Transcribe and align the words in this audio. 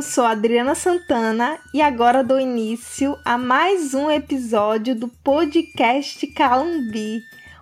Eu 0.00 0.02
sou 0.02 0.24
Adriana 0.24 0.74
Santana 0.74 1.58
e 1.74 1.82
agora 1.82 2.24
dou 2.24 2.40
início 2.40 3.18
a 3.22 3.36
mais 3.36 3.92
um 3.92 4.10
episódio 4.10 4.94
do 4.94 5.08
podcast 5.08 6.26
Calumbi, 6.28 7.20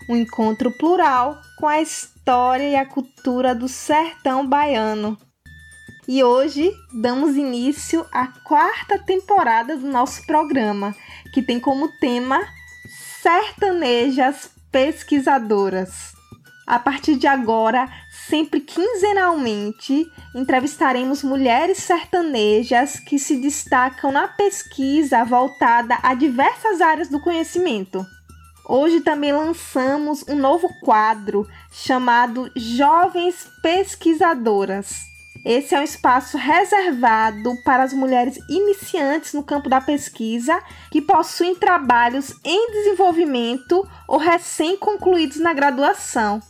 um 0.09 0.14
encontro 0.14 0.70
plural 0.70 1.37
com 1.59 1.66
a 1.66 1.80
história 1.80 2.62
e 2.62 2.77
a 2.77 2.87
cultura 2.87 3.56
do 3.56 3.66
sertão 3.66 4.46
baiano. 4.46 5.19
E 6.06 6.23
hoje 6.23 6.70
damos 6.95 7.34
início 7.34 8.06
à 8.12 8.29
quarta 8.29 9.01
temporada 9.01 9.77
do 9.77 9.88
nosso 9.88 10.24
programa, 10.24 10.95
que 11.34 11.43
tem 11.43 11.59
como 11.59 11.91
tema 11.98 12.41
Sertanejas 13.20 14.48
Pesquisadoras. 14.70 16.18
A 16.69 16.79
partir 16.79 17.17
de 17.17 17.27
agora, 17.27 17.89
sempre 18.29 18.61
quinzenalmente, 18.61 20.07
entrevistaremos 20.35 21.23
mulheres 21.23 21.79
sertanejas 21.79 23.01
que 23.01 23.19
se 23.19 23.39
destacam 23.39 24.13
na 24.13 24.29
pesquisa 24.29 25.25
voltada 25.25 25.97
a 26.03 26.13
diversas 26.13 26.83
áreas 26.83 27.09
do 27.09 27.23
conhecimento. 27.23 28.05
Hoje 28.69 29.01
também 29.01 29.33
lançamos 29.33 30.23
um 30.29 30.37
novo 30.37 30.69
quadro 30.83 31.49
chamado 31.73 32.51
Jovens 32.55 33.49
Pesquisadoras. 33.63 34.93
Esse 35.47 35.75
é 35.75 35.80
um 35.80 35.85
espaço 35.85 36.37
reservado 36.37 37.55
para 37.65 37.83
as 37.83 37.95
mulheres 37.95 38.37
iniciantes 38.51 39.33
no 39.33 39.43
campo 39.43 39.71
da 39.71 39.80
pesquisa 39.80 40.63
que 40.91 41.01
possuem 41.01 41.55
trabalhos 41.55 42.35
em 42.45 42.73
desenvolvimento 42.73 43.88
ou 44.07 44.19
recém-concluídos 44.19 45.38
na 45.38 45.55
graduação. 45.55 46.43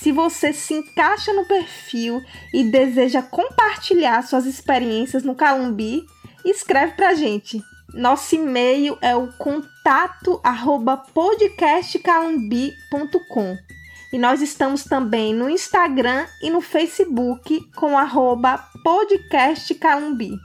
Se 0.00 0.12
você 0.12 0.52
se 0.52 0.74
encaixa 0.74 1.32
no 1.32 1.44
perfil 1.44 2.22
e 2.54 2.62
deseja 2.62 3.20
compartilhar 3.20 4.22
suas 4.22 4.46
experiências 4.46 5.24
no 5.24 5.34
Calumbi, 5.34 6.06
escreve 6.44 6.92
pra 6.92 7.14
gente. 7.14 7.60
Nosso 7.92 8.36
e-mail 8.36 8.96
é 9.00 9.16
o 9.16 9.32
contato 9.32 10.40
arroba 10.44 10.98
podcastcalumbi.com 10.98 13.58
e 14.12 14.18
nós 14.18 14.40
estamos 14.40 14.84
também 14.84 15.34
no 15.34 15.50
Instagram 15.50 16.28
e 16.40 16.48
no 16.48 16.60
Facebook 16.60 17.58
com 17.74 17.94
podcastcalumbi. 18.84 20.38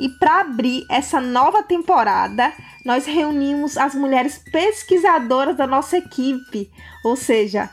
E 0.00 0.08
para 0.08 0.40
abrir 0.40 0.84
essa 0.90 1.20
nova 1.20 1.62
temporada, 1.62 2.52
nós 2.84 3.06
reunimos 3.06 3.76
as 3.76 3.94
mulheres 3.94 4.42
pesquisadoras 4.50 5.56
da 5.56 5.68
nossa 5.68 5.96
equipe, 5.96 6.68
ou 7.04 7.14
seja, 7.14 7.70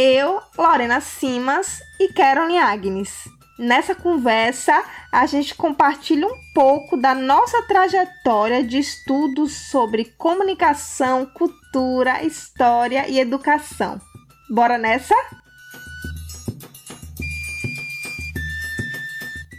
eu, 0.00 0.40
Lorena 0.56 0.98
Simas 0.98 1.78
e 2.00 2.10
Caroline 2.14 2.56
Agnes. 2.56 3.28
Nessa 3.58 3.94
conversa, 3.94 4.72
a 5.12 5.26
gente 5.26 5.54
compartilha 5.54 6.26
um 6.26 6.34
pouco 6.54 6.96
da 6.96 7.14
nossa 7.14 7.62
trajetória 7.66 8.64
de 8.64 8.78
estudos 8.78 9.70
sobre 9.70 10.06
comunicação, 10.16 11.26
cultura, 11.26 12.24
história 12.24 13.06
e 13.10 13.20
educação. 13.20 14.00
Bora 14.48 14.78
nessa? 14.78 15.14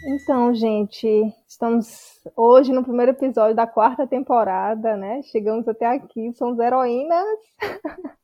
Então, 0.04 0.56
gente, 0.56 1.08
estamos 1.48 2.20
hoje 2.36 2.74
no 2.74 2.84
primeiro 2.84 3.12
episódio 3.12 3.56
da 3.56 3.68
quarta 3.68 4.08
temporada, 4.08 4.98
né? 4.98 5.22
Chegamos 5.32 5.68
até 5.68 5.86
aqui, 5.86 6.34
somos 6.34 6.58
heroínas. 6.58 7.28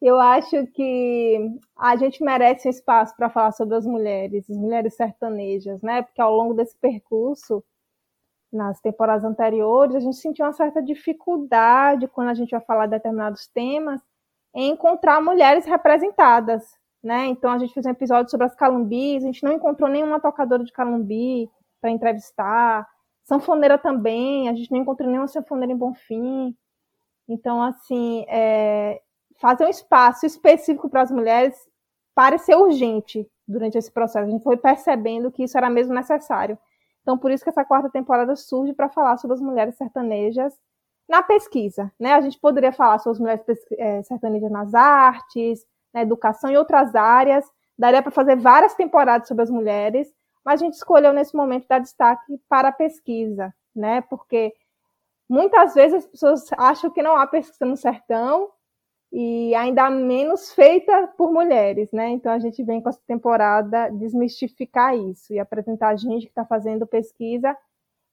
Eu 0.00 0.20
acho 0.20 0.66
que 0.68 1.58
a 1.76 1.96
gente 1.96 2.22
merece 2.22 2.68
um 2.68 2.70
espaço 2.70 3.16
para 3.16 3.28
falar 3.28 3.52
sobre 3.52 3.74
as 3.76 3.84
mulheres, 3.84 4.48
as 4.48 4.56
mulheres 4.56 4.94
sertanejas, 4.94 5.82
né? 5.82 6.02
Porque 6.02 6.20
ao 6.20 6.34
longo 6.34 6.54
desse 6.54 6.76
percurso, 6.78 7.64
nas 8.52 8.80
temporadas 8.80 9.24
anteriores, 9.24 9.96
a 9.96 10.00
gente 10.00 10.16
sentiu 10.16 10.44
uma 10.46 10.52
certa 10.52 10.82
dificuldade 10.82 12.08
quando 12.08 12.28
a 12.28 12.34
gente 12.34 12.50
vai 12.50 12.60
falar 12.60 12.86
de 12.86 12.92
determinados 12.92 13.48
temas 13.48 14.00
em 14.54 14.70
encontrar 14.70 15.20
mulheres 15.20 15.66
representadas, 15.66 16.64
né? 17.02 17.26
Então 17.26 17.50
a 17.50 17.58
gente 17.58 17.74
fez 17.74 17.84
um 17.84 17.90
episódio 17.90 18.30
sobre 18.30 18.46
as 18.46 18.54
calumbis, 18.54 19.24
a 19.24 19.26
gente 19.26 19.42
não 19.44 19.52
encontrou 19.52 19.90
nenhuma 19.90 20.20
tocadora 20.20 20.64
de 20.64 20.72
calumbi 20.72 21.50
para 21.80 21.90
entrevistar, 21.90 22.88
sanfoneira 23.24 23.76
também, 23.78 24.48
a 24.48 24.54
gente 24.54 24.70
não 24.72 24.80
encontrou 24.80 25.08
nenhuma 25.08 25.28
sanfoneira 25.28 25.72
em 25.72 25.76
Bonfim. 25.76 26.56
Então, 27.28 27.62
assim, 27.62 28.24
é, 28.28 29.02
fazer 29.38 29.64
um 29.64 29.70
espaço 29.70 30.26
específico 30.26 30.88
para 30.88 31.02
as 31.02 31.10
mulheres 31.10 31.56
parecer 32.14 32.56
urgente 32.56 33.28
durante 33.46 33.78
esse 33.78 33.90
processo. 33.90 34.26
A 34.26 34.30
gente 34.30 34.42
foi 34.42 34.56
percebendo 34.56 35.30
que 35.30 35.44
isso 35.44 35.56
era 35.56 35.70
mesmo 35.70 35.94
necessário. 35.94 36.58
Então, 37.02 37.16
por 37.16 37.30
isso 37.30 37.42
que 37.42 37.48
essa 37.48 37.64
quarta 37.64 37.88
temporada 37.88 38.36
surge 38.36 38.74
para 38.74 38.88
falar 38.88 39.16
sobre 39.16 39.34
as 39.34 39.40
mulheres 39.40 39.76
sertanejas 39.76 40.58
na 41.08 41.22
pesquisa. 41.22 41.90
Né? 41.98 42.12
A 42.12 42.20
gente 42.20 42.38
poderia 42.38 42.72
falar 42.72 42.98
sobre 42.98 43.12
as 43.12 43.20
mulheres 43.20 43.42
é, 43.78 44.02
sertanejas 44.02 44.50
nas 44.50 44.74
artes, 44.74 45.64
na 45.94 46.02
educação 46.02 46.50
e 46.50 46.56
outras 46.56 46.94
áreas. 46.94 47.50
Daria 47.78 48.02
para 48.02 48.10
fazer 48.10 48.36
várias 48.36 48.74
temporadas 48.74 49.28
sobre 49.28 49.44
as 49.44 49.50
mulheres, 49.50 50.12
mas 50.44 50.60
a 50.60 50.64
gente 50.64 50.74
escolheu 50.74 51.12
nesse 51.12 51.34
momento 51.36 51.66
dar 51.68 51.78
destaque 51.78 52.38
para 52.48 52.68
a 52.68 52.72
pesquisa, 52.72 53.54
né? 53.74 54.00
Porque 54.02 54.52
muitas 55.28 55.74
vezes 55.74 55.98
as 55.98 56.06
pessoas 56.06 56.46
acham 56.58 56.90
que 56.90 57.02
não 57.02 57.16
há 57.16 57.26
pesquisa 57.26 57.64
no 57.64 57.76
sertão 57.76 58.50
e 59.12 59.54
ainda 59.54 59.90
menos 59.90 60.52
feita 60.52 61.08
por 61.16 61.32
mulheres, 61.32 61.90
né? 61.92 62.10
Então 62.10 62.32
a 62.32 62.38
gente 62.38 62.62
vem 62.62 62.80
com 62.80 62.88
essa 62.88 63.00
temporada 63.06 63.88
desmistificar 63.90 64.96
isso 64.96 65.32
e 65.32 65.38
apresentar 65.38 65.88
a 65.88 65.96
gente 65.96 66.26
que 66.26 66.30
está 66.30 66.44
fazendo 66.44 66.86
pesquisa 66.86 67.56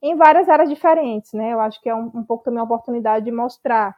em 0.02 0.16
várias 0.16 0.48
áreas 0.50 0.70
diferentes, 0.70 1.34
né? 1.34 1.54
Eu 1.54 1.60
acho 1.60 1.82
que 1.82 1.90
é 1.90 1.96
um, 1.96 2.12
um 2.14 2.24
pouco 2.24 2.44
também 2.44 2.60
a 2.60 2.64
oportunidade 2.64 3.26
de 3.26 3.32
mostrar 3.32 3.96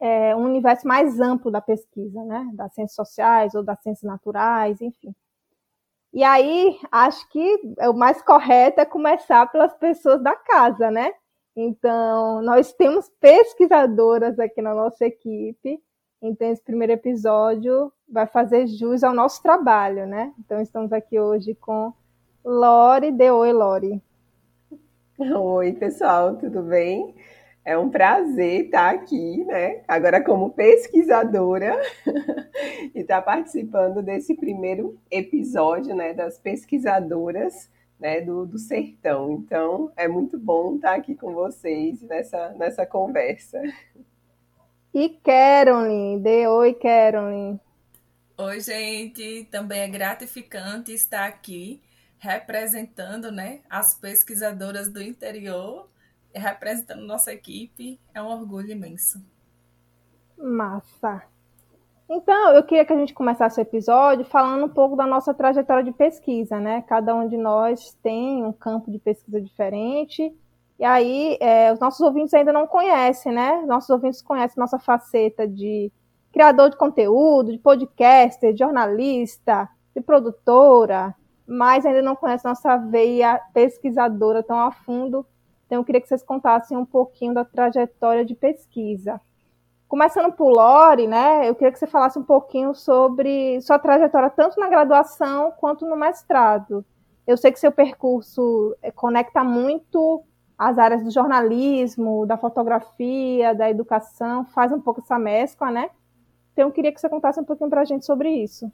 é, 0.00 0.36
um 0.36 0.44
universo 0.44 0.86
mais 0.86 1.20
amplo 1.20 1.50
da 1.50 1.60
pesquisa, 1.60 2.22
né? 2.24 2.48
Das 2.54 2.74
ciências 2.74 2.94
sociais 2.94 3.54
ou 3.54 3.62
das 3.62 3.80
ciências 3.82 4.08
naturais, 4.08 4.80
enfim. 4.80 5.14
E 6.12 6.22
aí, 6.22 6.78
acho 6.92 7.28
que 7.28 7.60
o 7.88 7.92
mais 7.92 8.22
correto 8.22 8.80
é 8.80 8.84
começar 8.84 9.50
pelas 9.50 9.74
pessoas 9.74 10.22
da 10.22 10.36
casa, 10.36 10.90
né? 10.90 11.12
Então, 11.56 12.42
nós 12.42 12.72
temos 12.72 13.08
pesquisadoras 13.20 14.38
aqui 14.38 14.62
na 14.62 14.74
nossa 14.74 15.06
equipe, 15.06 15.82
então, 16.26 16.50
esse 16.50 16.62
primeiro 16.62 16.94
episódio 16.94 17.92
vai 18.08 18.26
fazer 18.26 18.66
jus 18.66 19.04
ao 19.04 19.12
nosso 19.12 19.42
trabalho, 19.42 20.06
né? 20.06 20.32
Então, 20.38 20.58
estamos 20.58 20.90
aqui 20.90 21.20
hoje 21.20 21.54
com 21.54 21.92
Lore. 22.42 23.12
de 23.12 23.30
oi, 23.30 23.52
Lore. 23.52 24.02
Oi, 25.18 25.74
pessoal, 25.74 26.34
tudo 26.36 26.62
bem? 26.62 27.14
É 27.62 27.76
um 27.76 27.90
prazer 27.90 28.64
estar 28.64 28.94
aqui, 28.94 29.44
né? 29.44 29.82
Agora 29.86 30.24
como 30.24 30.48
pesquisadora 30.48 31.78
e 32.94 33.00
estar 33.00 33.20
participando 33.20 34.02
desse 34.02 34.34
primeiro 34.34 34.98
episódio, 35.10 35.94
né, 35.94 36.14
das 36.14 36.38
pesquisadoras, 36.38 37.70
né, 38.00 38.22
do, 38.22 38.46
do 38.46 38.58
sertão. 38.58 39.30
Então, 39.30 39.92
é 39.94 40.08
muito 40.08 40.38
bom 40.38 40.76
estar 40.76 40.94
aqui 40.94 41.14
com 41.14 41.34
vocês 41.34 42.00
nessa, 42.00 42.54
nessa 42.54 42.86
conversa. 42.86 43.60
E 44.94 45.08
Caroline, 45.08 46.20
dê 46.20 46.46
oi, 46.46 46.72
Caroline. 46.72 47.60
Oi, 48.38 48.60
gente. 48.60 49.44
Também 49.50 49.80
é 49.80 49.88
gratificante 49.88 50.92
estar 50.92 51.26
aqui 51.26 51.82
representando 52.16 53.32
né, 53.32 53.62
as 53.68 53.94
pesquisadoras 53.94 54.88
do 54.88 55.02
interior, 55.02 55.90
representando 56.32 57.04
nossa 57.04 57.32
equipe. 57.32 57.98
É 58.14 58.22
um 58.22 58.28
orgulho 58.28 58.70
imenso. 58.70 59.20
Massa. 60.38 61.24
Então, 62.08 62.52
eu 62.52 62.62
queria 62.62 62.84
que 62.84 62.92
a 62.92 62.96
gente 62.96 63.12
começasse 63.12 63.58
o 63.58 63.62
episódio 63.62 64.24
falando 64.24 64.66
um 64.66 64.68
pouco 64.68 64.94
da 64.94 65.06
nossa 65.06 65.34
trajetória 65.34 65.82
de 65.82 65.90
pesquisa, 65.90 66.60
né? 66.60 66.82
Cada 66.82 67.12
um 67.16 67.26
de 67.26 67.36
nós 67.36 67.98
tem 68.00 68.44
um 68.44 68.52
campo 68.52 68.92
de 68.92 69.00
pesquisa 69.00 69.40
diferente 69.40 70.32
e 70.78 70.84
aí, 70.84 71.36
é, 71.40 71.72
os 71.72 71.78
nossos 71.78 72.00
ouvintes 72.00 72.34
ainda 72.34 72.52
não 72.52 72.66
conhecem, 72.66 73.32
né? 73.32 73.62
Nossos 73.66 73.90
ouvintes 73.90 74.20
conhecem 74.20 74.60
nossa 74.60 74.78
faceta 74.78 75.46
de 75.46 75.92
criador 76.32 76.70
de 76.70 76.76
conteúdo, 76.76 77.52
de 77.52 77.58
podcaster, 77.58 78.52
de 78.52 78.58
jornalista, 78.58 79.68
de 79.94 80.02
produtora, 80.02 81.14
mas 81.46 81.86
ainda 81.86 82.02
não 82.02 82.16
conhecem 82.16 82.48
nossa 82.48 82.76
veia 82.76 83.40
pesquisadora 83.52 84.42
tão 84.42 84.58
a 84.58 84.72
fundo. 84.72 85.24
Então, 85.66 85.78
eu 85.78 85.84
queria 85.84 86.00
que 86.00 86.08
vocês 86.08 86.24
contassem 86.24 86.76
um 86.76 86.84
pouquinho 86.84 87.32
da 87.32 87.44
trajetória 87.44 88.24
de 88.24 88.34
pesquisa. 88.34 89.20
Começando 89.86 90.32
por 90.32 90.50
Lore, 90.50 91.06
né? 91.06 91.48
Eu 91.48 91.54
queria 91.54 91.70
que 91.70 91.78
você 91.78 91.86
falasse 91.86 92.18
um 92.18 92.24
pouquinho 92.24 92.74
sobre 92.74 93.60
sua 93.60 93.78
trajetória 93.78 94.28
tanto 94.28 94.58
na 94.58 94.68
graduação 94.68 95.52
quanto 95.52 95.86
no 95.86 95.96
mestrado. 95.96 96.84
Eu 97.24 97.36
sei 97.36 97.52
que 97.52 97.60
seu 97.60 97.70
percurso 97.70 98.76
é, 98.82 98.90
conecta 98.90 99.44
muito 99.44 100.24
as 100.58 100.78
áreas 100.78 101.02
do 101.02 101.10
jornalismo, 101.10 102.26
da 102.26 102.36
fotografia, 102.36 103.54
da 103.54 103.68
educação, 103.68 104.44
faz 104.46 104.72
um 104.72 104.80
pouco 104.80 105.00
essa 105.00 105.18
mescla, 105.18 105.70
né? 105.70 105.90
Então, 106.52 106.68
eu 106.68 106.72
queria 106.72 106.92
que 106.92 107.00
você 107.00 107.08
contasse 107.08 107.40
um 107.40 107.44
pouquinho 107.44 107.68
para 107.68 107.80
a 107.80 107.84
gente 107.84 108.06
sobre 108.06 108.30
isso. 108.30 108.70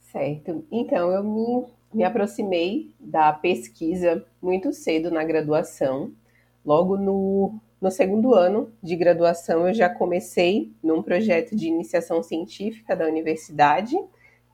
Certo. 0.00 0.64
Então, 0.70 1.10
eu 1.10 1.22
me, 1.22 1.64
me 1.92 2.04
aproximei 2.04 2.90
da 2.98 3.32
pesquisa 3.32 4.24
muito 4.40 4.72
cedo 4.72 5.10
na 5.10 5.22
graduação. 5.22 6.12
Logo 6.64 6.96
no, 6.96 7.54
no 7.80 7.90
segundo 7.90 8.34
ano 8.34 8.72
de 8.82 8.96
graduação, 8.96 9.68
eu 9.68 9.74
já 9.74 9.90
comecei 9.90 10.72
num 10.82 11.02
projeto 11.02 11.54
de 11.54 11.66
iniciação 11.66 12.22
científica 12.22 12.96
da 12.96 13.06
universidade, 13.06 13.94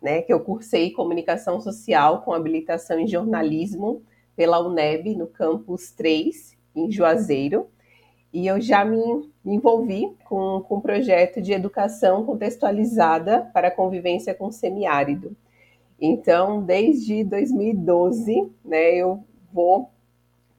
né, 0.02 0.22
que 0.22 0.32
eu 0.32 0.40
cursei 0.40 0.90
comunicação 0.90 1.60
social 1.60 2.22
com 2.22 2.32
habilitação 2.32 2.98
em 2.98 3.06
jornalismo 3.06 4.02
pela 4.36 4.60
UNEB, 4.60 5.14
no 5.16 5.26
campus 5.26 5.90
3, 5.92 6.56
em 6.74 6.90
Juazeiro. 6.90 7.68
E 8.32 8.46
eu 8.46 8.60
já 8.60 8.84
me, 8.84 8.98
me 9.44 9.56
envolvi 9.56 10.14
com, 10.24 10.64
com 10.66 10.76
um 10.76 10.80
projeto 10.80 11.40
de 11.40 11.52
educação 11.52 12.24
contextualizada 12.24 13.50
para 13.52 13.68
a 13.68 13.72
convivência 13.72 14.34
com 14.34 14.46
o 14.46 14.52
semiárido. 14.52 15.36
Então, 16.00 16.62
desde 16.62 17.24
2012, 17.24 18.50
né, 18.64 18.94
eu 18.94 19.22
vou 19.52 19.90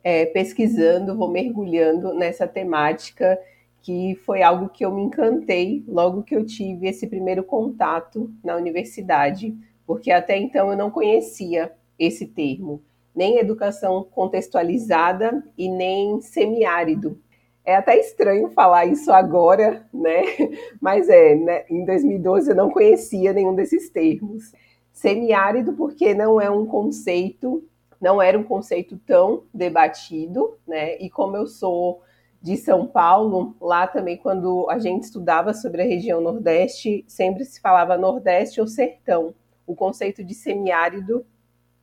é, 0.04 0.26
pesquisando, 0.26 1.18
vou 1.18 1.30
mergulhando 1.30 2.14
nessa 2.14 2.48
temática 2.48 3.40
que 3.82 4.16
foi 4.24 4.44
algo 4.44 4.70
que 4.70 4.86
eu 4.86 4.94
me 4.94 5.02
encantei 5.02 5.84
logo 5.88 6.24
que 6.24 6.36
eu 6.36 6.46
tive 6.46 6.88
esse 6.88 7.08
primeiro 7.08 7.44
contato 7.44 8.32
na 8.44 8.56
universidade, 8.56 9.56
porque 9.88 10.12
até 10.12 10.38
então 10.38 10.70
eu 10.70 10.78
não 10.78 10.92
conhecia 10.92 11.72
esse 11.98 12.28
termo, 12.28 12.82
nem 13.22 13.38
educação 13.38 14.04
contextualizada 14.04 15.44
e 15.56 15.70
nem 15.70 16.20
semiárido. 16.22 17.22
É 17.64 17.76
até 17.76 17.96
estranho 18.00 18.50
falar 18.50 18.88
isso 18.88 19.12
agora, 19.12 19.88
né? 19.94 20.24
Mas 20.82 21.08
é, 21.08 21.36
né? 21.36 21.64
em 21.70 21.86
2012 21.86 22.50
eu 22.50 22.56
não 22.56 22.72
conhecia 22.72 23.32
nenhum 23.32 23.54
desses 23.54 23.92
termos. 23.92 24.52
Semiárido 24.92 25.74
porque 25.74 26.16
não 26.16 26.42
é 26.42 26.50
um 26.50 26.66
conceito, 26.66 27.64
não 28.02 28.20
era 28.20 28.40
um 28.40 28.44
conceito 28.44 28.98
tão 29.06 29.44
debatido, 29.54 30.58
né? 30.68 30.98
E 30.98 31.08
como 31.08 31.38
eu 31.38 31.46
sou 31.46 32.02
de 32.42 32.58
São 32.58 32.88
Paulo, 32.88 33.56
lá 33.62 33.86
também, 33.86 34.18
quando 34.18 34.68
a 34.68 34.80
gente 34.80 35.04
estudava 35.04 35.54
sobre 35.54 35.84
a 35.84 35.86
região 35.86 36.20
Nordeste, 36.22 37.06
sempre 37.08 37.46
se 37.46 37.62
falava 37.62 38.00
Nordeste 38.00 38.60
ou 38.60 38.66
Sertão. 38.66 39.36
O 39.68 39.76
conceito 39.76 40.24
de 40.24 40.34
semiárido 40.34 41.24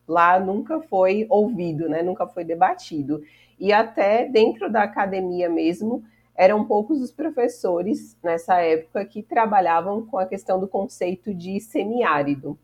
lá 0.08 0.40
nunca 0.40 0.80
foi 0.80 1.26
ouvido, 1.28 1.88
né? 1.88 2.02
nunca 2.02 2.26
foi 2.26 2.42
debatido. 2.42 3.22
E 3.58 3.72
até 3.72 4.24
dentro 4.26 4.70
da 4.70 4.82
academia 4.82 5.48
mesmo, 5.48 6.02
eram 6.34 6.64
poucos 6.64 7.02
os 7.02 7.12
professores 7.12 8.16
nessa 8.22 8.60
época 8.60 9.04
que 9.04 9.22
trabalhavam 9.22 10.06
com 10.06 10.18
a 10.18 10.26
questão 10.26 10.58
do 10.58 10.68
conceito 10.68 11.34
de 11.34 11.60
semiárido. 11.60 12.56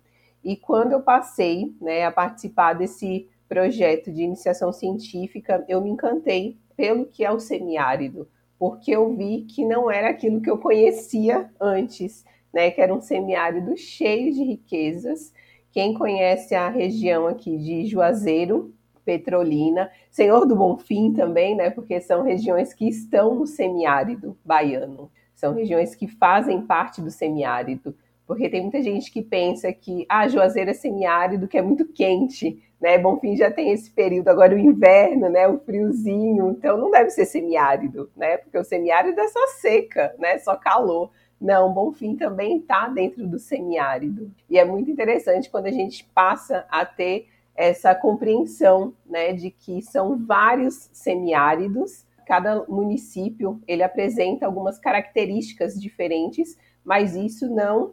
E 0.45 0.57
quando 0.57 0.93
eu 0.93 1.01
passei 1.01 1.75
né, 1.81 2.05
a 2.05 2.13
participar 2.13 2.75
desse 2.75 3.29
projeto 3.49 4.13
de 4.13 4.23
iniciação 4.23 4.73
científica, 4.73 5.65
eu 5.69 5.81
me 5.81 5.91
encantei 5.91 6.57
pelo 6.77 7.07
que 7.07 7.25
é 7.25 7.31
o 7.31 7.41
semiárido, 7.41 8.29
porque 8.59 8.93
eu 8.93 9.15
vi 9.15 9.43
que 9.43 9.65
não 9.65 9.91
era 9.91 10.11
aquilo 10.11 10.41
que 10.41 10.51
eu 10.51 10.59
conhecia 10.59 11.51
antes, 11.61 12.25
né, 12.53 12.71
que 12.71 12.81
era 12.81 12.95
um 12.95 13.01
semiárido 13.01 13.77
cheio 13.77 14.33
de 14.33 14.45
riquezas. 14.45 15.33
Quem 15.75 15.93
conhece 15.93 16.55
a 16.55 16.69
região 16.69 17.27
aqui 17.27 17.59
de 17.59 17.85
Juazeiro, 17.85 18.73
Petrolina, 19.05 19.91
Senhor 20.09 20.47
do 20.47 20.55
Bonfim 20.55 21.13
também, 21.13 21.57
né, 21.57 21.69
porque 21.69 22.01
são 22.01 22.23
regiões 22.23 22.73
que 22.73 22.89
estão 22.89 23.35
no 23.35 23.45
semiárido 23.45 24.39
baiano. 24.45 25.11
São 25.35 25.53
regiões 25.53 25.93
que 25.93 26.07
fazem 26.07 26.65
parte 26.65 27.03
do 27.03 27.11
semiárido, 27.11 27.93
porque 28.25 28.49
tem 28.49 28.63
muita 28.63 28.81
gente 28.81 29.11
que 29.11 29.21
pensa 29.21 29.73
que 29.73 30.07
ah, 30.09 30.29
Juazeiro 30.29 30.71
é 30.71 30.75
semiárido, 30.75 31.49
que 31.49 31.59
é 31.59 31.63
muito 31.63 31.89
quente, 31.89 32.63
né? 32.81 32.97
Bonfim 32.97 33.37
já 33.37 33.51
tem 33.51 33.73
esse 33.73 33.91
período 33.91 34.29
agora 34.29 34.55
o 34.55 34.59
inverno, 34.59 35.29
né? 35.29 35.49
O 35.49 35.59
friozinho, 35.59 36.51
então 36.51 36.79
não 36.79 36.89
deve 36.93 37.11
ser 37.11 37.27
semiárido, 37.27 38.09
né? 38.17 38.37
Porque 38.37 38.57
o 38.57 38.65
semiárido 38.65 39.21
é 39.21 39.27
só 39.27 39.45
seca, 39.61 40.15
né? 40.21 40.39
Só 40.39 40.55
calor. 40.55 41.11
Não, 41.41 41.73
Bonfim 41.73 42.17
também 42.17 42.59
está 42.59 42.89
dentro 42.89 43.27
do 43.27 43.39
semiárido. 43.39 44.31
E 44.49 44.59
é 44.59 44.65
muito 44.65 44.91
interessante 44.91 45.51
quando 45.51 45.67
a 45.67 45.73
gente 45.73 46.05
passa 46.15 46.67
a 46.71 46.85
ter 46.85 47.27
essa 47.55 47.95
compreensão, 47.95 48.95
né, 49.07 49.33
de 49.33 49.51
que 49.51 49.81
são 49.83 50.19
vários 50.19 50.91
semiáridos. 50.93 52.05
Cada 52.27 52.65
município 52.67 53.61
ele 53.67 53.83
apresenta 53.83 54.47
algumas 54.47 54.79
características 54.79 55.81
diferentes, 55.81 56.59
mas 56.85 57.15
isso 57.15 57.49
não 57.49 57.93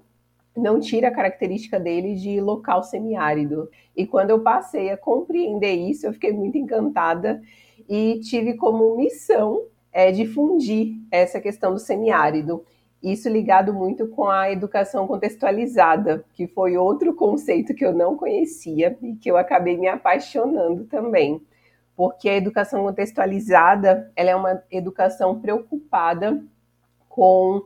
não 0.55 0.81
tira 0.81 1.07
a 1.07 1.13
característica 1.13 1.79
dele 1.79 2.15
de 2.15 2.41
local 2.41 2.83
semiárido. 2.83 3.69
E 3.95 4.05
quando 4.05 4.31
eu 4.31 4.41
passei 4.41 4.89
a 4.89 4.97
compreender 4.97 5.73
isso, 5.73 6.05
eu 6.05 6.13
fiquei 6.13 6.33
muito 6.33 6.57
encantada 6.57 7.41
e 7.87 8.19
tive 8.19 8.55
como 8.55 8.97
missão 8.97 9.63
é, 9.91 10.11
difundir 10.11 10.95
essa 11.09 11.39
questão 11.39 11.73
do 11.73 11.79
semiárido. 11.79 12.65
Isso 13.01 13.27
ligado 13.27 13.73
muito 13.73 14.07
com 14.07 14.27
a 14.27 14.51
educação 14.51 15.07
contextualizada, 15.07 16.23
que 16.33 16.45
foi 16.45 16.77
outro 16.77 17.15
conceito 17.15 17.73
que 17.73 17.83
eu 17.83 17.93
não 17.93 18.15
conhecia 18.15 18.95
e 19.01 19.15
que 19.15 19.29
eu 19.29 19.37
acabei 19.37 19.75
me 19.75 19.87
apaixonando 19.87 20.85
também. 20.85 21.41
Porque 21.95 22.29
a 22.29 22.37
educação 22.37 22.83
contextualizada, 22.83 24.11
ela 24.15 24.29
é 24.29 24.35
uma 24.35 24.63
educação 24.69 25.39
preocupada 25.39 26.43
com 27.09 27.63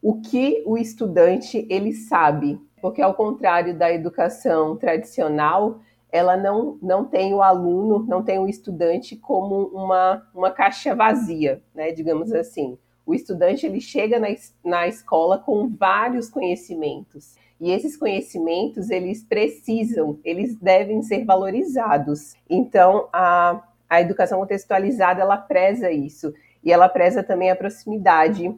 o 0.00 0.20
que 0.20 0.62
o 0.66 0.76
estudante 0.76 1.66
ele 1.70 1.92
sabe, 1.92 2.60
porque 2.80 3.00
ao 3.00 3.14
contrário 3.14 3.76
da 3.76 3.92
educação 3.92 4.76
tradicional, 4.76 5.80
ela 6.10 6.36
não, 6.36 6.78
não 6.82 7.04
tem 7.04 7.32
o 7.32 7.42
aluno, 7.42 8.04
não 8.06 8.22
tem 8.22 8.38
o 8.38 8.48
estudante 8.48 9.16
como 9.16 9.66
uma, 9.66 10.26
uma 10.34 10.50
caixa 10.50 10.94
vazia, 10.94 11.62
né, 11.74 11.92
digamos 11.92 12.32
assim. 12.32 12.76
O 13.04 13.14
estudante 13.14 13.66
ele 13.66 13.80
chega 13.80 14.18
na, 14.18 14.28
na 14.64 14.86
escola 14.86 15.38
com 15.38 15.68
vários 15.68 16.28
conhecimentos. 16.30 17.34
E 17.60 17.70
esses 17.70 17.96
conhecimentos, 17.96 18.90
eles 18.90 19.22
precisam, 19.22 20.18
eles 20.24 20.56
devem 20.56 21.00
ser 21.02 21.24
valorizados. 21.24 22.34
Então, 22.50 23.08
a, 23.12 23.62
a 23.88 24.00
educação 24.00 24.40
contextualizada, 24.40 25.20
ela 25.20 25.36
preza 25.36 25.90
isso. 25.90 26.34
E 26.64 26.72
ela 26.72 26.88
preza 26.88 27.22
também 27.22 27.50
a 27.50 27.56
proximidade 27.56 28.52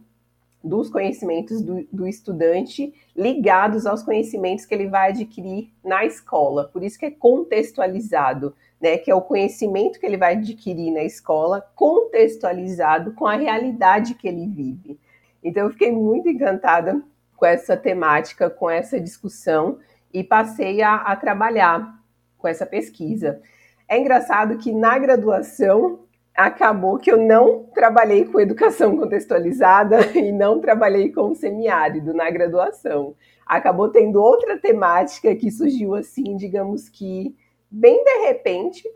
dos 0.64 0.88
conhecimentos 0.88 1.60
do, 1.60 1.86
do, 1.92 2.08
estudante 2.08 2.94
ligados 3.14 3.84
aos 3.84 4.02
conhecimentos 4.02 4.64
que 4.64 4.74
ele 4.74 4.88
vai 4.88 5.10
adquirir 5.10 5.70
na 5.84 6.06
escola. 6.06 6.70
Por 6.72 6.82
isso 6.82 6.98
que 6.98 7.04
é 7.04 7.10
contextualizado, 7.10 8.54
né? 8.80 8.96
Que 8.96 9.10
é 9.10 9.14
o 9.14 9.20
conhecimento 9.20 10.00
que 10.00 10.06
ele 10.06 10.16
vai 10.16 10.32
adquirir 10.32 10.90
na 10.90 11.04
escola, 11.04 11.60
contextualizado 11.74 13.12
com 13.12 13.26
a 13.26 13.36
realidade 13.36 14.14
que 14.14 14.26
ele 14.26 14.46
vive. 14.46 14.98
Então, 15.42 15.64
eu 15.64 15.70
fiquei 15.70 15.92
muito 15.92 16.28
encantada 16.28 17.02
com 17.36 17.44
essa 17.44 17.76
temática, 17.76 18.48
com 18.48 18.70
essa 18.70 18.98
discussão 18.98 19.78
e 20.12 20.24
passei 20.24 20.80
a, 20.80 20.94
a 20.94 21.14
trabalhar 21.14 22.02
com 22.38 22.48
essa 22.48 22.64
pesquisa. 22.64 23.42
É 23.86 23.98
engraçado 23.98 24.56
que 24.56 24.72
na 24.72 24.98
graduação 24.98 26.03
acabou 26.34 26.98
que 26.98 27.10
eu 27.10 27.16
não 27.16 27.64
trabalhei 27.74 28.24
com 28.24 28.40
educação 28.40 28.96
contextualizada 28.96 29.98
e 30.18 30.32
não 30.32 30.60
trabalhei 30.60 31.12
com 31.12 31.34
semiárido 31.34 32.12
na 32.12 32.28
graduação. 32.28 33.14
Acabou 33.46 33.88
tendo 33.88 34.20
outra 34.20 34.58
temática 34.58 35.34
que 35.36 35.50
surgiu 35.50 35.94
assim, 35.94 36.36
digamos 36.36 36.88
que 36.88 37.34
bem 37.70 38.02
de 38.02 38.26
repente, 38.26 38.88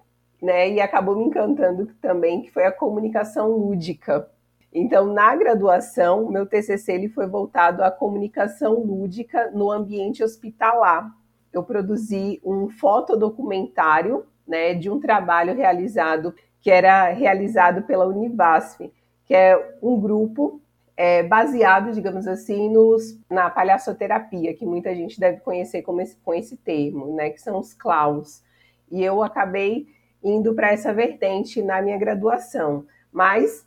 né? 0.42 0.71
E 0.71 0.80
acabou 0.80 1.16
me 1.16 1.25
encantando 1.25 1.87
também, 2.00 2.42
que 2.42 2.50
foi 2.50 2.64
a 2.64 2.73
comunicação 2.73 3.50
lúdica. 3.50 4.28
Então, 4.73 5.12
na 5.12 5.35
graduação, 5.35 6.30
meu 6.30 6.47
TCC 6.47 6.92
ele 6.92 7.09
foi 7.09 7.26
voltado 7.26 7.83
à 7.83 7.90
comunicação 7.90 8.75
lúdica 8.75 9.50
no 9.50 9.71
ambiente 9.71 10.23
hospitalar. 10.23 11.11
Eu 11.52 11.62
produzi 11.62 12.40
um 12.45 12.68
fotodocumentário, 12.68 14.26
né, 14.47 14.75
de 14.75 14.90
um 14.90 15.00
trabalho 15.00 15.54
realizado 15.54 16.35
que 16.61 16.71
era 16.71 17.11
realizado 17.11 17.83
pela 17.83 18.07
Univasf, 18.07 18.81
que 19.25 19.35
é 19.35 19.77
um 19.83 20.00
grupo 20.00 20.61
é, 20.97 21.23
baseado, 21.23 21.93
digamos 21.93 22.27
assim, 22.27 22.69
nos, 22.69 23.19
na 23.31 23.49
palhaçoterapia, 23.49 24.55
que 24.55 24.67
muita 24.67 24.95
gente 24.95 25.21
deve 25.21 25.41
conhecer 25.41 25.83
como 25.83 26.00
esse, 26.00 26.17
com 26.17 26.35
esse 26.35 26.57
termo, 26.57 27.15
né, 27.15 27.31
que 27.31 27.41
são 27.41 27.59
os 27.59 27.73
clowns. 27.73 28.43
E 28.91 29.05
eu 29.05 29.23
acabei 29.23 29.87
indo 30.25 30.55
para 30.55 30.73
essa 30.73 30.93
vertente 30.93 31.62
na 31.62 31.81
minha 31.81 31.97
graduação, 31.97 32.85
mas 33.12 33.67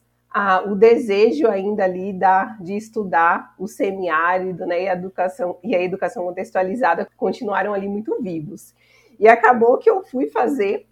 o 0.65 0.75
desejo 0.75 1.47
ainda 1.47 1.83
ali 1.83 2.13
da, 2.13 2.57
de 2.59 2.75
estudar 2.75 3.53
o 3.59 3.67
semiárido 3.67 4.65
né, 4.65 4.83
e, 4.83 4.89
a 4.89 4.93
educação, 4.93 5.57
e 5.63 5.75
a 5.75 5.81
educação 5.81 6.25
contextualizada 6.25 7.07
continuaram 7.17 7.73
ali 7.73 7.87
muito 7.87 8.21
vivos. 8.21 8.73
E 9.19 9.27
acabou 9.27 9.77
que 9.77 9.89
eu 9.89 10.03
fui 10.03 10.27
fazer 10.27 10.87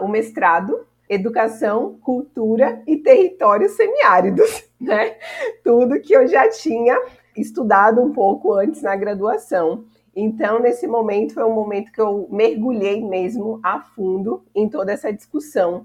o 0.00 0.08
mestrado 0.08 0.86
educação, 1.10 1.98
cultura 2.00 2.80
e 2.86 2.96
territórios 2.96 3.72
semiáridos, 3.72 4.64
né? 4.80 5.16
Tudo 5.64 6.00
que 6.00 6.14
eu 6.14 6.28
já 6.28 6.48
tinha 6.48 6.96
estudado 7.36 8.00
um 8.00 8.12
pouco 8.12 8.52
antes 8.52 8.80
na 8.80 8.94
graduação. 8.94 9.84
Então, 10.14 10.60
nesse 10.60 10.86
momento, 10.86 11.34
foi 11.34 11.44
um 11.44 11.54
momento 11.54 11.90
que 11.90 12.00
eu 12.00 12.28
mergulhei 12.30 13.04
mesmo 13.04 13.58
a 13.62 13.80
fundo 13.80 14.44
em 14.54 14.68
toda 14.68 14.92
essa 14.92 15.12
discussão. 15.12 15.84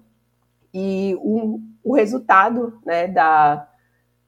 E 0.71 1.17
o, 1.19 1.59
o 1.83 1.95
resultado 1.95 2.79
né, 2.85 3.07
da, 3.07 3.67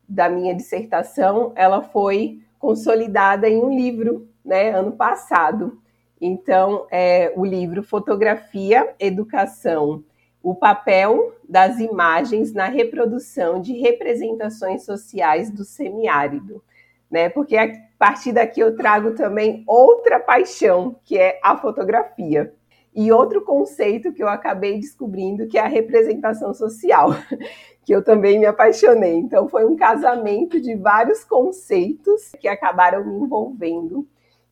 da 0.09 0.29
minha 0.29 0.55
dissertação, 0.55 1.51
ela 1.55 1.83
foi 1.83 2.41
consolidada 2.57 3.47
em 3.47 3.61
um 3.61 3.69
livro, 3.69 4.27
né, 4.43 4.71
ano 4.71 4.93
passado. 4.93 5.79
Então, 6.19 6.87
é 6.89 7.31
o 7.35 7.45
livro 7.45 7.83
Fotografia, 7.83 8.95
Educação, 8.99 10.03
o 10.47 10.55
papel 10.55 11.33
das 11.43 11.77
imagens 11.77 12.53
na 12.53 12.69
reprodução 12.69 13.59
de 13.59 13.73
representações 13.73 14.85
sociais 14.85 15.51
do 15.51 15.65
semiárido, 15.65 16.63
né? 17.11 17.27
Porque 17.27 17.57
a 17.57 17.69
partir 17.99 18.31
daqui 18.31 18.61
eu 18.61 18.73
trago 18.73 19.11
também 19.11 19.65
outra 19.67 20.21
paixão, 20.21 20.95
que 21.03 21.17
é 21.17 21.37
a 21.43 21.57
fotografia. 21.57 22.53
E 22.95 23.11
outro 23.11 23.41
conceito 23.41 24.13
que 24.13 24.23
eu 24.23 24.29
acabei 24.29 24.79
descobrindo, 24.79 25.47
que 25.47 25.57
é 25.57 25.61
a 25.61 25.67
representação 25.67 26.53
social, 26.53 27.09
que 27.83 27.93
eu 27.93 28.01
também 28.01 28.39
me 28.39 28.45
apaixonei. 28.45 29.15
Então, 29.15 29.49
foi 29.49 29.65
um 29.65 29.75
casamento 29.75 30.61
de 30.61 30.75
vários 30.75 31.25
conceitos 31.25 32.31
que 32.39 32.47
acabaram 32.47 33.03
me 33.03 33.19
envolvendo. 33.19 34.07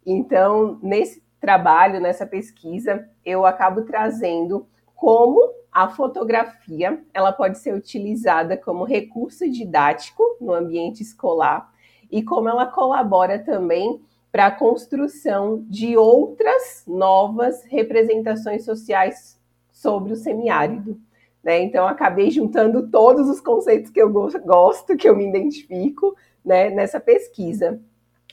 Então, 0.05 0.77
nesse 0.83 1.23
trabalho, 1.39 2.01
nessa 2.01 2.25
pesquisa, 2.25 3.07
eu 3.23 3.45
acabo 3.45 3.83
trazendo 3.83 4.67
como 5.05 5.53
a 5.71 5.88
fotografia 5.88 7.00
ela 7.13 7.31
pode 7.31 7.59
ser 7.59 7.75
utilizada 7.75 8.57
como 8.57 8.83
recurso 8.83 9.47
didático 9.47 10.24
no 10.41 10.51
ambiente 10.51 11.03
escolar 11.03 11.71
e 12.09 12.24
como 12.24 12.50
ela 12.50 12.65
colabora 12.65 13.38
também 13.38 14.01
para 14.31 14.47
a 14.47 14.51
construção 14.51 15.63
de 15.69 15.95
outras 15.95 16.83
novas 16.88 17.63
representações 17.65 18.65
sociais 18.65 19.39
sobre 19.71 20.12
o 20.12 20.15
semiárido. 20.15 21.00
Né? 21.43 21.62
Então, 21.62 21.88
acabei 21.88 22.31
juntando 22.31 22.89
todos 22.89 23.29
os 23.29 23.39
conceitos 23.39 23.91
que 23.91 24.01
eu 24.01 24.12
gosto, 24.12 24.97
que 24.97 25.07
eu 25.07 25.15
me 25.15 25.29
identifico 25.29 26.15
né, 26.43 26.71
nessa 26.71 27.00
pesquisa. 27.00 27.79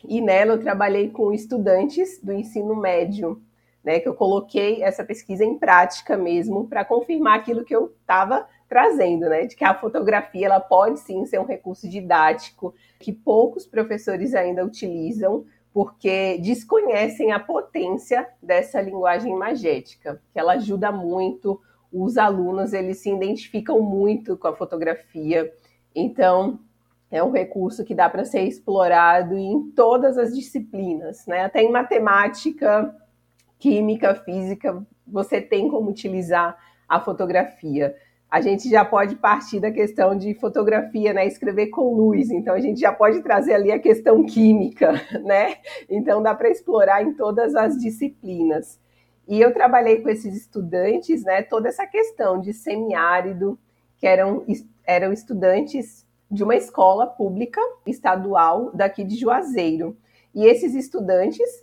E 0.09 0.23
nela 0.23 0.55
eu 0.55 0.59
trabalhei 0.59 1.11
com 1.11 1.35
estudantes 1.35 2.19
do 2.23 2.33
ensino 2.33 2.75
médio, 2.75 3.43
né, 3.85 3.99
que 3.99 4.09
eu 4.09 4.15
coloquei 4.15 4.83
essa 4.83 5.05
pesquisa 5.05 5.45
em 5.45 5.59
prática 5.59 6.17
mesmo 6.17 6.69
para 6.69 6.85
confirmar 6.85 7.39
aquilo 7.39 7.65
que 7.65 7.75
eu 7.75 7.95
estava 8.01 8.47
trazendo, 8.69 9.29
né, 9.29 9.47
de 9.47 9.57
que 9.57 9.65
a 9.65 9.75
fotografia 9.75 10.47
ela 10.47 10.61
pode 10.61 11.01
sim 11.01 11.27
ser 11.27 11.39
um 11.41 11.45
recurso 11.45 11.89
didático 11.89 12.75
que 12.99 13.12
poucos 13.12 13.67
professores 13.67 14.35
ainda 14.35 14.65
utilizam 14.65 15.45
porque 15.73 16.39
desconhecem 16.39 17.33
a 17.33 17.41
potência 17.41 18.29
dessa 18.43 18.81
linguagem 18.81 19.35
magética, 19.35 20.21
que 20.33 20.39
ela 20.39 20.53
ajuda 20.53 20.93
muito 20.93 21.61
os 21.93 22.17
alunos, 22.17 22.73
eles 22.73 22.99
se 22.99 23.11
identificam 23.11 23.81
muito 23.81 24.37
com 24.37 24.49
a 24.49 24.57
fotografia. 24.57 25.53
Então, 25.95 26.59
é 27.11 27.23
um 27.23 27.31
recurso 27.31 27.85
que 27.85 27.95
dá 27.95 28.09
para 28.09 28.25
ser 28.25 28.43
explorado 28.43 29.37
em 29.37 29.71
todas 29.73 30.17
as 30.17 30.35
disciplinas, 30.35 31.27
né? 31.27 31.45
Até 31.45 31.62
em 31.62 31.71
matemática, 31.71 32.95
química, 33.62 34.16
física, 34.16 34.85
você 35.07 35.40
tem 35.40 35.69
como 35.69 35.88
utilizar 35.88 36.59
a 36.88 36.99
fotografia. 36.99 37.95
A 38.28 38.40
gente 38.40 38.69
já 38.69 38.85
pode 38.85 39.14
partir 39.14 39.61
da 39.61 39.71
questão 39.71 40.19
de 40.19 40.35
fotografia, 40.35 41.12
né? 41.12 41.25
Escrever 41.28 41.69
com 41.69 41.95
luz, 41.95 42.28
então 42.28 42.57
a 42.57 42.61
gente 42.61 42.81
já 42.81 42.92
pode 42.92 43.23
trazer 43.23 43.54
ali 43.54 43.71
a 43.71 43.78
questão 43.78 44.25
química, 44.25 44.95
né? 45.23 45.59
Então 45.88 46.21
dá 46.21 46.35
para 46.35 46.50
explorar 46.50 47.04
em 47.04 47.14
todas 47.14 47.54
as 47.54 47.78
disciplinas. 47.78 48.81
E 49.28 49.40
eu 49.40 49.54
trabalhei 49.54 50.00
com 50.00 50.09
esses 50.09 50.35
estudantes, 50.35 51.23
né? 51.23 51.42
Toda 51.42 51.69
essa 51.69 51.87
questão 51.87 52.40
de 52.40 52.52
semiárido, 52.52 53.57
que 53.97 54.09
eram, 54.09 54.45
eram 54.85 55.12
estudantes 55.12 56.04
de 56.28 56.42
uma 56.42 56.57
escola 56.57 57.07
pública 57.07 57.61
estadual 57.87 58.73
daqui 58.75 59.04
de 59.04 59.14
Juazeiro. 59.14 59.97
E 60.35 60.47
esses 60.47 60.75
estudantes, 60.75 61.62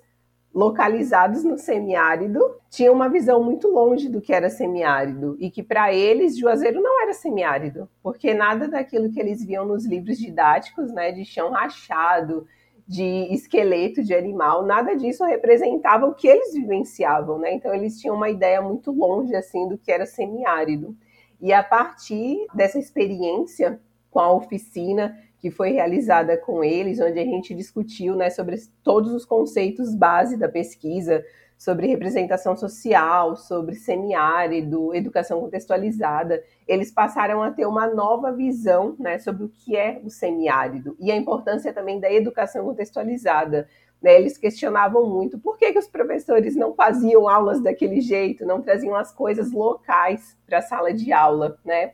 localizados 0.54 1.44
no 1.44 1.58
semiárido, 1.58 2.40
tinham 2.70 2.94
uma 2.94 3.08
visão 3.08 3.44
muito 3.44 3.68
longe 3.68 4.10
do 4.10 4.20
que 4.20 4.34
era 4.34 4.50
semiárido 4.50 5.38
e 5.40 5.50
que 5.52 5.62
para 5.62 5.94
eles 5.94 6.38
Juazeiro 6.38 6.82
não 6.82 7.02
era 7.04 7.14
semiárido, 7.14 7.88
porque 8.02 8.34
nada 8.34 8.68
daquilo 8.68 9.12
que 9.12 9.20
eles 9.20 9.46
viam 9.46 9.66
nos 9.66 9.86
livros 9.86 10.18
didáticos, 10.18 10.92
né, 10.92 11.12
de 11.12 11.24
chão 11.24 11.52
rachado, 11.52 12.48
de 12.88 13.32
esqueleto 13.32 14.04
de 14.04 14.16
animal, 14.16 14.66
nada 14.66 14.96
disso 14.96 15.24
representava 15.24 16.08
o 16.08 16.16
que 16.16 16.28
eles 16.28 16.56
vivenciavam, 16.56 17.38
né? 17.38 17.54
Então 17.54 17.72
eles 17.72 18.00
tinham 18.00 18.16
uma 18.16 18.32
ideia 18.32 18.64
muito 18.64 18.92
longe 18.92 19.36
assim 19.36 19.68
do 19.70 19.78
que 19.78 19.92
era 19.92 20.08
semiárido. 20.08 20.98
E 21.40 21.54
a 21.54 21.64
partir 21.64 22.48
dessa 22.52 22.80
experiência, 22.80 23.80
com 24.10 24.20
a 24.20 24.34
oficina 24.34 25.16
que 25.40 25.50
foi 25.50 25.72
realizada 25.72 26.38
com 26.38 26.64
eles, 26.64 27.00
onde 27.00 27.18
a 27.18 27.24
gente 27.24 27.56
discutiu 27.56 28.16
né, 28.16 28.30
sobre 28.30 28.58
todos 28.84 29.14
os 29.14 29.26
conceitos 29.26 29.96
base 29.96 30.38
da 30.38 30.50
pesquisa, 30.50 31.24
sobre 31.58 31.88
representação 31.88 32.56
social, 32.56 33.36
sobre 33.36 33.76
semiárido, 33.76 34.94
educação 34.94 35.40
contextualizada. 35.42 36.44
Eles 36.68 36.92
passaram 36.92 37.42
a 37.42 37.52
ter 37.52 37.66
uma 37.66 37.88
nova 37.88 38.32
visão 38.32 38.96
né, 39.00 39.18
sobre 39.18 39.46
o 39.46 39.50
que 39.50 39.76
é 39.76 40.02
o 40.04 40.10
semiárido 40.10 40.96
e 41.00 41.12
a 41.12 41.16
importância 41.16 41.74
também 41.74 42.00
da 42.00 42.12
educação 42.12 42.66
contextualizada. 42.66 43.68
Né, 44.02 44.18
eles 44.18 44.38
questionavam 44.38 45.06
muito 45.06 45.38
por 45.38 45.58
que, 45.58 45.74
que 45.74 45.80
os 45.80 45.88
professores 45.88 46.56
não 46.56 46.74
faziam 46.74 47.28
aulas 47.28 47.62
daquele 47.62 48.00
jeito, 48.00 48.46
não 48.46 48.62
traziam 48.62 48.96
as 48.96 49.12
coisas 49.12 49.52
locais 49.52 50.38
para 50.46 50.60
a 50.60 50.62
sala 50.62 50.94
de 50.94 51.12
aula, 51.12 51.60
né? 51.66 51.92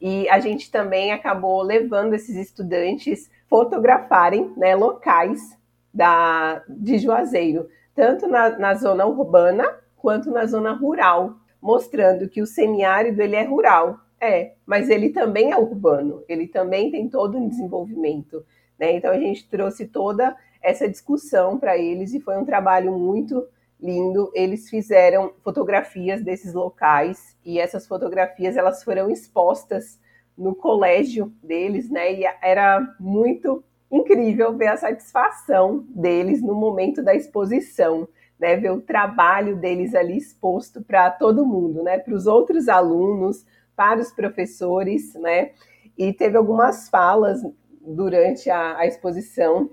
E 0.00 0.28
a 0.28 0.40
gente 0.40 0.70
também 0.70 1.12
acabou 1.12 1.62
levando 1.62 2.14
esses 2.14 2.36
estudantes 2.36 3.30
fotografarem 3.48 4.52
né, 4.56 4.74
locais 4.74 5.58
da, 5.92 6.62
de 6.68 6.98
Juazeiro, 6.98 7.68
tanto 7.94 8.26
na, 8.26 8.58
na 8.58 8.74
zona 8.74 9.04
urbana 9.04 9.64
quanto 9.96 10.30
na 10.30 10.46
zona 10.46 10.72
rural, 10.72 11.34
mostrando 11.60 12.28
que 12.28 12.40
o 12.40 12.46
semiárido 12.46 13.20
ele 13.20 13.36
é 13.36 13.42
rural, 13.42 13.98
é, 14.18 14.52
mas 14.64 14.88
ele 14.88 15.10
também 15.10 15.52
é 15.52 15.58
urbano, 15.58 16.22
ele 16.28 16.46
também 16.46 16.90
tem 16.90 17.08
todo 17.08 17.36
um 17.36 17.48
desenvolvimento. 17.48 18.44
Né? 18.78 18.92
Então 18.92 19.10
a 19.10 19.18
gente 19.18 19.48
trouxe 19.48 19.86
toda 19.86 20.34
essa 20.62 20.88
discussão 20.88 21.58
para 21.58 21.76
eles 21.76 22.14
e 22.14 22.20
foi 22.20 22.36
um 22.36 22.44
trabalho 22.44 22.96
muito 22.96 23.46
lindo. 23.82 24.30
Eles 24.34 24.68
fizeram 24.68 25.32
fotografias 25.42 26.22
desses 26.22 26.54
locais 26.54 27.36
e 27.44 27.58
essas 27.58 27.86
fotografias 27.86 28.56
elas 28.56 28.84
foram 28.84 29.10
expostas 29.10 29.98
no 30.36 30.54
colégio 30.54 31.32
deles, 31.42 31.90
né? 31.90 32.12
E 32.14 32.24
era 32.42 32.80
muito 32.98 33.62
incrível 33.90 34.56
ver 34.56 34.68
a 34.68 34.76
satisfação 34.76 35.84
deles 35.88 36.40
no 36.40 36.54
momento 36.54 37.02
da 37.02 37.14
exposição, 37.14 38.08
né? 38.38 38.56
Ver 38.56 38.70
o 38.70 38.80
trabalho 38.80 39.56
deles 39.56 39.94
ali 39.94 40.16
exposto 40.16 40.82
para 40.82 41.10
todo 41.10 41.46
mundo, 41.46 41.82
né? 41.82 41.98
Para 41.98 42.14
os 42.14 42.26
outros 42.26 42.68
alunos, 42.68 43.44
para 43.76 44.00
os 44.00 44.12
professores, 44.12 45.14
né? 45.14 45.50
E 45.96 46.12
teve 46.12 46.36
algumas 46.36 46.88
falas 46.88 47.40
durante 47.80 48.48
a, 48.48 48.78
a 48.78 48.86
exposição 48.86 49.70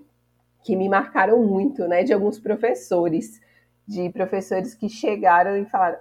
que 0.64 0.76
me 0.76 0.90
marcaram 0.90 1.42
muito, 1.44 1.88
né? 1.88 2.04
De 2.04 2.12
alguns 2.12 2.40
professores 2.40 3.40
de 3.88 4.10
professores 4.10 4.76
que 4.76 4.90
chegaram 4.90 5.58
e 5.58 5.66
falaram: 5.66 6.00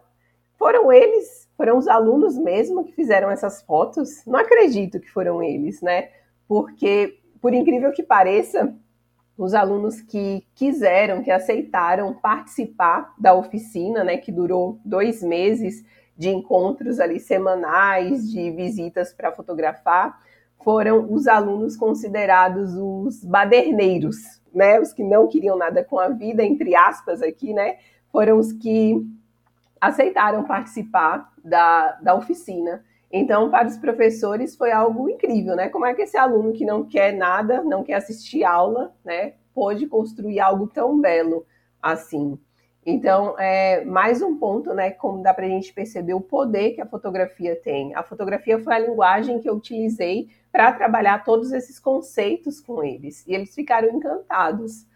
foram 0.59 0.93
eles, 0.93 1.49
foram 1.57 1.79
os 1.79 1.87
alunos 1.87 2.37
mesmo 2.37 2.85
que 2.85 2.93
fizeram 2.93 3.31
essas 3.31 3.63
fotos? 3.63 4.25
Não 4.27 4.39
acredito 4.39 4.99
que 4.99 5.11
foram 5.11 5.43
eles, 5.43 5.81
né? 5.81 6.11
Porque, 6.49 7.19
por 7.41 7.55
incrível 7.55 7.93
que 7.93 8.03
pareça, 8.03 8.75
os 9.37 9.53
alunos 9.53 10.01
que 10.01 10.47
quiseram, 10.55 11.23
que 11.23 11.31
aceitaram 11.31 12.15
participar 12.15 13.15
da 13.19 13.35
oficina, 13.35 14.03
né, 14.03 14.17
que 14.17 14.33
durou 14.33 14.81
dois 14.85 15.23
meses 15.23 15.85
de 16.17 16.31
encontros 16.31 16.99
ali 16.99 17.21
semanais, 17.21 18.31
de 18.31 18.51
visitas 18.51 19.13
para 19.13 19.33
fotografar, 19.33 20.19
foram 20.63 21.13
os 21.13 21.27
alunos 21.29 21.77
considerados 21.77 22.75
os 22.77 23.25
baderneiros, 23.25 24.17
né, 24.53 24.81
os 24.81 24.93
que 24.93 25.03
não 25.03 25.29
queriam 25.29 25.57
nada 25.57 25.85
com 25.85 25.99
a 25.99 26.09
vida, 26.09 26.43
entre 26.43 26.75
aspas 26.75 27.23
aqui, 27.23 27.53
né, 27.53 27.77
foram 28.11 28.39
os 28.39 28.53
que 28.53 29.07
aceitaram 29.81 30.45
participar 30.45 31.33
da, 31.45 31.93
da 32.03 32.15
oficina. 32.15 32.83
Então, 33.13 33.51
para 33.51 33.69
os 33.69 33.77
professores 33.77 34.57
foi 34.57 34.73
algo 34.73 35.09
incrível, 35.09 35.55
né? 35.55 35.69
Como 35.69 35.87
é 35.87 35.95
que 35.95 36.03
esse 36.03 36.17
aluno 36.17 36.53
que 36.53 36.65
não 36.65 36.85
quer 36.85 37.13
nada, 37.13 37.63
não 37.63 37.85
quer 37.85 37.95
assistir 37.95 38.43
aula, 38.43 38.93
né, 39.05 39.35
pôde 39.55 39.87
construir 39.87 40.41
algo 40.41 40.67
tão 40.67 41.01
belo 41.01 41.47
assim? 41.81 42.39
Então, 42.85 43.35
é 43.39 43.85
mais 43.85 44.23
um 44.23 44.37
ponto, 44.37 44.73
né, 44.73 44.91
como 44.91 45.23
dá 45.23 45.35
para 45.35 45.47
a 45.47 45.49
gente 45.49 45.73
perceber 45.73 46.15
o 46.15 46.21
poder 46.21 46.71
que 46.71 46.81
a 46.81 46.87
fotografia 46.87 47.57
tem. 47.57 47.95
A 47.95 48.03
fotografia 48.03 48.59
foi 48.59 48.75
a 48.75 48.79
linguagem 48.79 49.41
que 49.41 49.49
eu 49.49 49.55
utilizei 49.55 50.29
para 50.57 50.73
trabalhar 50.73 51.23
todos 51.23 51.53
esses 51.53 51.79
conceitos 51.79 52.63
com 52.63 52.83
eles. 52.83 53.27
E 53.27 53.35
eles 53.35 53.55
ficaram 53.55 53.91
encantados. 53.91 54.87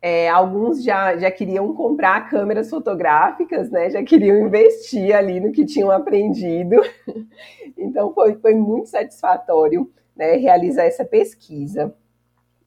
É, 0.00 0.30
alguns 0.30 0.82
já, 0.82 1.18
já 1.18 1.30
queriam 1.30 1.74
comprar 1.74 2.30
câmeras 2.30 2.70
fotográficas, 2.70 3.70
né? 3.70 3.90
Já 3.90 4.02
queriam 4.02 4.38
investir 4.46 5.14
ali 5.14 5.38
no 5.38 5.52
que 5.52 5.66
tinham 5.66 5.90
aprendido. 5.90 6.76
Então 7.76 8.14
foi, 8.14 8.36
foi 8.36 8.54
muito 8.54 8.88
satisfatório 8.88 9.90
né, 10.14 10.36
realizar 10.36 10.84
essa 10.84 11.04
pesquisa. 11.04 11.92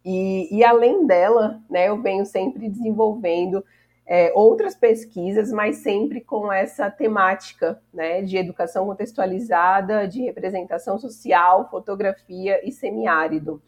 E, 0.04 0.54
e, 0.54 0.64
além 0.64 1.06
dela, 1.06 1.62
né, 1.70 1.88
eu 1.88 2.02
venho 2.02 2.25
sempre 2.25 2.68
desenvolvendo 2.68 3.64
é, 4.07 4.31
outras 4.35 4.75
pesquisas, 4.75 5.51
mas 5.51 5.77
sempre 5.77 6.21
com 6.21 6.51
essa 6.51 6.91
temática 6.91 7.81
né, 7.91 8.21
de 8.21 8.38
educação 8.38 8.85
contextualizada, 8.85 10.07
de 10.07 10.21
representação 10.21 11.00
social, 11.00 11.69
fotografia 11.69 12.59
e 12.67 12.71
semiárido. 12.71 13.62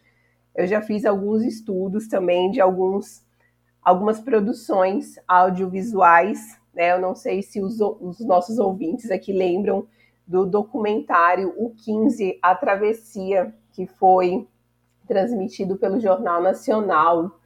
Eu 0.53 0.67
já 0.67 0.81
fiz 0.81 1.05
alguns 1.05 1.43
estudos 1.43 2.07
também 2.07 2.51
de 2.51 2.61
alguns, 2.61 3.25
algumas 3.81 4.19
produções 4.19 5.15
audiovisuais. 5.27 6.59
Né, 6.73 6.91
eu 6.91 7.01
não 7.01 7.15
sei 7.15 7.41
se 7.41 7.59
os, 7.59 7.79
os 7.81 8.19
nossos 8.19 8.59
ouvintes 8.59 9.09
aqui 9.09 9.33
lembram 9.33 9.87
do 10.27 10.45
documentário 10.45 11.53
O 11.57 11.71
15, 11.71 12.37
A 12.41 12.53
Travessia, 12.53 13.55
que 13.71 13.87
foi 13.87 14.47
transmitido 15.07 15.77
pelo 15.77 15.99
Jornal 15.99 16.41
Nacional 16.41 17.39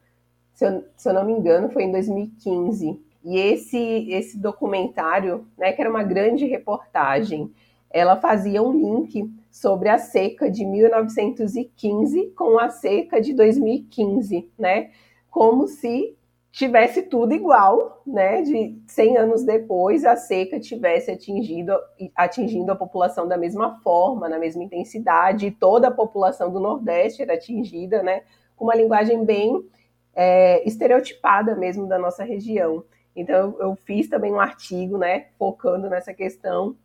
se 0.52 0.66
eu, 0.66 0.84
se 0.96 1.08
eu 1.08 1.14
não 1.14 1.24
me 1.24 1.32
engano, 1.32 1.70
foi 1.70 1.84
em 1.84 1.92
2015. 1.92 3.00
E 3.24 3.38
esse, 3.38 4.10
esse 4.10 4.38
documentário, 4.38 5.46
né, 5.56 5.72
que 5.72 5.80
era 5.80 5.90
uma 5.90 6.02
grande 6.02 6.44
reportagem, 6.46 7.52
ela 7.90 8.16
fazia 8.16 8.62
um 8.62 8.72
link 8.72 9.30
sobre 9.50 9.88
a 9.88 9.98
seca 9.98 10.50
de 10.50 10.64
1915 10.64 12.32
com 12.36 12.58
a 12.58 12.70
seca 12.70 13.20
de 13.20 13.34
2015, 13.34 14.50
né? 14.58 14.90
Como 15.30 15.68
se 15.68 16.16
tivesse 16.50 17.02
tudo 17.02 17.34
igual, 17.34 18.02
né? 18.06 18.40
De 18.40 18.78
100 18.86 19.16
anos 19.18 19.44
depois, 19.44 20.04
a 20.04 20.16
seca 20.16 20.58
tivesse 20.58 21.10
atingido, 21.10 21.74
atingindo 22.16 22.72
a 22.72 22.76
população 22.76 23.28
da 23.28 23.36
mesma 23.36 23.78
forma, 23.80 24.28
na 24.28 24.38
mesma 24.38 24.64
intensidade, 24.64 25.46
e 25.46 25.50
toda 25.50 25.88
a 25.88 25.92
população 25.92 26.50
do 26.50 26.58
Nordeste 26.58 27.22
era 27.22 27.34
atingida, 27.34 28.02
né? 28.02 28.22
Com 28.56 28.64
uma 28.64 28.74
linguagem 28.74 29.22
bem 29.22 29.62
é, 30.14 30.66
estereotipada 30.66 31.54
mesmo 31.54 31.86
da 31.86 31.98
nossa 31.98 32.24
região. 32.24 32.84
Então, 33.14 33.56
eu 33.60 33.76
fiz 33.76 34.08
também 34.08 34.32
um 34.32 34.40
artigo, 34.40 34.96
né, 34.96 35.26
focando 35.38 35.88
nessa 35.88 36.14
questão, 36.14 36.76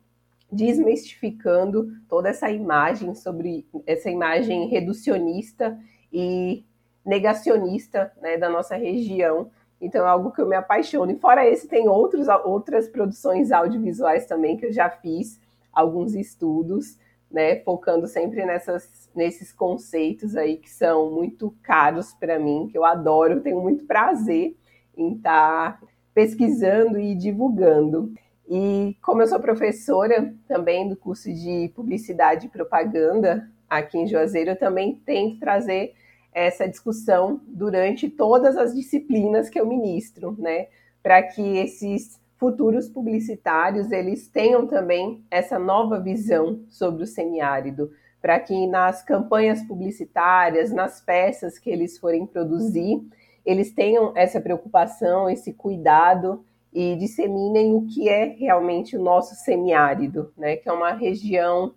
desmistificando 0.50 1.92
toda 2.08 2.28
essa 2.28 2.50
imagem 2.50 3.14
sobre 3.14 3.66
essa 3.86 4.10
imagem 4.10 4.68
reducionista 4.68 5.78
e 6.12 6.64
negacionista 7.04 8.12
né, 8.20 8.36
da 8.36 8.48
nossa 8.48 8.76
região. 8.76 9.50
Então, 9.80 10.04
é 10.04 10.08
algo 10.08 10.32
que 10.32 10.40
eu 10.40 10.48
me 10.48 10.56
apaixono. 10.56 11.12
E 11.12 11.18
fora 11.18 11.46
esse, 11.46 11.68
tem 11.68 11.88
outros, 11.88 12.28
outras 12.44 12.88
produções 12.88 13.52
audiovisuais 13.52 14.26
também 14.26 14.56
que 14.56 14.66
eu 14.66 14.72
já 14.72 14.90
fiz, 14.90 15.40
alguns 15.72 16.14
estudos, 16.14 16.98
né, 17.30 17.60
focando 17.60 18.06
sempre 18.06 18.44
nessas, 18.44 18.97
nesses 19.14 19.52
conceitos 19.52 20.36
aí 20.36 20.56
que 20.56 20.70
são 20.70 21.10
muito 21.10 21.54
caros 21.62 22.12
para 22.14 22.38
mim, 22.38 22.68
que 22.70 22.78
eu 22.78 22.84
adoro, 22.84 23.40
tenho 23.40 23.60
muito 23.60 23.84
prazer 23.84 24.56
em 24.96 25.14
estar 25.14 25.80
tá 25.80 25.86
pesquisando 26.14 26.98
e 26.98 27.14
divulgando. 27.14 28.12
E 28.48 28.96
como 29.02 29.22
eu 29.22 29.26
sou 29.26 29.40
professora 29.40 30.34
também 30.46 30.88
do 30.88 30.96
curso 30.96 31.32
de 31.32 31.70
Publicidade 31.74 32.46
e 32.46 32.50
Propaganda 32.50 33.50
aqui 33.68 33.98
em 33.98 34.06
Juazeiro, 34.06 34.50
eu 34.50 34.58
também 34.58 34.94
tento 35.04 35.38
trazer 35.38 35.94
essa 36.32 36.68
discussão 36.68 37.40
durante 37.46 38.08
todas 38.08 38.56
as 38.56 38.74
disciplinas 38.74 39.50
que 39.50 39.60
eu 39.60 39.66
ministro, 39.66 40.34
né? 40.38 40.68
Para 41.02 41.22
que 41.22 41.58
esses 41.58 42.20
futuros 42.36 42.88
publicitários 42.88 43.90
eles 43.90 44.28
tenham 44.28 44.66
também 44.66 45.24
essa 45.30 45.58
nova 45.58 46.00
visão 46.00 46.62
sobre 46.68 47.02
o 47.02 47.06
semiárido, 47.06 47.90
para 48.20 48.38
que 48.40 48.66
nas 48.66 49.02
campanhas 49.02 49.62
publicitárias, 49.62 50.72
nas 50.72 51.00
peças 51.00 51.58
que 51.58 51.70
eles 51.70 51.98
forem 51.98 52.26
produzir, 52.26 53.00
eles 53.44 53.72
tenham 53.72 54.12
essa 54.16 54.40
preocupação, 54.40 55.30
esse 55.30 55.52
cuidado 55.52 56.44
e 56.72 56.96
disseminem 56.96 57.74
o 57.74 57.86
que 57.86 58.08
é 58.08 58.24
realmente 58.24 58.96
o 58.96 59.02
nosso 59.02 59.34
semiárido, 59.34 60.32
né? 60.36 60.56
Que 60.56 60.68
é 60.68 60.72
uma 60.72 60.92
região 60.92 61.72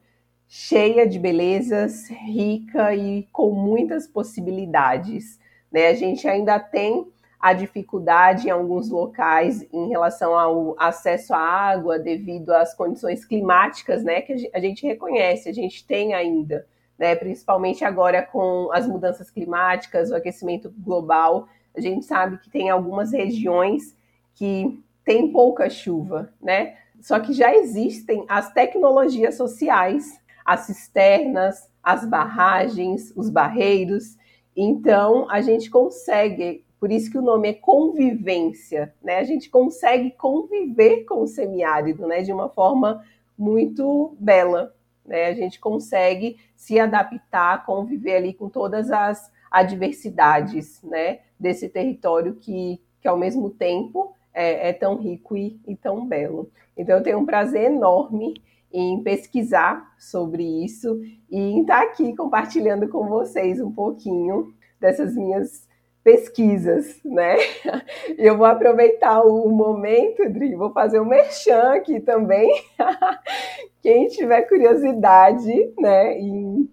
cheia 0.53 1.07
de 1.07 1.17
belezas, 1.17 2.09
rica 2.09 2.93
e 2.93 3.23
com 3.31 3.51
muitas 3.51 4.05
possibilidades. 4.05 5.39
Né? 5.71 5.87
A 5.87 5.93
gente 5.93 6.27
ainda 6.27 6.59
tem 6.59 7.07
a 7.41 7.53
dificuldade 7.53 8.47
em 8.47 8.51
alguns 8.51 8.89
locais 8.89 9.65
em 9.73 9.89
relação 9.89 10.37
ao 10.37 10.75
acesso 10.77 11.33
à 11.33 11.39
água 11.39 11.97
devido 11.97 12.51
às 12.51 12.75
condições 12.75 13.25
climáticas, 13.25 14.03
né, 14.03 14.21
que 14.21 14.51
a 14.53 14.59
gente 14.59 14.85
reconhece, 14.85 15.49
a 15.49 15.53
gente 15.53 15.85
tem 15.85 16.13
ainda, 16.13 16.67
né, 16.99 17.15
principalmente 17.15 17.83
agora 17.83 18.21
com 18.21 18.71
as 18.71 18.85
mudanças 18.87 19.31
climáticas, 19.31 20.11
o 20.11 20.15
aquecimento 20.15 20.71
global, 20.77 21.47
a 21.75 21.81
gente 21.81 22.05
sabe 22.05 22.37
que 22.37 22.49
tem 22.49 22.69
algumas 22.69 23.11
regiões 23.11 23.95
que 24.35 24.79
tem 25.03 25.31
pouca 25.31 25.69
chuva, 25.69 26.31
né? 26.39 26.75
Só 26.99 27.19
que 27.19 27.33
já 27.33 27.55
existem 27.55 28.23
as 28.27 28.53
tecnologias 28.53 29.35
sociais, 29.35 30.19
as 30.45 30.61
cisternas, 30.61 31.69
as 31.81 32.05
barragens, 32.05 33.11
os 33.15 33.29
barreiros. 33.29 34.17
Então, 34.55 35.27
a 35.29 35.41
gente 35.41 35.69
consegue 35.69 36.63
por 36.81 36.91
isso 36.91 37.11
que 37.11 37.17
o 37.19 37.21
nome 37.21 37.47
é 37.47 37.53
convivência, 37.53 38.91
né? 39.03 39.19
A 39.19 39.23
gente 39.23 39.51
consegue 39.51 40.09
conviver 40.09 41.03
com 41.03 41.21
o 41.21 41.27
semiárido, 41.27 42.07
né? 42.07 42.23
De 42.23 42.33
uma 42.33 42.49
forma 42.49 43.05
muito 43.37 44.17
bela, 44.19 44.73
né? 45.05 45.27
A 45.27 45.33
gente 45.35 45.59
consegue 45.59 46.37
se 46.55 46.79
adaptar, 46.79 47.67
conviver 47.67 48.15
ali 48.15 48.33
com 48.33 48.49
todas 48.49 48.89
as 48.89 49.31
adversidades, 49.51 50.81
né? 50.81 51.19
Desse 51.39 51.69
território 51.69 52.33
que, 52.33 52.81
que 52.99 53.07
ao 53.07 53.15
mesmo 53.15 53.51
tempo 53.51 54.15
é, 54.33 54.69
é 54.69 54.73
tão 54.73 54.97
rico 54.97 55.37
e, 55.37 55.61
e 55.67 55.75
tão 55.75 56.07
belo. 56.07 56.49
Então 56.75 56.97
eu 56.97 57.03
tenho 57.03 57.19
um 57.19 57.27
prazer 57.27 57.65
enorme 57.65 58.41
em 58.73 59.03
pesquisar 59.03 59.93
sobre 59.99 60.41
isso 60.65 60.99
e 61.29 61.37
em 61.37 61.61
estar 61.61 61.83
aqui 61.83 62.15
compartilhando 62.15 62.87
com 62.89 63.07
vocês 63.07 63.61
um 63.61 63.71
pouquinho 63.71 64.51
dessas 64.79 65.15
minhas 65.15 65.69
pesquisas, 66.03 66.99
né? 67.03 67.37
Eu 68.17 68.37
vou 68.37 68.45
aproveitar 68.45 69.21
o 69.21 69.49
momento, 69.49 70.27
Dri, 70.29 70.55
vou 70.55 70.71
fazer 70.71 70.99
um 70.99 71.05
merchan 71.05 71.73
aqui 71.73 71.99
também. 71.99 72.49
Quem 73.81 74.07
tiver 74.07 74.41
curiosidade, 74.43 75.73
né, 75.77 76.19
em, 76.19 76.69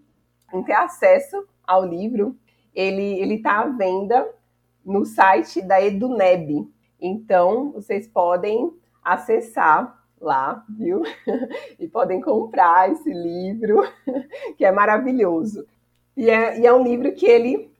em 0.53 0.63
ter 0.63 0.75
acesso 0.75 1.47
ao 1.67 1.85
livro, 1.85 2.37
ele 2.75 3.21
ele 3.21 3.35
está 3.35 3.61
à 3.61 3.67
venda 3.67 4.27
no 4.85 5.05
site 5.05 5.61
da 5.61 5.81
Eduneb. 5.83 6.67
Então, 7.01 7.73
vocês 7.73 8.09
podem 8.09 8.73
acessar 9.05 9.99
lá, 10.21 10.65
viu? 10.69 11.03
E 11.79 11.87
podem 11.87 12.21
comprar 12.21 12.91
esse 12.91 13.13
livro, 13.13 13.83
que 14.57 14.65
é 14.65 14.73
maravilhoso. 14.73 15.65
E 16.17 16.29
é, 16.29 16.59
e 16.59 16.67
é 16.67 16.73
um 16.73 16.83
livro 16.83 17.13
que 17.13 17.27
ele 17.27 17.71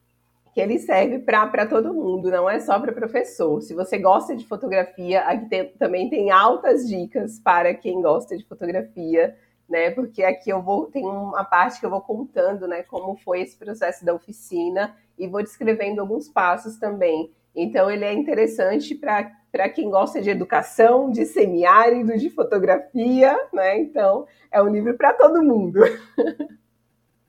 que 0.59 0.63
ele 0.63 0.81
serve 0.81 1.21
para 1.21 1.67
todo 1.69 1.95
mundo, 1.95 2.33
não 2.33 2.51
é 2.51 2.59
só 2.59 2.81
para 2.81 2.91
professor. 2.91 3.63
Se 3.63 3.75
você 3.75 3.97
gosta 3.97 4.35
de 4.35 4.45
fotografia, 4.45 5.21
aqui 5.21 5.49
tem, 5.49 5.69
também 5.79 6.11
tem 6.11 6.33
altas 6.33 6.89
dicas 6.89 7.39
para 7.39 7.73
quem 7.75 8.03
gosta 8.03 8.37
de 8.37 8.45
fotografia, 8.45 9.37
né? 9.69 9.93
Porque 9.93 10.25
aqui 10.25 10.51
eu 10.51 10.61
vou 10.61 10.87
tem 10.87 11.07
uma 11.07 11.45
parte 11.45 11.79
que 11.79 11.87
eu 11.87 11.91
vou 11.91 12.01
contando, 12.01 12.67
né, 12.67 12.83
como 12.83 13.15
foi 13.19 13.43
esse 13.43 13.57
processo 13.57 14.05
da 14.05 14.13
oficina 14.13 14.97
e 15.17 15.29
vou 15.29 15.45
descrevendo 15.45 16.01
alguns 16.01 16.29
passos 16.29 16.77
também. 16.77 17.31
Então 17.55 17.89
ele 17.89 18.05
é 18.05 18.13
interessante 18.13 18.97
para 18.97 19.69
quem 19.69 19.89
gosta 19.89 20.21
de 20.21 20.31
educação, 20.31 21.09
de 21.09 21.25
semiárido, 21.25 22.19
de 22.19 22.31
fotografia, 22.31 23.39
né? 23.53 23.79
Então 23.79 24.27
é 24.51 24.61
um 24.61 24.69
livro 24.69 24.97
para 24.97 25.13
todo 25.15 25.41
mundo. 25.41 25.79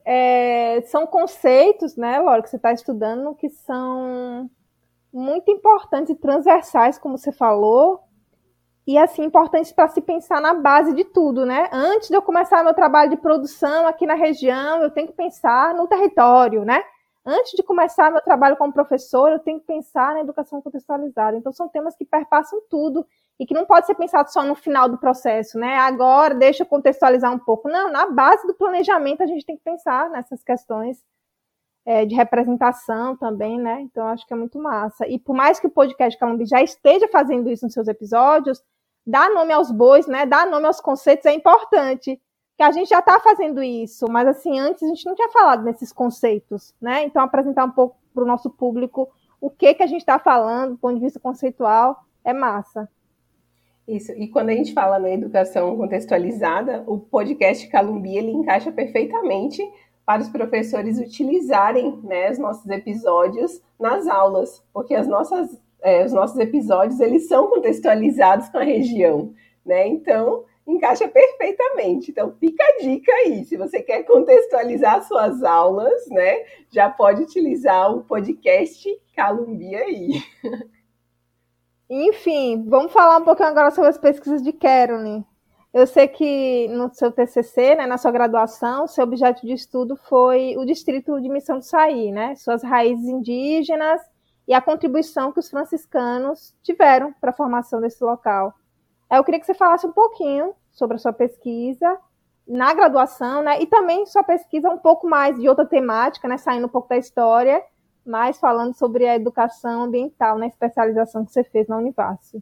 é, 0.05 0.81
são 0.87 1.05
conceitos, 1.05 1.95
né, 1.95 2.19
Laura, 2.19 2.41
que 2.41 2.49
você 2.49 2.55
está 2.55 2.71
estudando, 2.73 3.35
que 3.35 3.49
são 3.49 4.49
muito 5.11 5.51
importantes 5.51 6.15
e 6.15 6.19
transversais, 6.19 6.97
como 6.97 7.17
você 7.17 7.31
falou, 7.31 8.01
e 8.85 8.97
assim, 8.97 9.23
importantes 9.23 9.71
para 9.71 9.87
se 9.87 10.01
pensar 10.01 10.41
na 10.41 10.53
base 10.53 10.93
de 10.93 11.03
tudo, 11.03 11.45
né? 11.45 11.69
Antes 11.71 12.09
de 12.09 12.15
eu 12.15 12.21
começar 12.23 12.63
meu 12.63 12.73
trabalho 12.73 13.11
de 13.11 13.17
produção 13.17 13.85
aqui 13.85 14.05
na 14.05 14.15
região, 14.15 14.81
eu 14.81 14.89
tenho 14.89 15.07
que 15.07 15.13
pensar 15.13 15.75
no 15.75 15.87
território, 15.87 16.65
né? 16.65 16.83
Antes 17.23 17.51
de 17.51 17.61
começar 17.61 18.09
meu 18.09 18.21
trabalho 18.21 18.57
como 18.57 18.73
professor, 18.73 19.31
eu 19.31 19.37
tenho 19.37 19.59
que 19.59 19.67
pensar 19.67 20.15
na 20.15 20.21
educação 20.21 20.59
contextualizada. 20.61 21.37
Então, 21.37 21.51
são 21.51 21.67
temas 21.67 21.95
que 21.95 22.03
perpassam 22.03 22.59
tudo 22.67 23.05
e 23.39 23.45
que 23.45 23.53
não 23.53 23.65
pode 23.65 23.85
ser 23.85 23.95
pensado 23.95 24.31
só 24.31 24.43
no 24.43 24.55
final 24.55 24.89
do 24.89 24.97
processo, 24.97 25.57
né? 25.57 25.77
Agora, 25.77 26.35
deixa 26.35 26.63
eu 26.63 26.67
contextualizar 26.67 27.31
um 27.33 27.39
pouco. 27.39 27.69
Não, 27.69 27.89
na 27.91 28.09
base 28.11 28.45
do 28.45 28.53
planejamento 28.53 29.23
a 29.23 29.27
gente 29.27 29.45
tem 29.45 29.57
que 29.57 29.63
pensar 29.63 30.09
nessas 30.09 30.43
questões. 30.43 31.03
é, 31.85 32.05
de 32.05 32.15
representação 32.15 33.15
também, 33.17 33.57
né? 33.59 33.81
Então 33.81 34.07
acho 34.07 34.25
que 34.27 34.33
é 34.33 34.37
muito 34.37 34.59
massa. 34.59 35.07
E 35.07 35.17
por 35.17 35.35
mais 35.35 35.59
que 35.59 35.67
o 35.67 35.69
podcast 35.71 36.19
Calumbi 36.19 36.45
já 36.45 36.61
esteja 36.61 37.07
fazendo 37.07 37.49
isso 37.49 37.65
nos 37.65 37.73
seus 37.73 37.87
episódios, 37.87 38.63
dar 39.05 39.29
nome 39.31 39.53
aos 39.53 39.71
bois, 39.71 40.05
né? 40.07 40.25
Dar 40.25 40.45
nome 40.47 40.67
aos 40.67 40.79
conceitos 40.79 41.25
é 41.25 41.33
importante. 41.33 42.21
Que 42.57 42.63
a 42.63 42.71
gente 42.71 42.89
já 42.89 42.99
está 42.99 43.19
fazendo 43.21 43.63
isso, 43.63 44.05
mas 44.11 44.27
assim, 44.27 44.59
antes 44.59 44.83
a 44.83 44.87
gente 44.87 45.05
não 45.05 45.15
tinha 45.15 45.29
falado 45.29 45.63
nesses 45.63 45.93
conceitos, 45.93 46.75
né? 46.81 47.03
Então 47.05 47.23
apresentar 47.23 47.65
um 47.65 47.71
pouco 47.71 47.97
para 48.13 48.23
o 48.23 48.27
nosso 48.27 48.49
público 48.49 49.09
o 49.41 49.49
que 49.49 49.73
que 49.73 49.83
a 49.83 49.87
gente 49.87 50.01
está 50.01 50.19
falando 50.19 50.71
do 50.73 50.77
ponto 50.77 50.95
de 50.95 51.01
vista 51.01 51.19
conceitual 51.19 52.03
é 52.23 52.33
massa. 52.33 52.89
Isso. 53.89 54.11
E 54.11 54.27
quando 54.27 54.49
a 54.49 54.53
gente 54.53 54.71
fala 54.71 54.99
na 54.99 55.09
educação 55.09 55.75
contextualizada, 55.75 56.83
o 56.85 56.99
podcast 56.99 57.67
Calumbi 57.69 58.15
ele 58.15 58.29
encaixa 58.29 58.71
perfeitamente 58.71 59.67
para 60.05 60.21
os 60.21 60.29
professores 60.29 60.99
utilizarem 60.99 61.99
né, 62.03 62.29
os 62.29 62.37
nossos 62.37 62.69
episódios 62.69 63.59
nas 63.79 64.05
aulas, 64.07 64.63
porque 64.71 64.93
as 64.93 65.07
nossas, 65.07 65.59
é, 65.81 66.05
os 66.05 66.13
nossos 66.13 66.37
episódios 66.37 66.99
eles 66.99 67.27
são 67.27 67.47
contextualizados 67.47 68.47
com 68.49 68.59
a 68.59 68.63
região, 68.63 69.33
né? 69.65 69.87
Então 69.87 70.43
encaixa 70.67 71.07
perfeitamente. 71.07 72.11
Então 72.11 72.31
fica 72.39 72.63
a 72.63 72.83
dica 72.83 73.11
aí, 73.11 73.43
se 73.43 73.57
você 73.57 73.81
quer 73.81 74.03
contextualizar 74.03 75.03
suas 75.03 75.43
aulas, 75.43 76.07
né, 76.09 76.43
já 76.71 76.87
pode 76.91 77.23
utilizar 77.23 77.91
o 77.91 78.03
podcast 78.03 78.87
Calumbi 79.15 79.75
aí. 79.75 80.21
Enfim, 81.89 82.65
vamos 82.69 82.93
falar 82.93 83.17
um 83.17 83.23
pouquinho 83.23 83.49
agora 83.49 83.71
sobre 83.71 83.89
as 83.89 83.97
pesquisas 83.97 84.43
de 84.43 84.53
Caroline. 84.53 85.25
Eu 85.73 85.87
sei 85.87 86.07
que 86.07 86.67
no 86.67 86.93
seu 86.93 87.11
TCC, 87.11 87.75
né, 87.75 87.87
na 87.87 87.97
sua 87.97 88.11
graduação, 88.11 88.87
seu 88.87 89.03
objeto 89.03 89.45
de 89.45 89.53
estudo 89.53 89.95
foi 89.95 90.55
o 90.55 90.65
distrito 90.65 91.19
de 91.19 91.27
Missão 91.27 91.57
do 91.57 91.65
Saí, 91.65 92.11
né, 92.11 92.35
suas 92.35 92.61
raízes 92.61 93.07
indígenas 93.07 94.01
e 94.47 94.53
a 94.53 94.61
contribuição 94.61 95.31
que 95.31 95.39
os 95.39 95.49
franciscanos 95.49 96.55
tiveram 96.61 97.11
para 97.13 97.31
a 97.31 97.35
formação 97.35 97.81
desse 97.81 98.03
local. 98.03 98.53
Eu 99.11 99.23
queria 99.23 99.39
que 99.39 99.47
você 99.47 99.55
falasse 99.55 99.87
um 99.87 99.91
pouquinho 99.91 100.53
sobre 100.71 100.95
a 100.95 100.99
sua 100.99 101.13
pesquisa 101.13 101.97
na 102.47 102.71
graduação, 102.71 103.41
né, 103.41 103.59
e 103.61 103.65
também 103.65 104.05
sua 104.05 104.23
pesquisa 104.23 104.69
um 104.69 104.77
pouco 104.77 105.07
mais 105.07 105.39
de 105.39 105.49
outra 105.49 105.65
temática, 105.65 106.27
né, 106.27 106.37
saindo 106.37 106.67
um 106.67 106.69
pouco 106.69 106.87
da 106.87 106.97
história, 106.97 107.63
mas 108.05 108.39
falando 108.39 108.73
sobre 108.73 109.07
a 109.07 109.15
educação 109.15 109.83
ambiental 109.83 110.37
na 110.37 110.47
especialização 110.47 111.25
que 111.25 111.31
você 111.31 111.43
fez 111.43 111.67
na 111.67 111.77
Univarsal. 111.77 112.41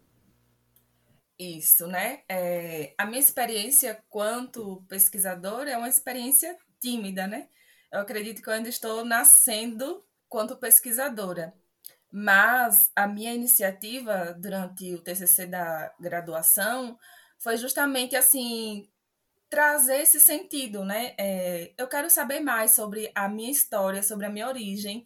Isso, 1.39 1.85
né? 1.87 2.21
É, 2.27 2.93
a 2.97 3.05
minha 3.05 3.19
experiência 3.19 4.03
quanto 4.09 4.83
pesquisadora 4.87 5.69
é 5.69 5.77
uma 5.77 5.89
experiência 5.89 6.57
tímida, 6.79 7.27
né? 7.27 7.47
Eu 7.91 7.99
acredito 7.99 8.41
que 8.41 8.49
eu 8.49 8.53
ainda 8.53 8.69
estou 8.69 9.05
nascendo 9.05 10.03
quanto 10.27 10.57
pesquisadora. 10.57 11.53
Mas 12.11 12.89
a 12.95 13.05
minha 13.05 13.33
iniciativa 13.33 14.33
durante 14.39 14.93
o 14.95 15.01
TCC 15.01 15.45
da 15.45 15.93
graduação 15.99 16.97
foi 17.37 17.57
justamente 17.57 18.15
assim 18.15 18.89
trazer 19.49 20.01
esse 20.01 20.19
sentido, 20.19 20.83
né? 20.83 21.13
É, 21.17 21.73
eu 21.77 21.87
quero 21.87 22.09
saber 22.09 22.39
mais 22.39 22.71
sobre 22.71 23.11
a 23.15 23.29
minha 23.29 23.51
história, 23.51 24.03
sobre 24.03 24.25
a 24.25 24.29
minha 24.29 24.47
origem, 24.47 25.05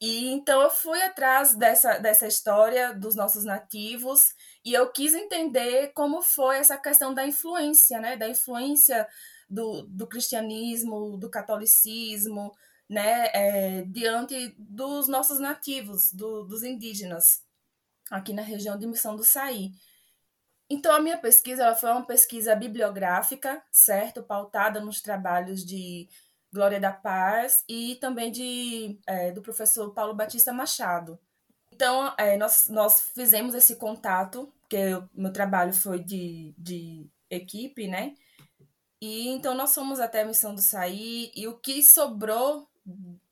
e 0.00 0.28
então 0.28 0.62
eu 0.62 0.70
fui 0.70 1.00
atrás 1.02 1.54
dessa, 1.54 1.98
dessa 1.98 2.26
história 2.26 2.94
dos 2.94 3.14
nossos 3.14 3.44
nativos 3.44 4.34
e 4.64 4.72
eu 4.72 4.90
quis 4.90 5.14
entender 5.14 5.92
como 5.92 6.22
foi 6.22 6.56
essa 6.56 6.78
questão 6.78 7.12
da 7.12 7.26
influência, 7.26 8.00
né? 8.00 8.16
Da 8.16 8.28
influência 8.28 9.06
do, 9.48 9.82
do 9.82 10.06
cristianismo, 10.06 11.18
do 11.18 11.28
catolicismo, 11.28 12.54
né? 12.88 13.26
É, 13.34 13.82
diante 13.82 14.54
dos 14.58 15.06
nossos 15.06 15.38
nativos, 15.38 16.12
do, 16.12 16.44
dos 16.44 16.62
indígenas, 16.62 17.44
aqui 18.10 18.32
na 18.32 18.42
região 18.42 18.78
de 18.78 18.86
Missão 18.86 19.16
do 19.16 19.24
Saí. 19.24 19.72
Então, 20.70 20.94
a 20.94 21.00
minha 21.00 21.18
pesquisa 21.18 21.64
ela 21.64 21.74
foi 21.76 21.90
uma 21.90 22.06
pesquisa 22.06 22.54
bibliográfica, 22.54 23.62
certo? 23.72 24.22
Pautada 24.22 24.80
nos 24.80 25.02
trabalhos 25.02 25.64
de 25.64 26.08
Glória 26.52 26.80
da 26.80 26.92
Paz 26.92 27.64
e 27.68 27.96
também 27.96 28.30
de, 28.32 28.98
é, 29.06 29.30
do 29.30 29.40
professor 29.40 29.92
Paulo 29.92 30.14
Batista 30.14 30.52
Machado. 30.52 31.18
Então, 31.72 32.12
é, 32.18 32.36
nós, 32.36 32.68
nós 32.68 33.00
fizemos 33.14 33.54
esse 33.54 33.76
contato, 33.76 34.52
porque 34.60 34.78
meu 35.14 35.32
trabalho 35.32 35.72
foi 35.72 36.02
de, 36.02 36.54
de 36.58 37.08
equipe, 37.30 37.86
né? 37.86 38.14
E 39.00 39.28
então 39.28 39.54
nós 39.54 39.74
fomos 39.74 39.98
até 39.98 40.22
a 40.22 40.26
Missão 40.26 40.54
do 40.54 40.60
Saí 40.60 41.32
e 41.34 41.48
o 41.48 41.58
que 41.58 41.82
sobrou 41.82 42.68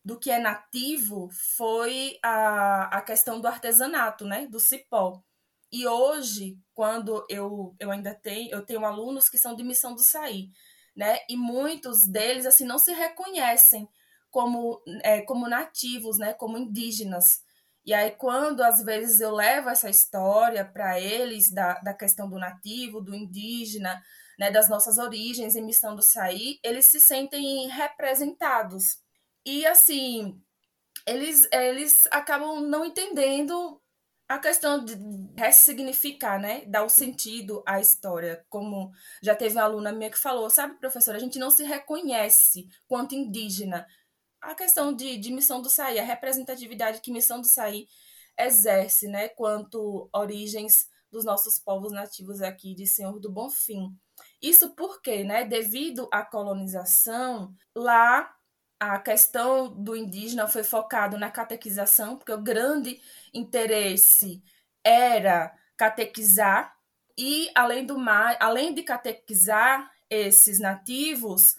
do 0.05 0.19
que 0.19 0.31
é 0.31 0.39
nativo 0.39 1.29
foi 1.57 2.19
a, 2.23 2.99
a 2.99 3.03
questão 3.03 3.41
do 3.41 3.47
artesanato, 3.47 4.25
né? 4.25 4.47
Do 4.47 4.61
cipó. 4.61 5.23
E 5.71 5.87
hoje, 5.87 6.59
quando 6.73 7.27
eu, 7.29 7.75
eu 7.79 7.91
ainda 7.91 8.15
tenho, 8.15 8.51
eu 8.51 8.65
tenho 8.65 8.87
alunos 8.87 9.29
que 9.29 9.37
são 9.37 9.55
de 9.55 9.63
Missão 9.63 9.95
do 9.95 10.03
Saí 10.03 10.51
né? 10.99 11.21
E 11.29 11.37
muitos 11.37 12.09
deles 12.09 12.45
assim 12.45 12.67
não 12.67 12.77
se 12.77 12.93
reconhecem 12.93 13.89
como 14.31 14.83
é, 15.05 15.23
como 15.23 15.49
nativos, 15.49 16.19
né? 16.19 16.35
Como 16.35 16.59
indígenas. 16.59 17.41
E 17.87 17.95
aí 17.95 18.11
quando 18.11 18.63
às 18.63 18.83
vezes 18.83 19.21
eu 19.21 19.33
levo 19.33 19.71
essa 19.71 19.89
história 19.89 20.65
para 20.65 21.01
eles 21.01 21.53
da, 21.53 21.75
da 21.75 21.95
questão 21.95 22.29
do 22.29 22.37
nativo, 22.37 23.01
do 23.01 23.15
indígena, 23.15 24.03
né? 24.37 24.51
Das 24.51 24.69
nossas 24.69 24.99
origens 24.99 25.55
em 25.55 25.65
missão 25.65 25.95
do 25.95 26.03
sair, 26.03 26.59
eles 26.65 26.87
se 26.87 27.01
sentem 27.01 27.69
representados. 27.69 28.99
E 29.47 29.65
assim 29.67 30.43
eles 31.07 31.47
eles 31.53 32.09
acabam 32.11 32.61
não 32.61 32.85
entendendo 32.85 33.81
a 34.29 34.39
questão 34.39 34.85
de 34.85 34.95
ressignificar, 35.37 36.39
né? 36.39 36.65
Dar 36.67 36.85
o 36.85 36.89
sentido 36.89 37.63
à 37.67 37.81
história. 37.81 38.45
Como 38.51 38.93
já 39.23 39.35
teve 39.35 39.55
uma 39.55 39.63
aluna 39.63 39.91
minha 39.91 40.11
que 40.11 40.19
falou, 40.19 40.51
sabe, 40.51 40.79
professora, 40.79 41.17
a 41.17 41.21
gente 41.21 41.39
não 41.39 41.51
se 41.51 41.65
reconhece 41.65 42.69
quanto 42.87 43.15
indígena. 43.15 43.87
A 44.41 44.55
questão 44.55 44.93
de, 44.95 45.17
de 45.17 45.33
missão 45.33 45.63
do 45.63 45.71
sair, 45.71 45.99
a 45.99 46.05
representatividade 46.05 47.01
que 47.01 47.11
missão 47.11 47.41
do 47.41 47.47
sair 47.47 47.89
exerce, 48.39 49.09
né? 49.09 49.29
Quanto 49.31 50.11
origens 50.13 50.89
dos 51.11 51.25
nossos 51.25 51.59
povos 51.59 51.91
nativos 51.91 52.43
aqui 52.43 52.75
de 52.75 52.87
Senhor 52.87 53.19
do 53.19 53.33
Bonfim. 53.33 53.97
Isso 54.43 54.75
porque, 54.75 55.25
né, 55.25 55.45
devido 55.45 56.07
à 56.13 56.23
colonização, 56.23 57.55
lá 57.75 58.31
a 58.81 58.99
questão 58.99 59.69
do 59.69 59.97
indígena 59.97 60.47
foi 60.47 60.63
focado 60.63 61.19
na 61.19 61.31
catequização, 61.31 62.17
porque 62.17 62.33
o 62.33 62.43
grande 62.43 63.01
interesse 63.35 64.43
era 64.85 65.55
catequizar 65.77 66.77
e 67.17 67.51
além 67.55 67.85
do 67.85 67.99
mais, 67.99 68.37
além 68.41 68.73
de 68.73 68.83
catequizar 68.83 69.91
esses 70.09 70.59
nativos, 70.61 71.57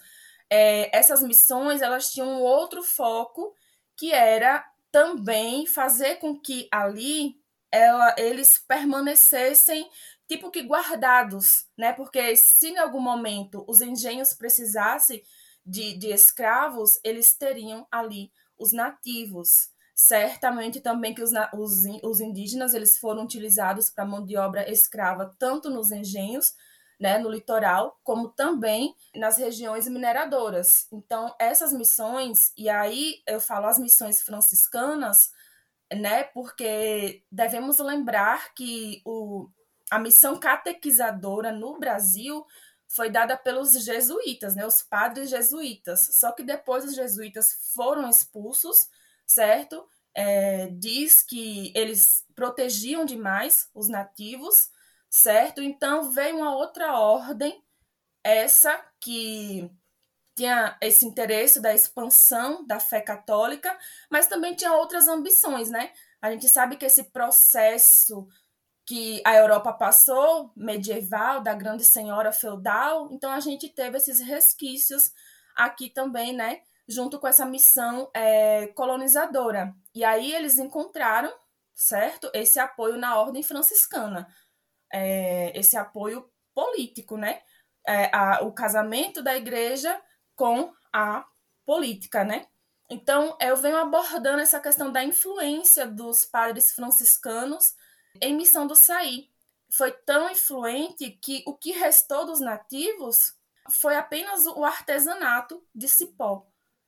é, 0.48 0.96
essas 0.96 1.22
missões 1.22 1.82
elas 1.82 2.10
tinham 2.10 2.28
um 2.28 2.40
outro 2.40 2.82
foco 2.82 3.54
que 3.96 4.12
era 4.12 4.66
também 4.90 5.66
fazer 5.66 6.16
com 6.16 6.38
que 6.38 6.68
ali 6.72 7.36
ela, 7.70 8.14
eles 8.18 8.58
permanecessem 8.58 9.88
tipo 10.26 10.50
que 10.50 10.62
guardados, 10.62 11.66
né? 11.76 11.92
Porque 11.92 12.34
se 12.36 12.68
em 12.68 12.78
algum 12.78 13.00
momento 13.00 13.64
os 13.68 13.80
engenhos 13.80 14.32
precisassem 14.32 15.22
de, 15.70 15.96
de 15.96 16.08
escravos, 16.08 16.98
eles 17.04 17.34
teriam 17.34 17.86
ali 17.90 18.32
os 18.58 18.72
nativos. 18.72 19.70
Certamente 19.94 20.80
também 20.80 21.14
que 21.14 21.22
os, 21.22 21.30
os, 21.54 21.84
os 22.02 22.20
indígenas 22.20 22.74
eles 22.74 22.98
foram 22.98 23.22
utilizados 23.22 23.90
para 23.90 24.04
mão 24.04 24.24
de 24.24 24.36
obra 24.36 24.70
escrava, 24.70 25.34
tanto 25.38 25.70
nos 25.70 25.92
engenhos, 25.92 26.54
né, 26.98 27.18
no 27.18 27.30
litoral, 27.30 27.98
como 28.02 28.28
também 28.28 28.94
nas 29.14 29.38
regiões 29.38 29.88
mineradoras. 29.88 30.86
Então, 30.92 31.34
essas 31.38 31.72
missões, 31.72 32.52
e 32.56 32.68
aí 32.68 33.22
eu 33.26 33.40
falo 33.40 33.66
as 33.66 33.78
missões 33.78 34.20
franciscanas, 34.20 35.30
né, 35.92 36.24
porque 36.24 37.22
devemos 37.30 37.78
lembrar 37.78 38.54
que 38.54 39.00
o, 39.04 39.48
a 39.90 39.98
missão 39.98 40.38
catequizadora 40.38 41.52
no 41.52 41.78
Brasil 41.78 42.44
foi 42.90 43.08
dada 43.08 43.36
pelos 43.36 43.72
jesuítas, 43.84 44.56
né, 44.56 44.66
os 44.66 44.82
padres 44.82 45.30
jesuítas. 45.30 46.08
Só 46.18 46.32
que 46.32 46.42
depois 46.42 46.84
os 46.84 46.94
jesuítas 46.94 47.70
foram 47.72 48.10
expulsos, 48.10 48.88
certo? 49.24 49.88
É, 50.12 50.66
diz 50.72 51.22
que 51.22 51.72
eles 51.76 52.26
protegiam 52.34 53.04
demais 53.04 53.70
os 53.72 53.88
nativos, 53.88 54.70
certo? 55.08 55.62
Então 55.62 56.10
veio 56.10 56.38
uma 56.38 56.56
outra 56.56 56.98
ordem, 56.98 57.62
essa 58.24 58.84
que 59.00 59.70
tinha 60.34 60.76
esse 60.80 61.06
interesse 61.06 61.60
da 61.60 61.72
expansão 61.72 62.66
da 62.66 62.80
fé 62.80 63.00
católica, 63.00 63.78
mas 64.10 64.26
também 64.26 64.56
tinha 64.56 64.72
outras 64.72 65.06
ambições, 65.06 65.70
né? 65.70 65.92
A 66.20 66.30
gente 66.32 66.48
sabe 66.48 66.76
que 66.76 66.84
esse 66.84 67.04
processo 67.04 68.26
que 68.90 69.22
a 69.24 69.36
Europa 69.36 69.72
passou, 69.72 70.50
medieval, 70.56 71.40
da 71.40 71.54
grande 71.54 71.84
senhora 71.84 72.32
feudal, 72.32 73.08
então 73.12 73.30
a 73.30 73.38
gente 73.38 73.68
teve 73.68 73.96
esses 73.96 74.18
resquícios 74.18 75.12
aqui 75.54 75.88
também, 75.88 76.32
né, 76.32 76.60
junto 76.88 77.20
com 77.20 77.28
essa 77.28 77.46
missão 77.46 78.10
é, 78.12 78.66
colonizadora. 78.74 79.72
E 79.94 80.02
aí 80.02 80.34
eles 80.34 80.58
encontraram, 80.58 81.32
certo, 81.72 82.28
esse 82.34 82.58
apoio 82.58 82.96
na 82.96 83.16
ordem 83.16 83.44
franciscana, 83.44 84.26
é, 84.92 85.56
esse 85.56 85.76
apoio 85.76 86.28
político, 86.52 87.16
né? 87.16 87.42
É, 87.86 88.10
a, 88.12 88.42
o 88.42 88.52
casamento 88.52 89.22
da 89.22 89.36
igreja 89.36 90.02
com 90.34 90.72
a 90.92 91.24
política, 91.64 92.24
né? 92.24 92.44
Então, 92.90 93.38
eu 93.40 93.56
venho 93.56 93.76
abordando 93.76 94.40
essa 94.40 94.58
questão 94.58 94.90
da 94.90 95.04
influência 95.04 95.86
dos 95.86 96.24
padres 96.24 96.72
franciscanos 96.72 97.76
em 98.20 98.34
Missão 98.34 98.66
do 98.66 98.74
Saí. 98.74 99.28
Foi 99.70 99.92
tão 99.92 100.30
influente 100.30 101.10
que 101.22 101.42
o 101.46 101.54
que 101.54 101.72
restou 101.72 102.26
dos 102.26 102.40
nativos 102.40 103.34
foi 103.70 103.96
apenas 103.96 104.46
o 104.46 104.64
artesanato 104.64 105.62
de 105.74 105.88
cipó, 105.88 106.46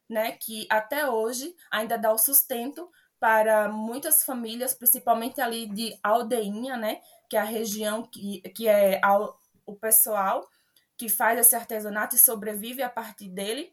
né, 0.09 0.33
que 0.33 0.67
até 0.69 1.09
hoje 1.09 1.55
ainda 1.71 1.97
dá 1.97 2.13
o 2.13 2.19
sustento 2.19 2.91
para 3.21 3.69
muitas 3.69 4.25
famílias, 4.25 4.75
principalmente 4.75 5.41
ali 5.41 5.67
de 5.67 5.97
Aldeinha, 6.03 6.77
né, 6.77 7.01
que 7.31 7.37
é 7.37 7.41
a 7.41 7.45
região 7.45 8.03
que, 8.03 8.41
que 8.51 8.67
é 8.67 9.01
ao, 9.03 9.39
o 9.65 9.77
pessoal 9.77 10.49
que 10.97 11.09
faz 11.09 11.39
esse 11.39 11.55
artesanato 11.55 12.17
e 12.17 12.19
sobrevive 12.19 12.83
a 12.83 12.91
partir 12.91 13.29
dele. 13.29 13.73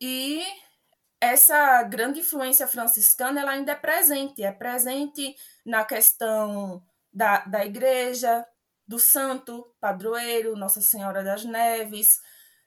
E 0.00 0.42
essa 1.20 1.82
grande 1.82 2.20
influência 2.20 2.66
franciscana 2.66 3.40
ela 3.40 3.52
ainda 3.52 3.72
é 3.72 3.76
presente, 3.76 4.42
é 4.42 4.52
presente 4.52 5.36
na 5.64 5.84
questão 5.84 6.82
da, 7.12 7.44
da 7.44 7.64
igreja, 7.64 8.46
do 8.86 8.98
santo 8.98 9.72
padroeiro, 9.80 10.56
Nossa 10.56 10.80
Senhora 10.80 11.22
das 11.22 11.44
Neves, 11.44 12.20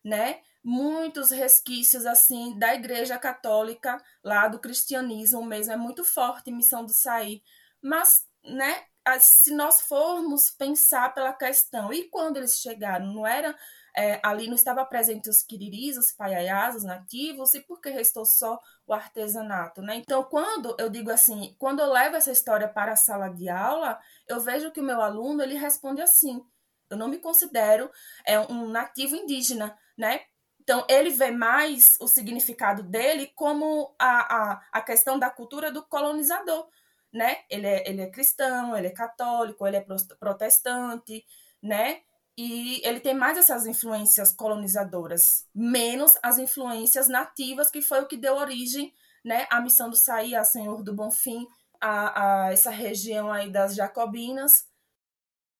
né? 0.04 0.40
Muitos 0.64 1.32
resquícios 1.32 2.06
assim 2.06 2.58
da 2.58 2.74
Igreja 2.74 3.18
Católica, 3.18 4.02
lá 4.24 4.48
do 4.48 4.60
cristianismo 4.60 5.44
mesmo, 5.44 5.74
é 5.74 5.78
muito 5.78 6.06
forte 6.06 6.50
Missão 6.50 6.86
do 6.86 6.94
Sair. 6.94 7.44
Mas, 7.82 8.26
né, 8.46 8.86
se 9.20 9.54
nós 9.54 9.82
formos 9.82 10.52
pensar 10.52 11.14
pela 11.14 11.34
questão, 11.34 11.92
e 11.92 12.06
quando 12.10 12.38
eles 12.38 12.60
chegaram, 12.60 13.08
não 13.08 13.28
era 13.28 13.56
é, 13.96 14.20
ali 14.24 14.48
não 14.48 14.56
estava 14.56 14.84
presente 14.86 15.30
os 15.30 15.44
quiriris, 15.44 15.98
os 15.98 16.12
paiaiás, 16.12 16.76
os 16.76 16.84
nativos, 16.84 17.54
e 17.54 17.62
porque 17.62 17.90
restou 17.90 18.26
só 18.26 18.60
o 18.88 18.94
artesanato, 18.94 19.82
né? 19.82 19.96
Então, 19.98 20.24
quando 20.24 20.76
eu 20.80 20.90
digo 20.90 21.12
assim, 21.12 21.56
quando 21.60 21.80
eu 21.80 21.92
levo 21.92 22.16
essa 22.16 22.32
história 22.32 22.68
para 22.68 22.94
a 22.94 22.96
sala 22.96 23.30
de 23.30 23.50
aula, 23.50 24.00
eu 24.28 24.42
vejo 24.42 24.72
que 24.72 24.80
o 24.80 24.84
meu 24.84 25.00
aluno, 25.02 25.44
ele 25.44 25.56
responde 25.56 26.02
assim, 26.02 26.44
eu 26.90 26.98
não 26.98 27.08
me 27.08 27.20
considero 27.20 27.90
é, 28.26 28.40
um 28.40 28.68
nativo 28.68 29.16
indígena, 29.16 29.78
né? 29.98 30.22
Então, 30.60 30.86
ele 30.90 31.10
vê 31.10 31.30
mais 31.30 31.98
o 32.00 32.08
significado 32.08 32.84
dele 32.84 33.28
como 33.36 33.94
a, 34.00 34.36
a, 34.36 34.62
a 34.72 34.82
questão 34.82 35.20
da 35.20 35.30
cultura 35.30 35.72
do 35.72 35.84
colonizador, 35.84 36.68
né? 37.14 37.44
Ele 37.50 37.68
é, 37.68 37.90
ele 37.90 38.02
é 38.02 38.10
cristão, 38.10 38.76
ele 38.76 38.88
é 38.88 38.92
católico, 38.92 39.66
ele 39.68 39.78
é 39.78 39.86
protestante, 40.20 41.24
né? 41.62 42.02
e 42.38 42.82
ele 42.84 43.00
tem 43.00 43.14
mais 43.14 43.38
essas 43.38 43.68
influências 43.68 44.32
colonizadoras, 44.32 45.48
menos 45.54 46.18
as 46.24 46.38
influências 46.40 47.08
nativas, 47.08 47.70
que 47.70 47.82
foi 47.82 48.02
o 48.02 48.08
que 48.08 48.18
deu 48.18 48.36
origem 48.36 48.94
né, 49.24 49.48
à 49.52 49.62
missão 49.62 49.90
do 49.90 49.96
Saí, 49.96 50.36
a 50.36 50.44
Senhor 50.44 50.82
do 50.82 50.94
Bonfim, 50.94 51.48
a, 51.80 52.46
a 52.48 52.52
essa 52.52 52.72
região 52.72 53.32
aí 53.32 53.52
das 53.52 53.76
Jacobinas. 53.76 54.68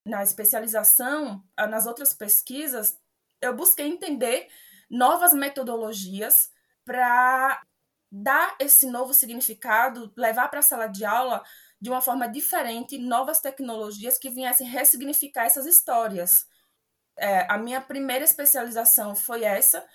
Na 0.06 0.24
especialização, 0.24 1.44
nas 1.58 1.86
outras 1.86 2.14
pesquisas, 2.14 3.00
eu 3.40 3.56
busquei 3.56 3.88
entender 3.88 4.50
novas 4.90 5.32
metodologias 5.32 6.52
para 6.84 7.62
dar 8.14 8.56
esse 8.60 8.86
novo 8.88 9.14
significado, 9.14 10.14
levar 10.16 10.48
para 10.50 10.60
a 10.60 10.64
sala 10.64 10.88
de 10.88 11.04
aula 11.06 11.44
de 11.82 11.90
uma 11.90 12.02
forma 12.02 12.28
diferente, 12.28 12.98
novas 12.98 13.42
tecnologias 13.42 14.18
que 14.18 14.30
viessem 14.30 14.68
ressignificar 14.68 15.46
essas 15.46 15.66
histórias 15.66 16.46
é, 17.18 17.46
a 17.52 17.58
minha 17.58 17.82
primeira 17.82 18.24
especialização 18.24 19.16
foi 19.16 19.44
essa, 19.44 19.86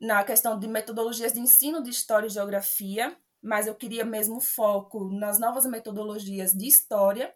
na 0.00 0.24
questão 0.24 0.58
de 0.58 0.66
metodologias 0.66 1.32
de 1.32 1.40
ensino 1.40 1.82
de 1.82 1.90
história 1.90 2.26
e 2.26 2.30
geografia, 2.30 3.16
mas 3.42 3.66
eu 3.66 3.74
queria 3.74 4.04
mesmo 4.04 4.40
foco 4.40 5.04
nas 5.10 5.38
novas 5.38 5.66
metodologias 5.66 6.52
de 6.52 6.66
história. 6.66 7.34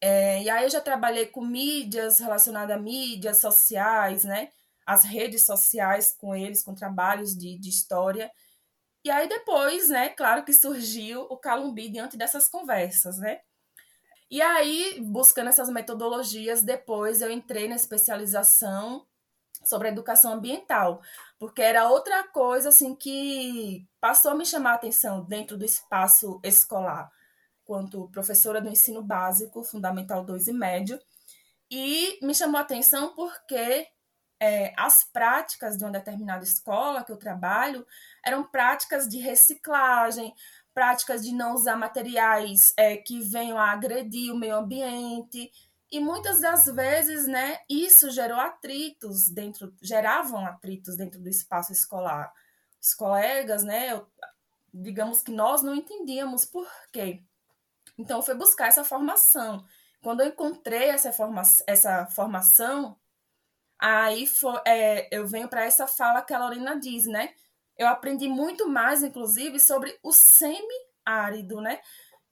É, 0.00 0.42
e 0.42 0.50
aí 0.50 0.64
eu 0.64 0.70
já 0.70 0.80
trabalhei 0.80 1.26
com 1.26 1.44
mídias 1.44 2.18
relacionadas 2.18 2.76
a 2.76 2.80
mídias 2.80 3.38
sociais, 3.38 4.24
né? 4.24 4.50
As 4.86 5.02
redes 5.02 5.46
sociais 5.46 6.14
com 6.18 6.36
eles, 6.36 6.62
com 6.62 6.74
trabalhos 6.74 7.36
de, 7.36 7.58
de 7.58 7.68
história. 7.70 8.30
E 9.04 9.10
aí 9.10 9.28
depois, 9.28 9.90
né, 9.90 10.08
claro 10.08 10.44
que 10.44 10.52
surgiu 10.52 11.22
o 11.30 11.36
Calumbi 11.36 11.90
diante 11.90 12.16
dessas 12.16 12.48
conversas, 12.48 13.18
né? 13.18 13.40
E 14.30 14.40
aí, 14.40 14.98
buscando 15.00 15.50
essas 15.50 15.68
metodologias, 15.68 16.62
depois 16.62 17.20
eu 17.20 17.30
entrei 17.30 17.68
na 17.68 17.76
especialização 17.76 19.06
sobre 19.64 19.88
educação 19.88 20.32
ambiental, 20.32 21.00
porque 21.38 21.62
era 21.62 21.88
outra 21.88 22.26
coisa 22.28 22.70
assim 22.70 22.94
que 22.94 23.86
passou 24.00 24.32
a 24.32 24.34
me 24.34 24.46
chamar 24.46 24.72
a 24.72 24.74
atenção 24.74 25.24
dentro 25.24 25.56
do 25.56 25.64
espaço 25.64 26.40
escolar, 26.42 27.10
quanto 27.64 28.08
professora 28.10 28.60
do 28.60 28.68
ensino 28.68 29.02
básico, 29.02 29.62
fundamental 29.62 30.24
2 30.24 30.48
e 30.48 30.52
médio, 30.52 30.98
e 31.70 32.18
me 32.22 32.34
chamou 32.34 32.58
a 32.58 32.62
atenção 32.62 33.14
porque 33.14 33.86
é, 34.44 34.74
as 34.76 35.04
práticas 35.04 35.78
de 35.78 35.84
uma 35.84 35.90
determinada 35.90 36.44
escola 36.44 37.02
que 37.02 37.10
eu 37.10 37.16
trabalho 37.16 37.86
eram 38.22 38.44
práticas 38.44 39.08
de 39.08 39.16
reciclagem, 39.16 40.34
práticas 40.74 41.24
de 41.24 41.32
não 41.32 41.54
usar 41.54 41.76
materiais 41.76 42.74
é, 42.76 42.94
que 42.98 43.20
venham 43.20 43.56
a 43.56 43.70
agredir 43.70 44.30
o 44.30 44.36
meio 44.36 44.56
ambiente. 44.56 45.50
E 45.90 45.98
muitas 45.98 46.42
das 46.42 46.66
vezes, 46.66 47.26
né, 47.26 47.60
isso 47.70 48.10
gerou 48.10 48.38
atritos 48.38 49.30
dentro, 49.30 49.74
geravam 49.80 50.44
atritos 50.44 50.94
dentro 50.94 51.18
do 51.18 51.30
espaço 51.30 51.72
escolar. 51.72 52.30
Os 52.78 52.92
colegas, 52.92 53.62
né, 53.62 53.98
digamos 54.74 55.22
que 55.22 55.32
nós 55.32 55.62
não 55.62 55.74
entendíamos 55.74 56.44
por 56.44 56.68
quê. 56.92 57.22
Então, 57.96 58.20
foi 58.20 58.34
buscar 58.34 58.66
essa 58.68 58.84
formação. 58.84 59.64
Quando 60.02 60.20
eu 60.20 60.28
encontrei 60.28 60.90
essa, 60.90 61.14
forma, 61.14 61.40
essa 61.66 62.04
formação, 62.08 62.98
aí 63.84 64.26
foi, 64.26 64.60
é, 64.66 65.08
eu 65.10 65.26
venho 65.26 65.48
para 65.48 65.64
essa 65.64 65.86
fala 65.86 66.22
que 66.22 66.32
a 66.32 66.38
Lorena 66.38 66.78
diz, 66.78 67.06
né? 67.06 67.34
eu 67.76 67.88
aprendi 67.88 68.28
muito 68.28 68.68
mais, 68.68 69.02
inclusive, 69.02 69.58
sobre 69.58 69.98
o 70.02 70.12
semiárido, 70.12 71.60
né? 71.60 71.80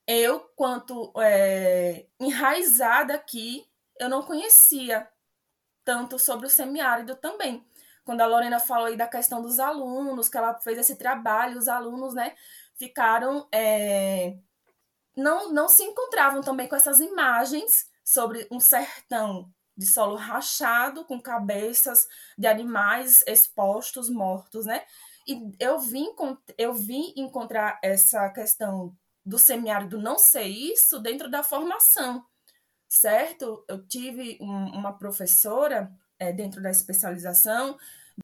Eu, 0.06 0.40
quanto 0.56 1.12
é, 1.20 2.06
enraizada 2.20 3.14
aqui, 3.14 3.66
eu 3.98 4.08
não 4.08 4.22
conhecia 4.22 5.08
tanto 5.84 6.18
sobre 6.18 6.46
o 6.46 6.50
semiárido 6.50 7.16
também. 7.16 7.66
Quando 8.04 8.20
a 8.20 8.26
Lorena 8.26 8.58
falou 8.58 8.86
aí 8.86 8.96
da 8.96 9.06
questão 9.06 9.40
dos 9.42 9.58
alunos, 9.58 10.28
que 10.28 10.36
ela 10.36 10.54
fez 10.60 10.78
esse 10.78 10.96
trabalho, 10.96 11.58
os 11.58 11.68
alunos, 11.68 12.14
né, 12.14 12.34
ficaram. 12.76 13.48
É, 13.52 14.36
não, 15.16 15.52
não 15.52 15.68
se 15.68 15.82
encontravam 15.84 16.40
também 16.40 16.68
com 16.68 16.76
essas 16.76 16.98
imagens 17.00 17.90
sobre 18.04 18.46
um 18.50 18.58
sertão 18.58 19.52
de 19.76 19.86
solo 19.86 20.16
rachado, 20.16 21.04
com 21.04 21.20
cabeças 21.20 22.06
de 22.36 22.46
animais 22.46 23.22
expostos, 23.26 24.10
mortos, 24.10 24.66
né? 24.66 24.84
E 25.26 25.52
eu 25.58 25.78
vim, 25.78 26.08
eu 26.58 26.74
vim 26.74 27.12
encontrar 27.16 27.78
essa 27.82 28.28
questão 28.30 28.96
do 29.24 29.38
semiárido 29.38 29.98
não 29.98 30.18
ser 30.18 30.44
isso 30.44 30.98
dentro 30.98 31.30
da 31.30 31.42
formação, 31.42 32.24
certo? 32.88 33.64
Eu 33.68 33.86
tive 33.86 34.36
um, 34.40 34.78
uma 34.78 34.92
professora 34.92 35.92
é, 36.18 36.32
dentro 36.32 36.60
da 36.60 36.70
especialização 36.70 37.78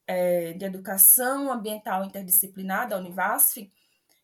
é, 0.07 0.53
de 0.53 0.65
educação 0.65 1.51
ambiental 1.53 2.05
interdisciplinar 2.05 2.89
da 2.89 2.99
Univasf, 2.99 3.71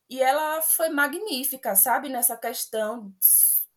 e 0.09 0.21
ela 0.23 0.61
foi 0.61 0.91
magnífica, 0.91 1.75
sabe, 1.75 2.09
nessa 2.09 2.37
questão 2.37 3.13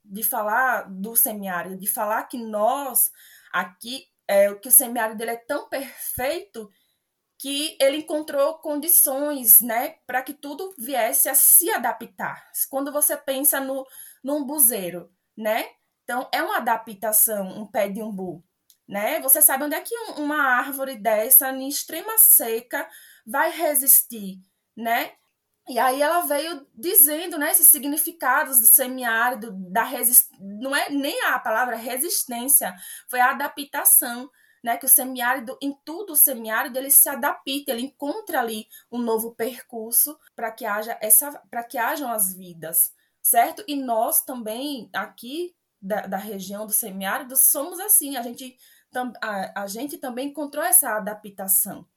de 0.03 0.23
falar 0.23 0.83
do 0.89 1.15
semiárido, 1.15 1.77
de 1.77 1.87
falar 1.87 2.23
que 2.23 2.37
nós 2.37 3.11
aqui, 3.59 4.05
é, 4.27 4.53
que 4.55 4.67
o 4.67 4.71
semiárido 4.71 5.17
dele 5.17 5.31
é 5.31 5.37
tão 5.37 5.67
perfeito 5.69 6.69
que 7.39 7.77
ele 7.79 7.97
encontrou 7.97 8.55
condições, 8.55 9.61
né, 9.61 9.97
para 10.07 10.23
que 10.23 10.33
tudo 10.33 10.73
viesse 10.77 11.29
a 11.29 11.35
se 11.35 11.69
adaptar. 11.69 12.43
Quando 12.69 12.91
você 12.91 13.15
pensa 13.15 13.59
no 13.59 13.85
num 14.23 14.43
buzeiro, 14.43 15.09
né? 15.37 15.69
Então 16.03 16.27
é 16.33 16.41
uma 16.41 16.57
adaptação, 16.57 17.47
um 17.47 17.65
pé 17.65 17.87
de 17.87 18.01
umbu, 18.01 18.43
né? 18.87 19.21
Você 19.21 19.41
sabe 19.41 19.63
onde 19.63 19.75
é 19.75 19.81
que 19.81 19.95
uma 20.17 20.41
árvore 20.41 20.97
dessa 20.97 21.49
em 21.51 21.67
extrema 21.67 22.17
seca 22.17 22.89
vai 23.25 23.51
resistir, 23.51 24.39
né? 24.75 25.13
E 25.69 25.77
aí 25.77 26.01
ela 26.01 26.21
veio 26.21 26.65
dizendo, 26.73 27.37
né, 27.37 27.51
esses 27.51 27.67
significados 27.67 28.59
do 28.59 28.65
semiárido, 28.65 29.51
da 29.69 29.83
resist... 29.83 30.29
não 30.39 30.75
é 30.75 30.89
nem 30.89 31.21
a 31.23 31.37
palavra 31.39 31.75
resistência, 31.75 32.73
foi 33.09 33.19
a 33.19 33.31
adaptação 33.31 34.29
né, 34.63 34.77
que 34.77 34.85
o 34.85 34.89
semiárido, 34.89 35.57
em 35.61 35.73
tudo 35.85 36.13
o 36.13 36.15
semiárido, 36.15 36.77
ele 36.77 36.91
se 36.91 37.07
adapta, 37.07 37.71
ele 37.71 37.83
encontra 37.83 38.39
ali 38.39 38.67
um 38.91 38.97
novo 38.97 39.33
percurso 39.35 40.17
para 40.35 40.51
que 40.51 40.65
haja 40.65 40.97
essa, 41.01 41.31
para 41.49 41.63
que 41.63 41.77
hajam 41.77 42.11
as 42.11 42.33
vidas, 42.33 42.93
certo? 43.21 43.63
E 43.67 43.75
nós 43.75 44.21
também 44.21 44.89
aqui 44.93 45.55
da, 45.81 46.01
da 46.01 46.17
região 46.17 46.65
do 46.65 46.73
semiárido 46.73 47.35
somos 47.35 47.79
assim, 47.79 48.17
a 48.17 48.21
gente, 48.21 48.57
a, 49.21 49.63
a 49.63 49.67
gente 49.67 49.97
também 49.97 50.29
encontrou 50.29 50.63
essa 50.63 50.97
adaptação, 50.97 51.87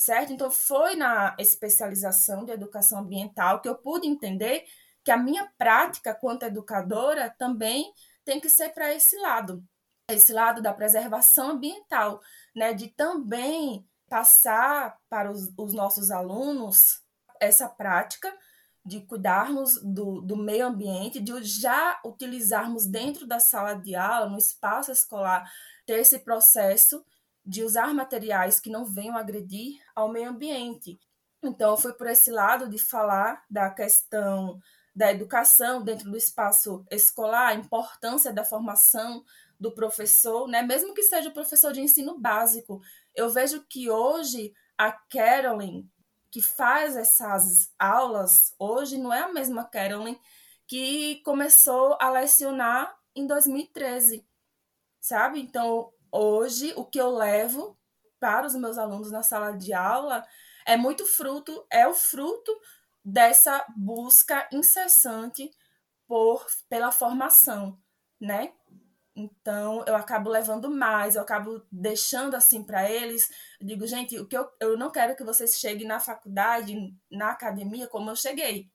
certo? 0.00 0.32
Então 0.32 0.50
foi 0.50 0.96
na 0.96 1.36
especialização 1.38 2.46
de 2.46 2.52
educação 2.52 3.00
ambiental 3.00 3.60
que 3.60 3.68
eu 3.68 3.74
pude 3.74 4.06
entender 4.06 4.64
que 5.04 5.10
a 5.10 5.16
minha 5.18 5.52
prática 5.58 6.14
quanto 6.14 6.44
educadora 6.44 7.28
também 7.38 7.92
tem 8.24 8.40
que 8.40 8.48
ser 8.48 8.70
para 8.70 8.94
esse 8.94 9.18
lado, 9.18 9.62
esse 10.10 10.32
lado 10.32 10.62
da 10.62 10.72
preservação 10.72 11.50
ambiental, 11.50 12.22
né, 12.56 12.72
de 12.72 12.88
também 12.88 13.86
passar 14.08 14.96
para 15.06 15.30
os, 15.30 15.52
os 15.54 15.74
nossos 15.74 16.10
alunos 16.10 17.02
essa 17.38 17.68
prática 17.68 18.34
de 18.82 19.02
cuidarmos 19.02 19.82
do, 19.82 20.22
do 20.22 20.34
meio 20.34 20.66
ambiente, 20.66 21.20
de 21.20 21.42
já 21.42 22.00
utilizarmos 22.06 22.86
dentro 22.86 23.26
da 23.26 23.38
sala 23.38 23.74
de 23.74 23.94
aula, 23.94 24.30
no 24.30 24.38
espaço 24.38 24.90
escolar, 24.90 25.50
ter 25.84 25.98
esse 25.98 26.20
processo 26.20 27.04
de 27.44 27.62
usar 27.62 27.94
materiais 27.94 28.60
que 28.60 28.70
não 28.70 28.84
venham 28.84 29.16
agredir 29.16 29.80
ao 29.94 30.10
meio 30.10 30.30
ambiente. 30.30 30.98
Então, 31.42 31.76
foi 31.76 31.94
por 31.94 32.06
esse 32.06 32.30
lado 32.30 32.68
de 32.68 32.78
falar 32.78 33.42
da 33.48 33.70
questão 33.70 34.60
da 34.94 35.10
educação 35.10 35.82
dentro 35.82 36.10
do 36.10 36.16
espaço 36.16 36.84
escolar, 36.90 37.48
a 37.48 37.54
importância 37.54 38.32
da 38.32 38.44
formação 38.44 39.24
do 39.58 39.72
professor, 39.72 40.48
né? 40.48 40.62
mesmo 40.62 40.94
que 40.94 41.02
seja 41.02 41.28
o 41.28 41.32
professor 41.32 41.72
de 41.72 41.80
ensino 41.80 42.18
básico. 42.18 42.80
Eu 43.14 43.30
vejo 43.30 43.64
que 43.68 43.90
hoje 43.90 44.52
a 44.76 44.90
Carolyn, 44.92 45.88
que 46.30 46.40
faz 46.40 46.96
essas 46.96 47.72
aulas, 47.78 48.54
hoje 48.58 48.98
não 48.98 49.12
é 49.12 49.20
a 49.20 49.32
mesma 49.32 49.64
Carolyn 49.64 50.16
que 50.66 51.20
começou 51.24 51.96
a 52.00 52.08
lecionar 52.10 52.96
em 53.14 53.26
2013, 53.26 54.24
sabe? 55.00 55.40
Então, 55.40 55.92
hoje, 56.12 56.72
o 56.76 56.84
que 56.84 57.00
eu 57.00 57.10
levo 57.10 57.78
para 58.18 58.46
os 58.46 58.54
meus 58.54 58.78
alunos 58.78 59.10
na 59.10 59.22
sala 59.22 59.52
de 59.52 59.72
aula 59.72 60.24
é 60.66 60.76
muito 60.76 61.06
fruto, 61.06 61.66
é 61.70 61.88
o 61.88 61.94
fruto 61.94 62.52
dessa 63.04 63.64
busca 63.76 64.48
incessante 64.52 65.50
por 66.06 66.46
pela 66.68 66.92
formação, 66.92 67.78
né? 68.20 68.52
Então, 69.14 69.84
eu 69.86 69.96
acabo 69.96 70.30
levando 70.30 70.70
mais, 70.70 71.14
eu 71.14 71.22
acabo 71.22 71.62
deixando 71.70 72.34
assim 72.34 72.62
para 72.62 72.90
eles. 72.90 73.28
Eu 73.60 73.66
digo, 73.66 73.86
gente, 73.86 74.18
o 74.18 74.26
que 74.26 74.36
eu, 74.36 74.48
eu 74.60 74.78
não 74.78 74.90
quero 74.90 75.16
que 75.16 75.24
vocês 75.24 75.58
cheguem 75.58 75.86
na 75.86 76.00
faculdade, 76.00 76.74
na 77.10 77.30
academia, 77.30 77.88
como 77.88 78.10
eu 78.10 78.16
cheguei, 78.16 78.70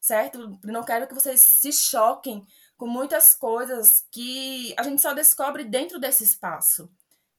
certo? 0.00 0.58
Não 0.64 0.84
quero 0.84 1.06
que 1.06 1.14
vocês 1.14 1.40
se 1.42 1.72
choquem 1.72 2.46
com 2.76 2.86
muitas 2.86 3.34
coisas 3.34 4.06
que 4.10 4.74
a 4.78 4.82
gente 4.82 5.00
só 5.00 5.14
descobre 5.14 5.64
dentro 5.64 5.98
desse 5.98 6.24
espaço. 6.24 6.90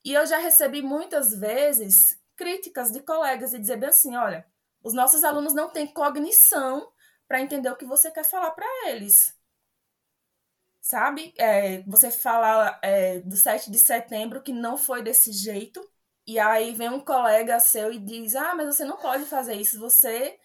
E 0.04 0.14
eu 0.14 0.26
já 0.26 0.38
recebi 0.38 0.82
muitas 0.82 1.34
vezes 1.34 2.20
críticas 2.36 2.92
de 2.92 3.02
colegas 3.02 3.54
e 3.54 3.60
dizer 3.60 3.78
bem 3.78 3.90
assim: 3.90 4.16
olha, 4.16 4.46
os 4.84 4.94
nossos 4.94 5.24
alunos 5.24 5.54
não 5.54 5.70
têm 5.70 5.88
cognição 5.88 6.92
para 7.28 7.42
entender 7.42 7.70
o 7.70 7.76
que 7.76 7.86
você 7.86 8.10
quer 8.12 8.24
falar 8.24 8.52
para 8.52 8.90
eles 8.90 9.38
sabe? 10.88 11.34
É, 11.38 11.82
você 11.84 12.10
fala 12.10 12.80
é, 12.82 13.20
do 13.20 13.36
7 13.36 13.70
de 13.70 13.78
setembro 13.78 14.42
que 14.42 14.54
não 14.54 14.78
foi 14.78 15.04
desse 15.04 15.32
jeito, 15.34 15.88
e 16.26 16.40
aí 16.40 16.74
vem 16.74 16.90
um 16.90 17.00
colega 17.00 17.60
seu 17.60 17.92
e 17.92 18.00
diz: 18.00 18.36
Ah, 18.36 18.56
mas 18.56 18.76
você 18.76 18.86
não 18.86 18.98
pode 18.98 19.26
fazer 19.26 19.56
isso, 19.56 19.80
você, 19.80 20.38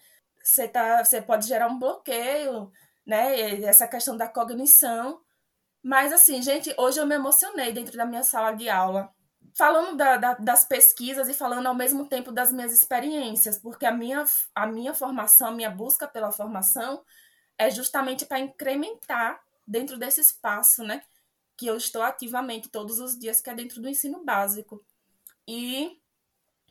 você, 0.43 0.67
tá, 0.67 1.03
você 1.03 1.21
pode 1.21 1.47
gerar 1.47 1.67
um 1.67 1.79
bloqueio, 1.79 2.71
né? 3.05 3.61
Essa 3.63 3.87
questão 3.87 4.15
da 4.17 4.27
cognição. 4.27 5.21
Mas 5.81 6.13
assim, 6.13 6.41
gente, 6.41 6.73
hoje 6.77 6.99
eu 6.99 7.05
me 7.05 7.15
emocionei 7.15 7.71
dentro 7.71 7.97
da 7.97 8.05
minha 8.05 8.23
sala 8.23 8.53
de 8.53 8.69
aula. 8.69 9.13
Falando 9.55 9.97
da, 9.97 10.17
da, 10.17 10.33
das 10.35 10.65
pesquisas 10.65 11.27
e 11.29 11.33
falando 11.33 11.67
ao 11.67 11.75
mesmo 11.75 12.07
tempo 12.07 12.31
das 12.31 12.51
minhas 12.51 12.73
experiências, 12.73 13.59
porque 13.59 13.85
a 13.85 13.91
minha, 13.91 14.23
a 14.55 14.65
minha 14.65 14.93
formação, 14.93 15.49
a 15.49 15.51
minha 15.51 15.69
busca 15.69 16.07
pela 16.07 16.31
formação 16.31 17.03
é 17.57 17.69
justamente 17.69 18.25
para 18.25 18.39
incrementar 18.39 19.43
dentro 19.67 19.97
desse 19.97 20.21
espaço, 20.21 20.83
né? 20.83 21.03
Que 21.55 21.67
eu 21.67 21.77
estou 21.77 22.01
ativamente 22.01 22.69
todos 22.69 22.99
os 22.99 23.17
dias, 23.17 23.41
que 23.41 23.49
é 23.49 23.53
dentro 23.53 23.81
do 23.81 23.89
ensino 23.89 24.23
básico. 24.23 24.83
E 25.47 25.99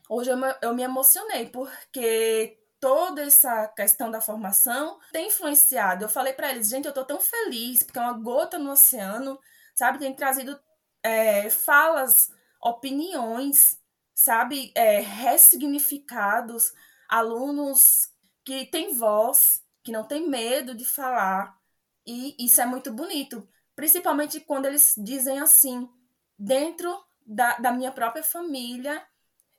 hoje 0.09 0.31
eu 0.31 0.37
me, 0.37 0.53
eu 0.61 0.73
me 0.73 0.83
emocionei, 0.83 1.47
porque 1.49 2.57
toda 2.83 3.21
essa 3.21 3.65
questão 3.69 4.11
da 4.11 4.19
formação 4.19 4.99
tem 5.13 5.27
influenciado. 5.27 6.03
Eu 6.03 6.09
falei 6.09 6.33
para 6.33 6.51
eles, 6.51 6.67
gente, 6.67 6.83
eu 6.83 6.89
estou 6.89 7.05
tão 7.05 7.17
feliz, 7.17 7.81
porque 7.81 7.97
é 7.97 8.01
uma 8.01 8.11
gota 8.11 8.59
no 8.59 8.71
oceano, 8.71 9.39
sabe? 9.73 9.99
Tem 9.99 10.13
trazido 10.13 10.59
é, 11.01 11.49
falas, 11.49 12.29
opiniões, 12.61 13.79
sabe? 14.13 14.73
É, 14.75 14.99
ressignificados, 14.99 16.73
alunos 17.07 18.11
que 18.43 18.65
têm 18.65 18.93
voz, 18.93 19.63
que 19.81 19.93
não 19.93 20.03
têm 20.03 20.27
medo 20.27 20.75
de 20.75 20.83
falar, 20.83 21.57
e 22.05 22.35
isso 22.37 22.59
é 22.59 22.65
muito 22.65 22.91
bonito, 22.91 23.47
principalmente 23.77 24.41
quando 24.41 24.65
eles 24.65 24.93
dizem 24.97 25.39
assim: 25.39 25.89
dentro 26.37 26.93
da, 27.25 27.57
da 27.59 27.71
minha 27.71 27.93
própria 27.93 28.23
família, 28.23 29.01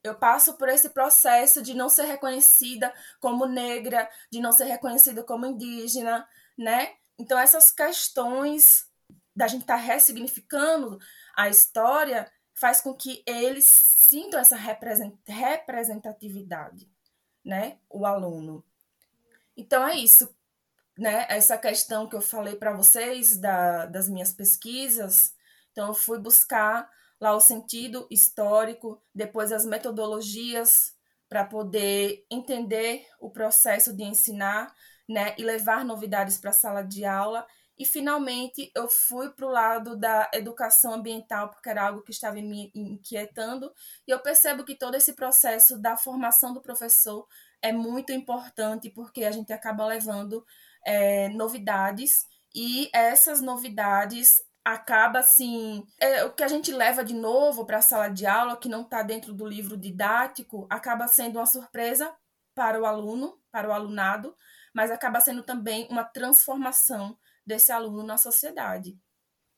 eu 0.05 0.15
passo 0.15 0.59
por 0.59 0.69
esse 0.69 0.91
processo 0.91 1.63
de 1.63 1.73
não 1.73 1.89
ser 1.89 2.05
reconhecida 2.05 2.93
como 3.19 3.47
negra, 3.47 4.07
de 4.31 4.39
não 4.39 4.53
ser 4.53 4.65
reconhecida 4.65 5.25
como 5.25 5.47
indígena, 5.47 6.29
né? 6.57 6.95
Então, 7.19 7.37
essas 7.39 7.71
questões 7.71 8.87
da 9.35 9.49
gente 9.49 9.63
estar 9.63 9.79
tá 9.79 9.83
ressignificando 9.83 10.99
a 11.35 11.49
história 11.49 12.31
faz 12.53 12.83
com 12.83 12.95
que 12.95 13.23
eles 13.27 13.65
sintam 13.65 14.39
essa 14.39 14.57
representatividade, 14.57 16.87
né? 17.43 17.79
O 17.89 18.05
aluno. 18.05 18.63
Então, 19.57 19.89
é 19.89 19.97
isso 19.97 20.29
né, 20.97 21.27
essa 21.29 21.59
questão 21.59 22.09
que 22.09 22.15
eu 22.15 22.21
falei 22.21 22.55
para 22.57 22.73
vocês 22.73 23.37
da, 23.39 23.87
das 23.87 24.09
minhas 24.09 24.33
pesquisas. 24.33 25.35
Então, 25.73 25.89
eu 25.89 25.95
fui 25.95 26.19
buscar 26.19 26.89
lá 27.21 27.35
o 27.35 27.41
sentido 27.41 28.07
histórico, 28.11 29.03
depois 29.15 29.53
as 29.53 29.65
metodologias 29.65 30.95
para 31.29 31.45
poder 31.45 32.25
entender 32.31 33.07
o 33.19 33.31
processo 33.31 33.95
de 33.95 34.05
ensinar, 34.05 34.75
né, 35.09 35.35
e 35.39 35.43
levar 35.43 35.85
novidades 35.85 36.39
para 36.39 36.51
a 36.51 36.55
sala 36.55 36.83
de 36.83 37.05
aula. 37.05 37.47
E 37.77 37.85
finalmente 37.85 38.71
eu 38.75 38.89
fui 38.89 39.31
para 39.31 39.47
o 39.47 39.51
lado 39.51 39.97
da 39.97 40.31
educação 40.33 40.95
ambiental, 40.95 41.51
porque 41.51 41.69
era 41.69 41.89
algo 41.89 42.03
que 42.03 42.13
estava 42.13 42.37
me 42.37 42.71
inquietando, 42.75 43.73
e 44.07 44.13
eu 44.13 44.21
percebo 44.21 44.65
que 44.65 44.77
todo 44.77 44.95
esse 44.95 45.15
processo 45.15 45.77
da 45.81 45.97
formação 45.97 46.55
do 46.55 46.63
professor 46.63 47.27
é 47.61 47.73
muito 47.73 48.13
importante, 48.13 48.91
porque 48.91 49.25
a 49.25 49.33
gente 49.33 49.53
acaba 49.53 49.85
levando 49.87 50.45
é, 50.87 51.29
novidades 51.31 52.27
e 52.55 52.89
essas 52.93 53.41
novidades 53.41 54.41
acaba 54.65 55.19
assim 55.19 55.87
é, 56.01 56.25
o 56.25 56.33
que 56.33 56.43
a 56.43 56.49
gente 56.49 56.73
leva 56.73 57.05
de 57.05 57.15
novo 57.15 57.67
para 57.67 57.79
a 57.79 57.83
sala 57.83 58.09
de 58.09 58.27
aula 58.27 58.57
que 58.57 58.69
não 58.69 58.83
está 58.83 59.03
dentro 59.03 59.33
do 59.33 59.47
livro 59.47 59.77
didático 59.77 60.67
acaba 60.71 61.07
sendo 61.07 61.39
uma 61.39 61.47
surpresa 61.47 62.15
para 62.55 62.81
o 62.81 62.87
aluno 62.87 63.39
para 63.53 63.69
o 63.69 63.73
alunado 63.73 64.35
mas 64.75 64.91
acaba 64.91 65.21
sendo 65.21 65.43
também 65.43 65.87
uma 65.91 66.05
transformação 66.05 67.17
desse 67.47 67.71
aluno 67.71 68.03
na 68.03 68.17
sociedade 68.17 68.99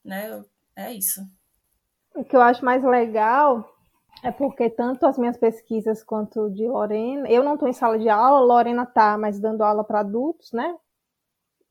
né? 0.04 0.42
É 0.76 0.92
isso. 0.92 1.20
O 2.14 2.24
que 2.24 2.36
eu 2.36 2.40
acho 2.40 2.64
mais 2.64 2.82
legal 2.82 3.68
é 4.22 4.30
porque 4.30 4.70
tanto 4.70 5.04
as 5.04 5.18
minhas 5.18 5.36
pesquisas 5.36 6.02
quanto 6.02 6.50
de 6.50 6.66
Lorena, 6.66 7.28
eu 7.28 7.42
não 7.42 7.54
estou 7.54 7.68
em 7.68 7.72
sala 7.72 7.98
de 7.98 8.08
aula, 8.08 8.40
Lorena 8.40 8.84
está, 8.84 9.18
mas 9.18 9.40
dando 9.40 9.62
aula 9.62 9.84
para 9.84 10.00
adultos, 10.00 10.52
né? 10.52 10.74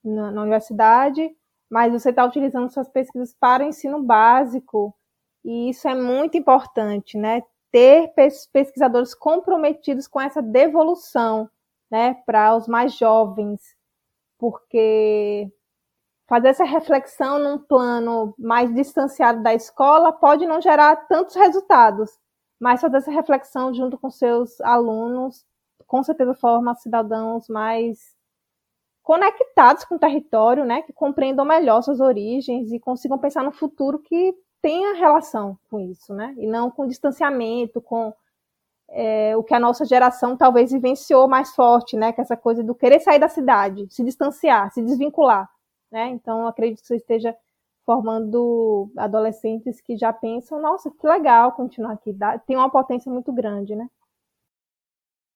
na, 0.05 0.31
na 0.31 0.41
universidade, 0.41 1.35
mas 1.75 1.91
você 1.91 2.09
está 2.09 2.23
utilizando 2.23 2.71
suas 2.71 2.87
pesquisas 2.87 3.35
para 3.37 3.61
o 3.61 3.67
ensino 3.67 4.01
básico, 4.01 4.95
e 5.43 5.71
isso 5.71 5.89
é 5.89 5.93
muito 5.93 6.37
importante, 6.37 7.17
né? 7.17 7.43
Ter 7.69 8.13
pesquisadores 8.53 9.13
comprometidos 9.13 10.07
com 10.07 10.21
essa 10.21 10.41
devolução, 10.41 11.49
né, 11.91 12.13
para 12.25 12.55
os 12.55 12.65
mais 12.65 12.93
jovens, 12.93 13.59
porque 14.39 15.51
fazer 16.29 16.47
essa 16.47 16.63
reflexão 16.63 17.39
num 17.39 17.57
plano 17.57 18.33
mais 18.39 18.73
distanciado 18.73 19.43
da 19.43 19.53
escola 19.53 20.13
pode 20.13 20.47
não 20.47 20.61
gerar 20.61 20.95
tantos 21.07 21.35
resultados, 21.35 22.09
mas 22.57 22.79
fazer 22.79 22.99
essa 22.99 23.11
reflexão 23.11 23.73
junto 23.73 23.97
com 23.97 24.09
seus 24.09 24.61
alunos, 24.61 25.45
com 25.85 26.01
certeza 26.01 26.33
forma 26.35 26.73
cidadãos 26.75 27.49
mais 27.49 28.14
conectados 29.05 29.85
com 29.85 29.95
o 29.95 29.99
território, 29.99 30.65
né, 30.65 30.81
que 30.81 30.91
compreendam 30.91 31.45
melhor 31.45 31.83
suas 31.83 31.99
origens 31.99 32.71
e 32.71 32.79
consigam 32.79 33.19
pensar 33.19 33.43
no 33.43 33.51
futuro 33.51 33.99
que 33.99 34.35
tenha 34.63 34.95
relação 34.95 35.59
com 35.69 35.79
isso, 35.79 36.11
né? 36.11 36.33
E 36.39 36.47
não 36.47 36.71
com 36.71 36.87
distanciamento, 36.87 37.79
com 37.79 38.11
é, 38.89 39.37
o 39.37 39.43
que 39.43 39.53
a 39.53 39.59
nossa 39.59 39.85
geração 39.85 40.35
talvez 40.35 40.71
vivenciou 40.71 41.27
mais 41.27 41.53
forte, 41.53 41.95
né? 41.95 42.11
Que 42.11 42.19
é 42.19 42.23
essa 42.23 42.35
coisa 42.35 42.63
do 42.63 42.73
querer 42.73 42.99
sair 42.99 43.19
da 43.19 43.29
cidade, 43.29 43.85
se 43.91 44.03
distanciar, 44.03 44.71
se 44.73 44.81
desvincular, 44.81 45.47
né? 45.91 46.07
Então, 46.07 46.47
acredito 46.47 46.81
que 46.81 46.87
você 46.87 46.95
esteja 46.95 47.35
formando 47.85 48.89
adolescentes 48.97 49.79
que 49.81 49.95
já 49.95 50.11
pensam, 50.11 50.59
nossa, 50.59 50.89
que 50.89 51.05
legal 51.05 51.51
continuar 51.51 51.93
aqui, 51.93 52.17
tem 52.47 52.55
uma 52.57 52.71
potência 52.71 53.11
muito 53.11 53.31
grande, 53.31 53.75
né? 53.75 53.87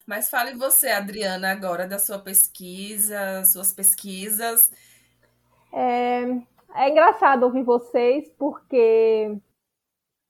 Mas 0.10 0.28
fale 0.28 0.56
você, 0.56 0.90
Adriana, 0.90 1.52
agora 1.52 1.88
da 1.88 2.00
sua 2.00 2.18
pesquisa, 2.18 3.46
suas 3.46 3.72
pesquisas. 3.72 4.72
É, 5.72 6.24
é 6.74 6.90
engraçado 6.90 7.44
ouvir 7.44 7.62
vocês, 7.62 8.28
porque 8.30 9.38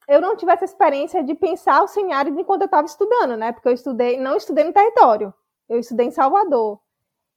eu 0.05 0.19
não 0.19 0.35
tive 0.35 0.51
essa 0.51 0.65
experiência 0.65 1.23
de 1.23 1.33
pensar 1.33 1.81
o 1.81 1.87
semiárido 1.87 2.37
enquanto 2.37 2.63
eu 2.63 2.65
estava 2.65 2.85
estudando, 2.85 3.37
né? 3.37 3.53
Porque 3.53 3.69
eu 3.69 3.71
estudei, 3.71 4.19
não 4.19 4.35
estudei 4.35 4.65
no 4.65 4.73
território, 4.73 5.33
eu 5.69 5.79
estudei 5.79 6.07
em 6.07 6.11
Salvador. 6.11 6.81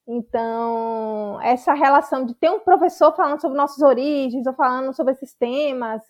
Então, 0.05 1.41
essa 1.43 1.73
relação 1.75 2.27
de 2.27 2.35
ter 2.35 2.51
um 2.51 2.59
professor 2.59 3.15
falando 3.15 3.41
sobre 3.41 3.57
nossas 3.57 3.81
origens, 3.85 4.49
ou 4.49 4.53
falando 4.53 4.93
sobre 4.93 5.13
esses 5.13 5.33
temas 5.33 6.03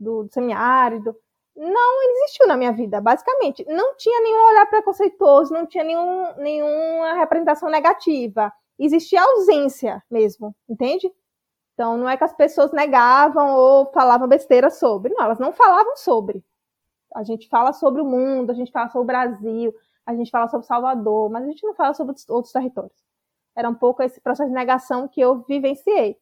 do, 0.00 0.24
do 0.24 0.32
semiárido, 0.32 1.14
não 1.56 2.02
existiu 2.10 2.46
na 2.46 2.56
minha 2.56 2.72
vida, 2.72 3.00
basicamente. 3.00 3.64
Não 3.66 3.96
tinha 3.96 4.20
nenhum 4.20 4.46
olhar 4.48 4.66
preconceituoso, 4.66 5.52
não 5.54 5.66
tinha 5.66 5.82
nenhum, 5.82 6.34
nenhuma 6.36 7.14
representação 7.14 7.70
negativa. 7.70 8.52
Existia 8.78 9.22
ausência 9.22 10.02
mesmo, 10.10 10.54
entende? 10.68 11.10
Então, 11.72 11.96
não 11.96 12.08
é 12.08 12.16
que 12.16 12.24
as 12.24 12.32
pessoas 12.34 12.72
negavam 12.72 13.54
ou 13.54 13.90
falavam 13.92 14.28
besteira 14.28 14.70
sobre. 14.70 15.12
Não, 15.14 15.24
elas 15.24 15.38
não 15.38 15.52
falavam 15.52 15.96
sobre. 15.96 16.44
A 17.14 17.22
gente 17.22 17.48
fala 17.48 17.72
sobre 17.72 18.02
o 18.02 18.04
mundo, 18.04 18.50
a 18.50 18.54
gente 18.54 18.70
fala 18.70 18.88
sobre 18.88 19.04
o 19.04 19.06
Brasil, 19.06 19.74
a 20.04 20.14
gente 20.14 20.30
fala 20.30 20.48
sobre 20.48 20.66
Salvador, 20.66 21.30
mas 21.30 21.44
a 21.44 21.46
gente 21.46 21.64
não 21.64 21.74
fala 21.74 21.94
sobre 21.94 22.14
outros 22.28 22.52
territórios. 22.52 23.04
Era 23.56 23.68
um 23.68 23.74
pouco 23.74 24.02
esse 24.02 24.20
processo 24.20 24.48
de 24.48 24.54
negação 24.54 25.08
que 25.08 25.20
eu 25.20 25.42
vivenciei 25.48 26.18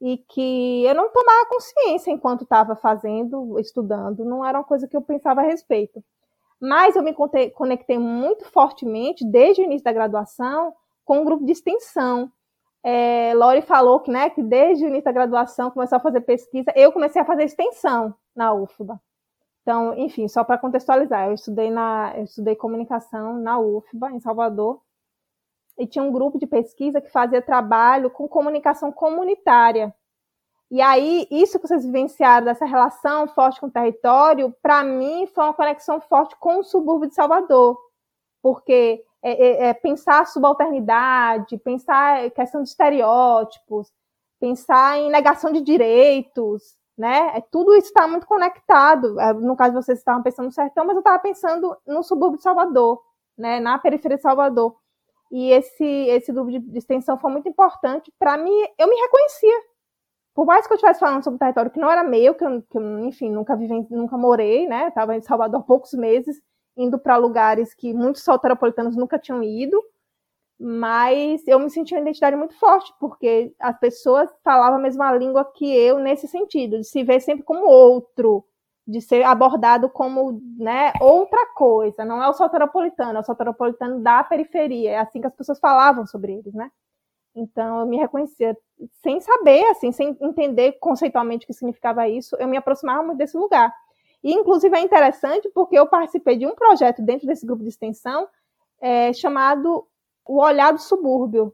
e 0.00 0.18
que 0.28 0.84
eu 0.84 0.94
não 0.94 1.10
tomava 1.10 1.46
consciência 1.46 2.10
enquanto 2.10 2.42
estava 2.42 2.76
fazendo, 2.76 3.58
estudando, 3.58 4.24
não 4.24 4.44
era 4.44 4.58
uma 4.58 4.64
coisa 4.64 4.86
que 4.86 4.96
eu 4.96 5.02
pensava 5.02 5.40
a 5.40 5.44
respeito. 5.44 6.02
Mas 6.60 6.96
eu 6.96 7.02
me 7.02 7.14
conectei 7.14 7.98
muito 7.98 8.44
fortemente, 8.50 9.24
desde 9.24 9.62
o 9.62 9.64
início 9.64 9.84
da 9.84 9.92
graduação, 9.92 10.74
com 11.04 11.20
um 11.20 11.24
grupo 11.24 11.44
de 11.44 11.52
extensão. 11.52 12.30
É, 12.82 13.32
Lori 13.34 13.62
falou 13.62 14.00
que, 14.00 14.10
né, 14.10 14.30
que 14.30 14.42
desde 14.42 14.84
o 14.84 14.88
início 14.88 15.04
da 15.04 15.12
graduação 15.12 15.70
começou 15.70 15.96
a 15.96 16.00
fazer 16.00 16.20
pesquisa, 16.20 16.72
eu 16.74 16.92
comecei 16.92 17.20
a 17.20 17.24
fazer 17.24 17.44
extensão 17.44 18.14
na 18.34 18.52
UFBA. 18.52 19.00
Então, 19.62 19.98
enfim, 19.98 20.28
só 20.28 20.44
para 20.44 20.58
contextualizar, 20.58 21.26
eu 21.26 21.34
estudei, 21.34 21.70
na, 21.70 22.12
eu 22.16 22.24
estudei 22.24 22.54
comunicação 22.54 23.38
na 23.38 23.58
UFBA, 23.58 24.12
em 24.12 24.20
Salvador, 24.20 24.80
e 25.78 25.86
tinha 25.86 26.02
um 26.02 26.12
grupo 26.12 26.38
de 26.38 26.46
pesquisa 26.46 27.00
que 27.00 27.10
fazia 27.10 27.42
trabalho 27.42 28.10
com 28.10 28.28
comunicação 28.28 28.90
comunitária. 28.90 29.94
E 30.70 30.80
aí, 30.80 31.28
isso 31.30 31.58
que 31.58 31.68
vocês 31.68 31.84
vivenciaram 31.84 32.46
dessa 32.46 32.64
relação 32.64 33.28
forte 33.28 33.60
com 33.60 33.66
o 33.66 33.70
território, 33.70 34.54
para 34.60 34.82
mim 34.82 35.26
foi 35.26 35.44
uma 35.44 35.54
conexão 35.54 36.00
forte 36.00 36.34
com 36.36 36.58
o 36.58 36.64
subúrbio 36.64 37.08
de 37.08 37.14
Salvador, 37.14 37.78
porque 38.42 39.04
é, 39.22 39.32
é, 39.32 39.68
é 39.68 39.74
pensar 39.74 40.26
subalternidade, 40.26 41.58
pensar 41.58 42.30
questão 42.30 42.62
de 42.62 42.68
estereótipos, 42.68 43.92
pensar 44.40 44.98
em 44.98 45.10
negação 45.10 45.52
de 45.52 45.60
direitos, 45.60 46.76
né? 46.96 47.36
É, 47.36 47.40
tudo 47.40 47.74
isso 47.74 47.88
está 47.88 48.08
muito 48.08 48.26
conectado. 48.26 49.20
É, 49.20 49.32
no 49.32 49.56
caso, 49.56 49.74
vocês 49.74 49.98
estavam 49.98 50.22
pensando 50.22 50.46
no 50.46 50.52
sertão, 50.52 50.84
mas 50.84 50.96
eu 50.96 51.00
estava 51.00 51.18
pensando 51.18 51.76
no 51.86 52.02
subúrbio 52.02 52.38
de 52.38 52.42
Salvador, 52.42 53.02
né? 53.36 53.60
na 53.60 53.78
periferia 53.78 54.16
de 54.16 54.22
Salvador. 54.22 54.76
E 55.30 55.50
esse, 55.50 55.84
esse 55.84 56.32
grupo 56.32 56.50
de, 56.50 56.78
extensão 56.78 57.18
foi 57.18 57.30
muito 57.30 57.48
importante 57.48 58.12
para 58.18 58.36
mim. 58.36 58.52
Eu 58.78 58.88
me 58.88 58.96
reconhecia. 58.96 59.60
Por 60.34 60.46
mais 60.46 60.66
que 60.66 60.72
eu 60.72 60.76
estivesse 60.76 61.00
falando 61.00 61.24
sobre 61.24 61.36
um 61.36 61.38
território 61.38 61.70
que 61.70 61.80
não 61.80 61.90
era 61.90 62.04
meu, 62.04 62.34
que 62.34 62.44
eu, 62.44 62.62
que 62.62 62.76
eu 62.78 63.00
enfim, 63.06 63.30
nunca 63.30 63.56
vivi, 63.56 63.86
nunca 63.90 64.18
morei, 64.18 64.68
né? 64.68 64.88
Estava 64.88 65.16
em 65.16 65.22
Salvador 65.22 65.60
há 65.60 65.64
poucos 65.64 65.94
meses, 65.94 66.40
indo 66.76 66.98
para 66.98 67.16
lugares 67.16 67.74
que 67.74 67.94
muitos 67.94 68.22
soteropolitanos 68.22 68.96
nunca 68.96 69.18
tinham 69.18 69.42
ido. 69.42 69.82
Mas 70.58 71.46
eu 71.46 71.58
me 71.58 71.70
sentia 71.70 71.98
uma 71.98 72.02
identidade 72.02 72.36
muito 72.36 72.58
forte, 72.58 72.92
porque 72.98 73.54
as 73.58 73.78
pessoas 73.78 74.30
falavam 74.42 74.78
a 74.78 74.82
mesma 74.82 75.12
língua 75.14 75.44
que 75.44 75.66
eu 75.74 75.98
nesse 75.98 76.28
sentido, 76.28 76.78
de 76.78 76.84
se 76.84 77.02
ver 77.04 77.20
sempre 77.20 77.44
como 77.44 77.66
outro, 77.66 78.44
de 78.86 79.00
ser 79.00 79.24
abordado 79.24 79.88
como 79.88 80.40
né, 80.56 80.92
outra 81.00 81.46
coisa, 81.54 82.04
não 82.04 82.22
é 82.22 82.28
o 82.28 82.32
soteropolitano, 82.32 83.18
é 83.18 83.20
o 83.20 83.24
soteropolitano 83.24 84.00
da 84.00 84.22
periferia, 84.22 84.92
é 84.92 84.98
assim 84.98 85.20
que 85.20 85.26
as 85.26 85.34
pessoas 85.34 85.58
falavam 85.58 86.06
sobre 86.06 86.34
eles, 86.34 86.54
né? 86.54 86.70
Então 87.34 87.80
eu 87.80 87.86
me 87.86 87.96
reconhecia 87.98 88.56
sem 89.02 89.20
saber, 89.20 89.64
assim, 89.66 89.90
sem 89.90 90.16
entender 90.20 90.72
conceitualmente 90.80 91.44
o 91.44 91.46
que 91.48 91.52
significava 91.52 92.08
isso, 92.08 92.36
eu 92.38 92.46
me 92.46 92.56
aproximava 92.56 93.02
muito 93.02 93.18
desse 93.18 93.36
lugar. 93.36 93.74
E 94.22 94.32
inclusive 94.32 94.76
é 94.76 94.80
interessante 94.80 95.48
porque 95.50 95.78
eu 95.78 95.86
participei 95.86 96.36
de 96.36 96.46
um 96.46 96.54
projeto 96.54 97.02
dentro 97.02 97.26
desse 97.26 97.44
grupo 97.44 97.62
de 97.62 97.68
extensão 97.68 98.28
é, 98.80 99.12
chamado 99.12 99.86
O 100.24 100.40
Olhar 100.40 100.72
do 100.72 100.80
Subúrbio, 100.80 101.52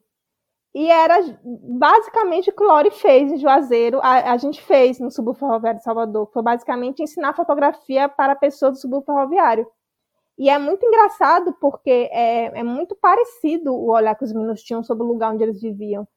e 0.74 0.90
era 0.90 1.16
basicamente 1.42 2.50
o 2.50 2.52
que 2.54 2.62
o 2.62 2.66
Lori 2.66 2.90
fez 2.90 3.30
em 3.30 3.36
Juazeiro, 3.36 4.00
a, 4.02 4.32
a 4.32 4.36
gente 4.38 4.62
fez 4.62 4.98
no 4.98 5.10
subúrbio 5.10 5.40
ferroviário 5.40 5.78
de 5.78 5.84
Salvador, 5.84 6.30
foi 6.32 6.42
basicamente 6.42 7.02
ensinar 7.02 7.34
fotografia 7.34 8.08
para 8.08 8.34
pessoas 8.34 8.72
do 8.74 8.78
subúrbio 8.78 9.06
ferroviário. 9.06 9.66
E 10.38 10.48
é 10.48 10.58
muito 10.58 10.84
engraçado 10.86 11.52
porque 11.60 12.08
é, 12.10 12.58
é 12.58 12.62
muito 12.62 12.96
parecido 12.96 13.74
o 13.74 13.90
olhar 13.90 14.14
que 14.14 14.24
os 14.24 14.32
meninos 14.32 14.62
tinham 14.62 14.82
sobre 14.82 15.04
o 15.04 15.06
lugar 15.06 15.32
onde 15.32 15.42
eles 15.42 15.60
viviam. 15.60 16.08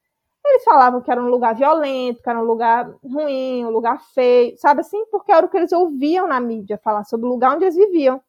Eles 0.45 0.63
falavam 0.63 1.01
que 1.01 1.11
era 1.11 1.21
um 1.21 1.27
lugar 1.27 1.55
violento, 1.55 2.21
que 2.21 2.29
era 2.29 2.39
um 2.39 2.43
lugar 2.43 2.89
ruim, 3.03 3.65
um 3.65 3.71
lugar 3.71 3.99
feio, 4.13 4.55
sabe 4.57 4.81
assim? 4.81 5.05
Porque 5.07 5.31
era 5.31 5.45
o 5.45 5.49
que 5.49 5.57
eles 5.57 5.71
ouviam 5.71 6.27
na 6.27 6.39
mídia 6.39 6.77
falar 6.77 7.03
sobre 7.03 7.25
o 7.25 7.29
lugar 7.29 7.55
onde 7.55 7.65
eles 7.65 7.75
viviam. 7.75 8.21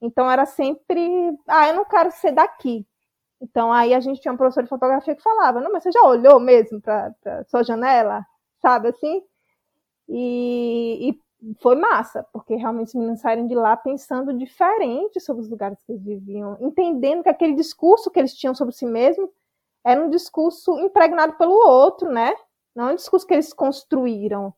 Então 0.00 0.30
era 0.30 0.44
sempre, 0.46 1.00
ah, 1.48 1.68
eu 1.68 1.74
não 1.74 1.84
quero 1.84 2.10
ser 2.10 2.32
daqui. 2.32 2.86
Então 3.44 3.70
aí 3.70 3.92
a 3.92 4.00
gente 4.00 4.20
tinha 4.20 4.32
um 4.32 4.38
professor 4.38 4.62
de 4.62 4.70
fotografia 4.70 5.14
que 5.14 5.22
falava, 5.22 5.60
não, 5.60 5.70
mas 5.70 5.82
você 5.82 5.92
já 5.92 6.02
olhou 6.02 6.40
mesmo 6.40 6.80
para 6.80 7.14
sua 7.46 7.62
janela, 7.62 8.24
sabe 8.62 8.88
assim? 8.88 9.22
E, 10.08 11.10
e, 11.10 11.54
foi 11.60 11.76
massa, 11.76 12.26
porque 12.32 12.54
realmente 12.54 12.88
os 12.88 12.94
meninos 12.94 13.20
saíram 13.20 13.46
de 13.46 13.54
lá 13.54 13.76
pensando 13.76 14.32
diferente 14.32 15.20
sobre 15.20 15.42
os 15.42 15.50
lugares 15.50 15.78
que 15.84 15.92
eles 15.92 16.02
viviam, 16.02 16.56
entendendo 16.58 17.22
que 17.22 17.28
aquele 17.28 17.54
discurso 17.54 18.10
que 18.10 18.18
eles 18.18 18.34
tinham 18.34 18.54
sobre 18.54 18.74
si 18.74 18.86
mesmos 18.86 19.28
era 19.84 20.02
um 20.02 20.08
discurso 20.08 20.78
impregnado 20.78 21.34
pelo 21.34 21.54
outro, 21.54 22.10
né? 22.10 22.34
Não 22.74 22.88
é 22.88 22.92
um 22.92 22.96
discurso 22.96 23.26
que 23.26 23.34
eles 23.34 23.52
construíram, 23.52 24.54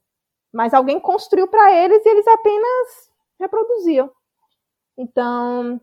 mas 0.53 0.73
alguém 0.73 1.01
construiu 1.01 1.49
para 1.49 1.73
eles 1.73 2.07
e 2.07 2.09
eles 2.09 2.27
apenas 2.29 3.11
reproduziam. 3.41 4.09
Então, 4.97 5.81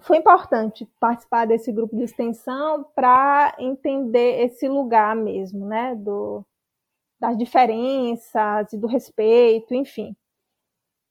foi 0.00 0.18
importante 0.18 0.88
participar 0.98 1.46
desse 1.46 1.72
grupo 1.72 1.96
de 1.96 2.04
extensão 2.04 2.84
para 2.94 3.54
entender 3.58 4.42
esse 4.42 4.68
lugar 4.68 5.14
mesmo, 5.14 5.66
né, 5.66 5.94
do, 5.94 6.44
das 7.20 7.36
diferenças 7.36 8.72
e 8.72 8.78
do 8.78 8.86
respeito, 8.86 9.74
enfim. 9.74 10.16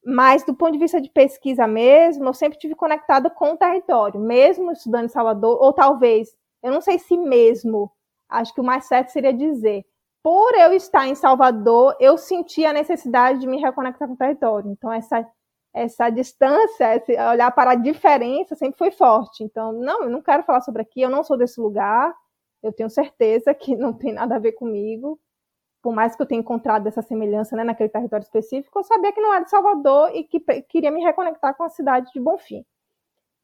Mas 0.04 0.44
do 0.46 0.56
ponto 0.56 0.72
de 0.74 0.80
vista 0.80 1.02
de 1.02 1.10
pesquisa 1.10 1.68
mesmo, 1.68 2.26
eu 2.26 2.34
sempre 2.34 2.58
tive 2.58 2.74
conectada 2.76 3.30
com 3.30 3.54
o 3.54 3.58
território, 3.58 4.20
mesmo 4.20 4.72
estudando 4.72 5.06
em 5.06 5.10
Salvador, 5.10 5.62
ou 5.62 5.74
talvez, 5.74 6.36
eu 6.64 6.72
não 6.72 6.82
sei 6.82 6.98
se 6.98 7.18
mesmo, 7.18 7.92
acho 8.30 8.54
que 8.54 8.62
o 8.62 8.64
mais 8.64 8.86
certo 8.86 9.10
seria 9.10 9.34
dizer, 9.34 9.86
por 10.24 10.54
eu 10.56 10.74
estar 10.74 11.08
em 11.08 11.16
Salvador, 11.16 11.96
eu 12.00 12.18
senti 12.18 12.66
a 12.66 12.74
necessidade 12.74 13.40
de 13.40 13.48
me 13.48 13.58
reconectar 13.60 14.08
com 14.08 14.14
o 14.16 14.18
território. 14.18 14.70
Então, 14.72 14.92
essa 14.92 15.26
essa 15.74 16.10
distância, 16.10 16.96
esse 16.96 17.12
olhar 17.14 17.52
para 17.52 17.72
a 17.72 17.76
diferença 17.76 18.56
sempre 18.56 18.78
foi 18.78 18.92
forte. 18.92 19.44
Então, 19.44 19.72
não, 19.72 20.04
eu 20.04 20.10
não 20.10 20.22
quero 20.22 20.44
falar 20.44 20.62
sobre 20.62 20.82
aqui, 20.82 21.02
eu 21.02 21.10
não 21.10 21.24
sou 21.24 21.38
desse 21.38 21.60
lugar, 21.60 22.14
eu 22.64 22.74
tenho 22.74 22.90
certeza 22.90 23.54
que 23.54 23.76
não 23.76 23.94
tem 23.94 24.14
nada 24.14 24.36
a 24.36 24.40
ver 24.40 24.54
comigo. 24.54 25.20
Por 25.82 25.94
mais 25.94 26.16
que 26.16 26.22
eu 26.22 26.26
tenha 26.26 26.42
encontrado 26.42 26.88
essa 26.88 27.02
semelhança 27.02 27.56
né, 27.56 27.64
naquele 27.64 27.90
território 27.90 28.24
específico, 28.24 28.80
eu 28.80 28.84
sabia 28.84 29.14
que 29.14 29.22
não 29.22 29.34
era 29.34 29.46
de 29.46 29.50
Salvador 29.50 30.12
e 30.14 30.24
que 30.26 30.40
queria 30.64 30.92
me 30.92 31.02
reconectar 31.02 31.56
com 31.56 31.64
a 31.64 31.70
cidade 31.70 32.12
de 32.12 32.20
Bonfim. 32.20 32.66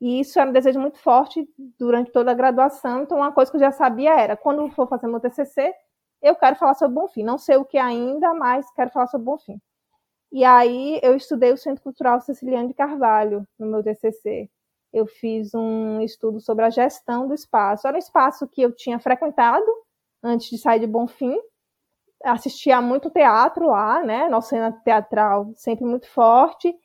E 0.02 0.20
isso 0.20 0.40
era 0.40 0.50
um 0.50 0.54
desejo 0.54 0.80
muito 0.80 0.98
forte 0.98 1.48
durante 1.80 2.12
toda 2.12 2.32
a 2.32 2.34
graduação. 2.34 3.04
Então, 3.04 3.18
uma 3.20 3.32
coisa 3.32 3.50
que 3.50 3.58
eu 3.58 3.62
já 3.62 3.72
sabia 3.72 4.14
era: 4.20 4.36
quando 4.36 4.70
for 4.72 4.88
fazer 4.88 5.08
meu 5.08 5.22
TCC, 5.22 5.74
eu 6.22 6.36
quero 6.36 6.56
falar 6.58 6.74
sobre 6.74 6.96
Bonfim. 6.96 7.24
Não 7.24 7.38
sei 7.38 7.56
o 7.58 7.66
que 7.66 7.78
ainda, 7.78 8.34
mas 8.34 8.70
quero 8.72 8.92
falar 8.92 9.08
sobre 9.08 9.26
Bonfim. 9.26 9.62
E 10.36 10.44
aí 10.44 11.00
eu 11.02 11.16
estudei 11.16 11.54
o 11.54 11.58
Centro 11.58 11.82
Cultural 11.82 12.20
Ceciliano 12.20 12.68
de 12.68 12.74
Carvalho 12.74 13.48
no 13.58 13.68
meu 13.68 13.82
TCC. 13.82 14.50
Eu 14.92 15.08
fiz 15.08 15.56
um 15.56 16.02
estudo 16.02 16.42
sobre 16.42 16.66
a 16.66 16.70
gestão 16.70 17.26
do 17.26 17.34
espaço. 17.34 17.88
Era 17.88 17.96
um 17.96 18.00
espaço 18.00 18.46
que 18.46 18.62
eu 18.62 18.74
tinha 18.74 19.00
frequentado 19.00 19.66
antes 20.22 20.50
de 20.50 20.58
sair 20.58 20.82
de 20.82 20.88
Bonfim. 20.88 21.38
assistia 22.22 22.82
muito 22.82 23.10
teatro 23.10 23.68
lá, 23.68 24.04
né? 24.04 24.28
Nossa 24.28 24.50
cena 24.50 24.74
teatral 24.74 25.54
sempre 25.56 25.86
muito 25.86 26.10
forte. 26.10 26.76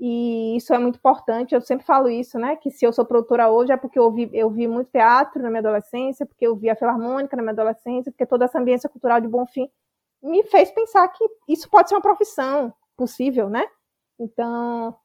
E 0.00 0.56
isso 0.56 0.72
é 0.72 0.78
muito 0.78 0.96
importante, 0.96 1.54
eu 1.54 1.60
sempre 1.60 1.84
falo 1.84 2.08
isso, 2.08 2.38
né? 2.38 2.56
Que 2.56 2.70
se 2.70 2.86
eu 2.86 2.92
sou 2.92 3.04
produtora 3.04 3.50
hoje 3.50 3.70
é 3.70 3.76
porque 3.76 3.98
eu 3.98 4.10
vi, 4.10 4.30
eu 4.32 4.48
vi 4.48 4.66
muito 4.66 4.90
teatro 4.90 5.42
na 5.42 5.50
minha 5.50 5.60
adolescência, 5.60 6.24
porque 6.24 6.46
eu 6.46 6.56
vi 6.56 6.70
a 6.70 6.76
Filarmônica 6.76 7.36
na 7.36 7.42
minha 7.42 7.52
adolescência, 7.52 8.10
porque 8.10 8.24
toda 8.24 8.46
essa 8.46 8.58
ambiência 8.58 8.88
cultural 8.88 9.20
de 9.20 9.28
Bonfim 9.28 9.68
me 10.22 10.42
fez 10.44 10.70
pensar 10.70 11.06
que 11.08 11.22
isso 11.46 11.68
pode 11.68 11.90
ser 11.90 11.96
uma 11.96 12.00
profissão 12.00 12.72
possível, 12.96 13.48
né? 13.48 13.66
Então, 14.18 14.96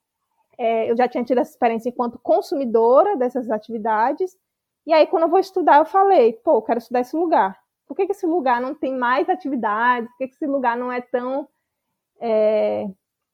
é, 0.58 0.92
eu 0.92 0.98
já 0.98 1.08
tinha 1.08 1.24
tido 1.24 1.40
essa 1.40 1.52
experiência 1.52 1.90
enquanto 1.90 2.20
consumidora 2.20 3.16
dessas 3.16 3.50
atividades, 3.50 4.38
e 4.86 4.94
aí 4.94 5.08
quando 5.08 5.24
eu 5.24 5.30
vou 5.30 5.40
estudar, 5.40 5.78
eu 5.78 5.86
falei, 5.86 6.34
pô, 6.34 6.56
eu 6.58 6.62
quero 6.62 6.80
estudar 6.80 7.02
esse 7.02 7.16
lugar. 7.16 7.60
Por 7.88 7.96
que, 7.96 8.06
que 8.06 8.12
esse 8.12 8.26
lugar 8.26 8.62
não 8.62 8.76
tem 8.76 8.96
mais 8.96 9.30
atividades? 9.30 10.10
Por 10.12 10.18
que, 10.18 10.28
que 10.28 10.36
esse 10.36 10.46
lugar 10.46 10.78
não 10.78 10.92
é 10.92 11.02
tão 11.02 11.48
é, 12.20 12.88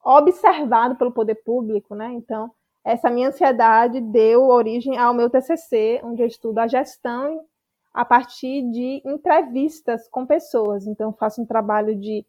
observado 0.04 0.96
pelo 0.96 1.12
poder 1.12 1.36
público, 1.36 1.96
né? 1.96 2.12
Então, 2.14 2.52
essa 2.84 3.10
minha 3.10 3.30
ansiedade 3.30 4.00
deu 4.00 4.48
origem 4.48 4.98
ao 4.98 5.14
meu 5.14 5.30
TCC, 5.30 6.00
onde 6.04 6.22
eu 6.22 6.28
estudo 6.28 6.60
a 6.60 6.68
gestão 6.68 7.44
a 7.92 8.06
partir 8.06 8.62
de 8.70 9.02
entrevistas 9.04 10.08
com 10.10 10.26
pessoas. 10.26 10.86
Então, 10.86 11.12
faço 11.12 11.42
um 11.42 11.46
trabalho 11.46 11.96
de 11.96 12.26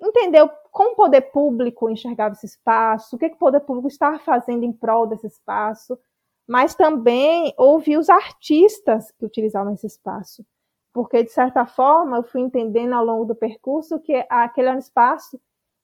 entender 0.00 0.46
como 0.70 0.92
o 0.92 0.96
poder 0.96 1.22
público 1.32 1.88
enxergava 1.88 2.34
esse 2.34 2.46
espaço, 2.46 3.16
o 3.16 3.18
que, 3.18 3.28
que 3.28 3.36
o 3.36 3.38
poder 3.38 3.60
público 3.60 3.88
estava 3.88 4.18
fazendo 4.18 4.64
em 4.64 4.72
prol 4.72 5.06
desse 5.06 5.26
espaço, 5.26 5.98
mas 6.46 6.74
também 6.74 7.54
ouvir 7.56 7.96
os 7.96 8.08
artistas 8.08 9.10
que 9.12 9.24
utilizavam 9.24 9.72
esse 9.74 9.86
espaço. 9.86 10.44
Porque, 10.92 11.22
de 11.22 11.30
certa 11.30 11.66
forma, 11.66 12.18
eu 12.18 12.22
fui 12.22 12.40
entendendo 12.40 12.94
ao 12.94 13.04
longo 13.04 13.24
do 13.24 13.34
percurso 13.34 13.98
que 14.00 14.24
aquele 14.30 14.68
era 14.68 14.76
um 14.76 14.80
espaço 14.80 15.40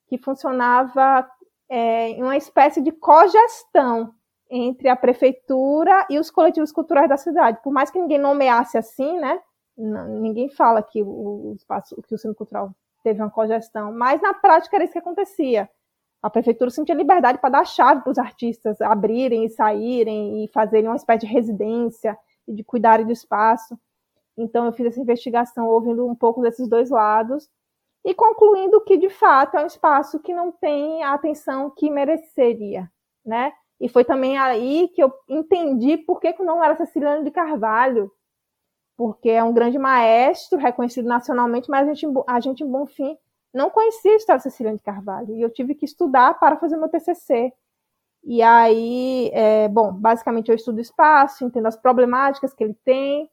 que 0.06 0.18
funcionava 0.18 1.28
é, 1.68 2.10
em 2.10 2.22
uma 2.22 2.36
espécie 2.36 2.80
de 2.80 2.92
cogestão 2.92 4.14
entre 4.50 4.88
a 4.88 4.96
prefeitura 4.96 6.06
e 6.10 6.18
os 6.18 6.30
coletivos 6.30 6.70
culturais 6.70 7.08
da 7.08 7.16
cidade. 7.16 7.60
Por 7.62 7.72
mais 7.72 7.90
que 7.90 7.98
ninguém 7.98 8.18
nomeasse 8.18 8.76
assim, 8.76 9.18
né? 9.18 9.40
Ninguém 9.76 10.50
fala 10.50 10.82
que 10.82 11.02
o, 11.02 11.54
espaço, 11.56 11.96
que 12.06 12.14
o 12.14 12.18
centro 12.18 12.36
cultural 12.36 12.70
teve 13.02 13.20
uma 13.20 13.30
cogestão, 13.30 13.92
mas 13.92 14.20
na 14.20 14.34
prática 14.34 14.76
era 14.76 14.84
isso 14.84 14.92
que 14.92 14.98
acontecia. 14.98 15.68
A 16.22 16.30
prefeitura 16.30 16.70
sentia 16.70 16.94
liberdade 16.94 17.38
para 17.38 17.50
dar 17.50 17.66
chave 17.66 18.02
para 18.02 18.12
os 18.12 18.18
artistas 18.18 18.80
abrirem 18.80 19.44
e 19.44 19.50
saírem 19.50 20.44
e 20.44 20.48
fazerem 20.48 20.88
uma 20.88 20.96
espécie 20.96 21.26
de 21.26 21.32
residência 21.32 22.16
e 22.46 22.54
de 22.54 22.62
cuidarem 22.62 23.04
do 23.04 23.12
espaço. 23.12 23.76
Então 24.36 24.64
eu 24.64 24.72
fiz 24.72 24.86
essa 24.86 25.00
investigação 25.00 25.66
ouvindo 25.66 26.06
um 26.06 26.14
pouco 26.14 26.40
desses 26.40 26.68
dois 26.68 26.90
lados 26.90 27.50
e 28.04 28.14
concluindo 28.14 28.80
que 28.82 28.96
de 28.96 29.10
fato 29.10 29.56
é 29.56 29.62
um 29.62 29.66
espaço 29.66 30.20
que 30.20 30.32
não 30.32 30.52
tem 30.52 31.02
a 31.02 31.14
atenção 31.14 31.70
que 31.70 31.90
mereceria, 31.90 32.90
né? 33.24 33.52
E 33.80 33.88
foi 33.88 34.04
também 34.04 34.38
aí 34.38 34.88
que 34.94 35.02
eu 35.02 35.12
entendi 35.28 35.96
por 35.96 36.20
que, 36.20 36.32
que 36.32 36.42
não 36.42 36.62
era 36.62 36.76
Ceciliano 36.76 37.24
de 37.24 37.32
Carvalho, 37.32 38.12
porque 38.96 39.30
é 39.30 39.42
um 39.42 39.52
grande 39.52 39.78
maestro, 39.78 40.58
reconhecido 40.58 41.06
nacionalmente, 41.06 41.70
mas 41.70 41.88
a 41.88 41.94
gente, 41.94 42.06
a 42.26 42.40
gente 42.40 42.62
em 42.62 42.70
Bonfim 42.70 43.16
não 43.52 43.70
conhecia 43.70 44.12
a 44.12 44.16
história 44.16 44.38
de 44.38 44.44
Ceciliano 44.44 44.78
de 44.78 44.82
Carvalho, 44.82 45.34
e 45.34 45.42
eu 45.42 45.50
tive 45.50 45.74
que 45.74 45.84
estudar 45.84 46.38
para 46.38 46.56
fazer 46.56 46.76
meu 46.76 46.88
TCC. 46.88 47.52
E 48.24 48.40
aí, 48.40 49.30
é, 49.32 49.68
bom, 49.68 49.92
basicamente 49.92 50.48
eu 50.48 50.54
estudo 50.54 50.80
espaço, 50.80 51.44
entendo 51.44 51.66
as 51.66 51.76
problemáticas 51.76 52.54
que 52.54 52.64
ele 52.64 52.76
tem, 52.84 53.28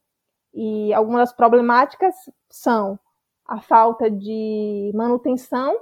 e 0.54 0.94
algumas 0.94 1.22
das 1.22 1.34
problemáticas 1.34 2.16
são 2.50 3.00
a 3.48 3.62
falta 3.62 4.10
de 4.10 4.92
manutenção, 4.94 5.76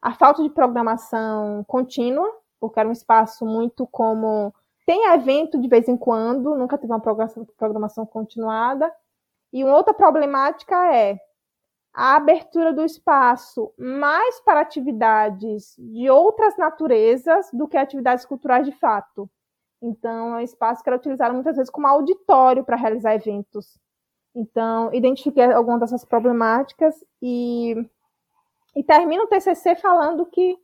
a 0.00 0.14
falta 0.14 0.42
de 0.42 0.50
programação 0.50 1.64
contínua, 1.64 2.30
porque 2.60 2.78
era 2.78 2.88
um 2.88 2.92
espaço 2.92 3.44
muito 3.44 3.86
como. 3.86 4.54
Tem 4.86 5.06
evento 5.12 5.58
de 5.58 5.66
vez 5.66 5.88
em 5.88 5.96
quando, 5.96 6.54
nunca 6.54 6.76
teve 6.76 6.92
uma 6.92 7.00
programação 7.00 8.04
continuada. 8.04 8.92
E 9.54 9.62
uma 9.62 9.76
outra 9.76 9.94
problemática 9.94 10.92
é 10.92 11.16
a 11.94 12.16
abertura 12.16 12.72
do 12.72 12.84
espaço 12.84 13.72
mais 13.78 14.40
para 14.40 14.60
atividades 14.60 15.76
de 15.78 16.10
outras 16.10 16.56
naturezas 16.56 17.48
do 17.52 17.68
que 17.68 17.76
atividades 17.76 18.26
culturais 18.26 18.66
de 18.66 18.72
fato. 18.72 19.30
Então, 19.80 20.34
é 20.34 20.38
um 20.38 20.40
espaço 20.40 20.82
que 20.82 20.88
era 20.88 20.96
utilizado 20.96 21.32
muitas 21.34 21.54
vezes 21.54 21.70
como 21.70 21.86
auditório 21.86 22.64
para 22.64 22.74
realizar 22.76 23.14
eventos. 23.14 23.78
Então, 24.34 24.92
identifiquei 24.92 25.44
algumas 25.44 25.78
dessas 25.78 26.04
problemáticas 26.04 26.96
e, 27.22 27.76
e 28.74 28.82
termino 28.82 29.22
o 29.22 29.26
TCC 29.28 29.76
falando 29.76 30.26
que 30.26 30.58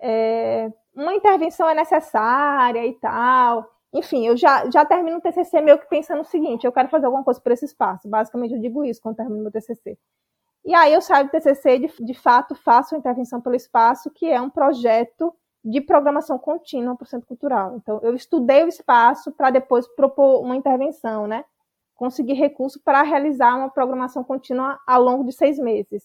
é, 0.00 0.72
uma 0.92 1.14
intervenção 1.14 1.68
é 1.68 1.74
necessária 1.74 2.84
e 2.84 2.94
tal. 2.94 3.73
Enfim, 3.94 4.26
eu 4.26 4.36
já, 4.36 4.68
já 4.70 4.84
termino 4.84 5.18
o 5.18 5.20
TCC 5.20 5.60
meio 5.60 5.78
que 5.78 5.88
pensando 5.88 6.20
o 6.22 6.24
seguinte, 6.24 6.66
eu 6.66 6.72
quero 6.72 6.88
fazer 6.88 7.06
alguma 7.06 7.24
coisa 7.24 7.40
por 7.40 7.52
esse 7.52 7.64
espaço. 7.64 8.08
Basicamente, 8.08 8.54
eu 8.54 8.60
digo 8.60 8.84
isso 8.84 9.00
quando 9.00 9.16
termino 9.16 9.42
meu 9.42 9.52
TCC. 9.52 9.96
E 10.64 10.74
aí 10.74 10.92
eu 10.92 11.00
saio 11.00 11.26
do 11.26 11.30
TCC 11.30 11.76
e, 11.76 11.78
de, 11.86 12.04
de 12.04 12.14
fato, 12.14 12.54
faço 12.54 12.94
a 12.94 12.98
intervenção 12.98 13.40
pelo 13.40 13.54
espaço, 13.54 14.10
que 14.10 14.26
é 14.26 14.40
um 14.40 14.50
projeto 14.50 15.32
de 15.64 15.80
programação 15.80 16.38
contínua 16.38 16.96
para 16.96 17.04
o 17.04 17.08
Centro 17.08 17.26
Cultural. 17.28 17.76
Então, 17.76 18.00
eu 18.02 18.14
estudei 18.14 18.64
o 18.64 18.68
espaço 18.68 19.30
para 19.32 19.50
depois 19.50 19.86
propor 19.94 20.42
uma 20.42 20.56
intervenção, 20.56 21.26
né? 21.26 21.44
conseguir 21.94 22.34
recurso 22.34 22.80
para 22.84 23.02
realizar 23.02 23.56
uma 23.56 23.70
programação 23.70 24.24
contínua 24.24 24.78
ao 24.86 25.02
longo 25.02 25.24
de 25.24 25.32
seis 25.32 25.58
meses. 25.58 26.04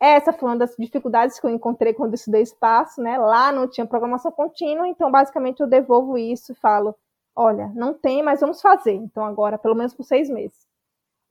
Essa 0.00 0.32
foi 0.32 0.48
uma 0.48 0.56
das 0.56 0.74
dificuldades 0.78 1.38
que 1.38 1.46
eu 1.46 1.50
encontrei 1.50 1.92
quando 1.92 2.14
estudei 2.14 2.40
espaço, 2.40 3.02
né? 3.02 3.18
Lá 3.18 3.52
não 3.52 3.68
tinha 3.68 3.86
programação 3.86 4.32
contínua, 4.32 4.88
então 4.88 5.10
basicamente 5.10 5.60
eu 5.60 5.66
devolvo 5.66 6.16
isso 6.16 6.52
e 6.52 6.54
falo, 6.54 6.96
olha, 7.40 7.68
não 7.74 7.94
tem, 7.94 8.22
mas 8.22 8.40
vamos 8.40 8.60
fazer. 8.60 8.92
Então 8.92 9.24
agora, 9.24 9.58
pelo 9.58 9.74
menos 9.74 9.94
por 9.94 10.04
seis 10.04 10.28
meses. 10.28 10.68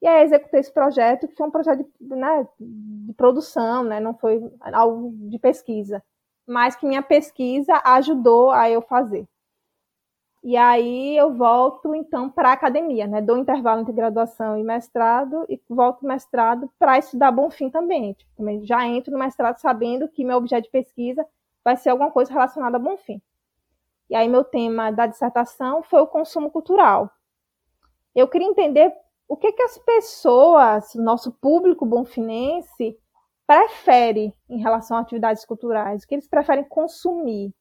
E 0.02 0.08
aí 0.08 0.24
executei 0.24 0.60
esse 0.62 0.74
projeto, 0.74 1.28
que 1.28 1.36
foi 1.36 1.48
um 1.48 1.52
projeto 1.52 1.86
de, 2.00 2.16
né, 2.16 2.48
de 2.60 3.14
produção, 3.14 3.84
né? 3.84 4.00
Não 4.00 4.14
foi 4.16 4.42
algo 4.74 5.12
de 5.30 5.38
pesquisa, 5.40 6.04
mas 6.48 6.76
que 6.76 6.86
minha 6.88 7.04
pesquisa 7.04 7.82
ajudou 7.86 8.52
a 8.52 8.70
eu 8.70 8.82
fazer. 8.82 9.28
E 10.42 10.56
aí 10.56 11.18
eu 11.18 11.34
volto 11.36 11.94
então 11.94 12.30
para 12.30 12.50
a 12.50 12.54
academia, 12.54 13.06
né? 13.08 13.22
Dou 13.22 13.38
intervalo 13.38 13.82
entre 13.82 13.94
graduação 13.94 14.58
e 14.58 14.64
mestrado 14.64 15.46
e 15.50 15.62
volto 15.70 16.06
mestrado 16.06 16.72
para 16.80 16.98
estudar 16.98 17.32
Bonfim 17.32 17.70
também. 17.70 18.14
Tipo, 18.14 18.32
também 18.38 18.66
já 18.66 18.86
entro 18.88 19.12
no 19.12 19.20
mestrado 19.20 19.58
sabendo 19.58 20.08
que 20.08 20.24
meu 20.24 20.38
objeto 20.38 20.64
de 20.64 20.72
pesquisa 20.72 21.26
vai 21.64 21.76
ser 21.76 21.90
alguma 21.90 22.10
coisa 22.12 22.32
relacionada 22.32 22.78
a 22.78 22.80
Bonfim. 22.80 23.22
E 24.10 24.16
aí 24.16 24.28
meu 24.28 24.44
tema 24.44 24.92
da 24.92 25.06
dissertação 25.06 25.84
foi 25.84 26.02
o 26.02 26.08
consumo 26.08 26.50
cultural. 26.50 27.10
Eu 28.16 28.28
queria 28.28 28.48
entender 28.48 28.92
o 29.28 29.38
que 29.38 29.52
que 29.52 29.62
as 29.62 29.78
pessoas, 29.78 30.96
nosso 30.96 31.32
público 31.34 31.86
bonfinense, 31.86 32.98
prefere 33.46 34.34
em 34.50 34.60
relação 34.60 34.98
a 34.98 35.02
atividades 35.02 35.46
culturais, 35.46 36.04
o 36.04 36.08
que 36.08 36.16
eles 36.16 36.28
preferem 36.28 36.64
consumir 36.64 37.54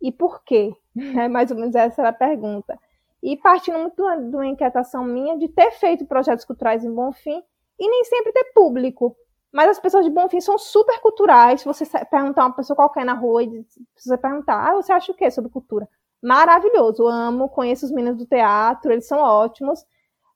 e 0.00 0.12
por 0.12 0.42
quê? 0.44 0.72
É 1.24 1.28
mais 1.28 1.50
ou 1.50 1.56
menos 1.56 1.74
essa 1.74 2.00
era 2.00 2.08
a 2.08 2.12
pergunta. 2.12 2.78
E 3.22 3.36
partindo 3.36 3.78
muito 3.78 3.96
de 3.96 4.36
uma 4.36 4.46
inquietação 4.46 5.04
minha 5.04 5.36
de 5.36 5.48
ter 5.48 5.72
feito 5.72 6.06
projetos 6.06 6.44
culturais 6.44 6.84
em 6.84 6.94
Bonfim 6.94 7.42
e 7.78 7.88
nem 7.88 8.04
sempre 8.04 8.32
ter 8.32 8.52
público. 8.54 9.16
Mas 9.56 9.70
as 9.70 9.78
pessoas 9.80 10.04
de 10.04 10.10
Bonfim 10.10 10.38
são 10.38 10.58
super 10.58 11.00
culturais. 11.00 11.62
Se 11.62 11.66
você 11.66 11.86
perguntar 12.04 12.44
uma 12.44 12.54
pessoa 12.54 12.76
qualquer 12.76 13.06
na 13.06 13.14
rua 13.14 13.42
e 13.42 13.64
se 13.96 14.06
você 14.06 14.18
perguntar, 14.18 14.68
ah, 14.68 14.74
você 14.74 14.92
acha 14.92 15.10
o 15.10 15.14
quê 15.14 15.30
sobre 15.30 15.50
cultura? 15.50 15.88
Maravilhoso, 16.22 17.06
amo, 17.06 17.48
conheço 17.48 17.86
os 17.86 17.90
meninos 17.90 18.18
do 18.18 18.26
teatro, 18.26 18.92
eles 18.92 19.08
são 19.08 19.18
ótimos. 19.18 19.82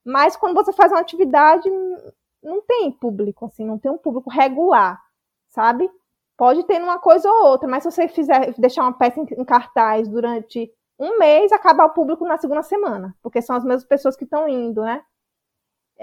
Mas 0.02 0.36
quando 0.36 0.54
você 0.54 0.72
faz 0.72 0.90
uma 0.90 1.02
atividade, 1.02 1.68
não 2.42 2.62
tem 2.62 2.90
público, 2.90 3.44
assim, 3.44 3.62
não 3.62 3.78
tem 3.78 3.90
um 3.90 3.98
público 3.98 4.30
regular, 4.30 4.98
sabe? 5.50 5.90
Pode 6.34 6.64
ter 6.64 6.82
uma 6.82 6.98
coisa 6.98 7.30
ou 7.30 7.48
outra, 7.48 7.68
mas 7.68 7.82
se 7.82 7.90
você 7.90 8.08
fizer 8.08 8.54
deixar 8.56 8.84
uma 8.84 8.94
peça 8.94 9.20
em 9.20 9.44
cartaz 9.44 10.08
durante 10.08 10.72
um 10.98 11.18
mês, 11.18 11.52
acaba 11.52 11.84
o 11.84 11.90
público 11.90 12.24
na 12.24 12.38
segunda 12.38 12.62
semana, 12.62 13.14
porque 13.22 13.42
são 13.42 13.54
as 13.54 13.64
mesmas 13.64 13.84
pessoas 13.84 14.16
que 14.16 14.24
estão 14.24 14.48
indo, 14.48 14.80
né? 14.80 15.02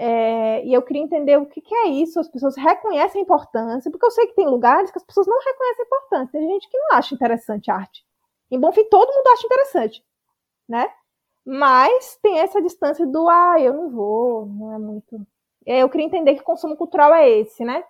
É, 0.00 0.64
e 0.64 0.72
eu 0.72 0.80
queria 0.80 1.02
entender 1.02 1.36
o 1.36 1.46
que, 1.46 1.60
que, 1.60 1.74
é 1.74 1.88
isso, 1.88 2.20
as 2.20 2.28
pessoas 2.28 2.56
reconhecem 2.56 3.20
a 3.20 3.24
importância, 3.24 3.90
porque 3.90 4.06
eu 4.06 4.12
sei 4.12 4.28
que 4.28 4.36
tem 4.36 4.46
lugares 4.46 4.92
que 4.92 4.98
as 4.98 5.02
pessoas 5.02 5.26
não 5.26 5.36
reconhecem 5.40 5.82
a 5.82 5.86
importância, 5.86 6.38
tem 6.38 6.48
gente 6.48 6.70
que 6.70 6.78
não 6.78 6.96
acha 6.96 7.16
interessante 7.16 7.68
a 7.68 7.74
arte. 7.74 8.06
Em 8.48 8.60
Bonfim, 8.60 8.84
todo 8.88 9.12
mundo 9.12 9.26
acha 9.26 9.44
interessante, 9.44 10.04
né? 10.68 10.88
Mas 11.44 12.16
tem 12.22 12.38
essa 12.38 12.62
distância 12.62 13.04
do, 13.04 13.28
ah, 13.28 13.56
eu 13.58 13.74
não 13.74 13.90
vou, 13.90 14.46
não 14.46 14.72
é 14.72 14.78
muito. 14.78 15.20
Eu 15.66 15.88
queria 15.88 16.06
entender 16.06 16.36
que 16.36 16.44
consumo 16.44 16.76
cultural 16.76 17.12
é 17.12 17.28
esse, 17.28 17.64
né? 17.64 17.82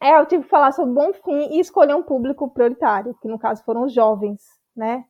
É, 0.00 0.18
eu 0.18 0.24
tive 0.24 0.44
que 0.44 0.48
falar 0.48 0.72
sobre 0.72 0.94
bom 0.94 1.12
fim 1.12 1.54
e 1.54 1.60
escolher 1.60 1.94
um 1.94 2.02
público 2.02 2.48
prioritário, 2.50 3.14
que 3.20 3.28
no 3.28 3.38
caso 3.38 3.62
foram 3.64 3.84
os 3.84 3.92
jovens, 3.92 4.40
né? 4.74 5.04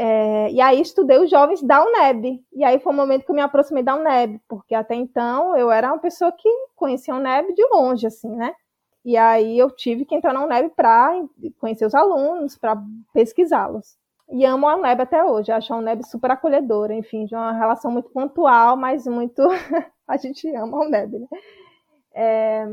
É, 0.00 0.52
e 0.52 0.60
aí 0.60 0.80
estudei 0.80 1.18
os 1.18 1.28
jovens 1.28 1.60
da 1.60 1.84
UNEB. 1.84 2.40
E 2.52 2.62
aí 2.62 2.78
foi 2.78 2.92
o 2.92 2.96
momento 2.96 3.24
que 3.24 3.32
eu 3.32 3.34
me 3.34 3.42
aproximei 3.42 3.82
da 3.82 3.96
UNEB, 3.96 4.40
porque 4.48 4.72
até 4.72 4.94
então 4.94 5.56
eu 5.56 5.72
era 5.72 5.88
uma 5.88 5.98
pessoa 5.98 6.30
que 6.30 6.48
conhecia 6.76 7.12
a 7.12 7.16
UNEB 7.16 7.52
de 7.52 7.66
longe, 7.66 8.06
assim, 8.06 8.30
né? 8.30 8.54
E 9.04 9.16
aí 9.16 9.58
eu 9.58 9.68
tive 9.72 10.04
que 10.04 10.14
entrar 10.14 10.32
na 10.32 10.44
UNEB 10.44 10.70
para 10.76 11.10
conhecer 11.58 11.84
os 11.84 11.96
alunos, 11.96 12.56
para 12.56 12.80
pesquisá-los. 13.12 13.98
E 14.30 14.44
amo 14.44 14.68
a 14.68 14.76
UNEB 14.76 15.00
até 15.00 15.24
hoje, 15.24 15.50
acho 15.50 15.74
a 15.74 15.78
UNEB 15.78 16.06
super 16.06 16.30
acolhedora, 16.30 16.94
enfim, 16.94 17.24
de 17.24 17.34
uma 17.34 17.50
relação 17.50 17.90
muito 17.90 18.08
pontual, 18.10 18.76
mas 18.76 19.04
muito. 19.04 19.42
a 20.06 20.16
gente 20.16 20.46
ama 20.54 20.78
a 20.78 20.86
UNEB, 20.86 21.18
né? 21.18 21.26
É... 22.14 22.66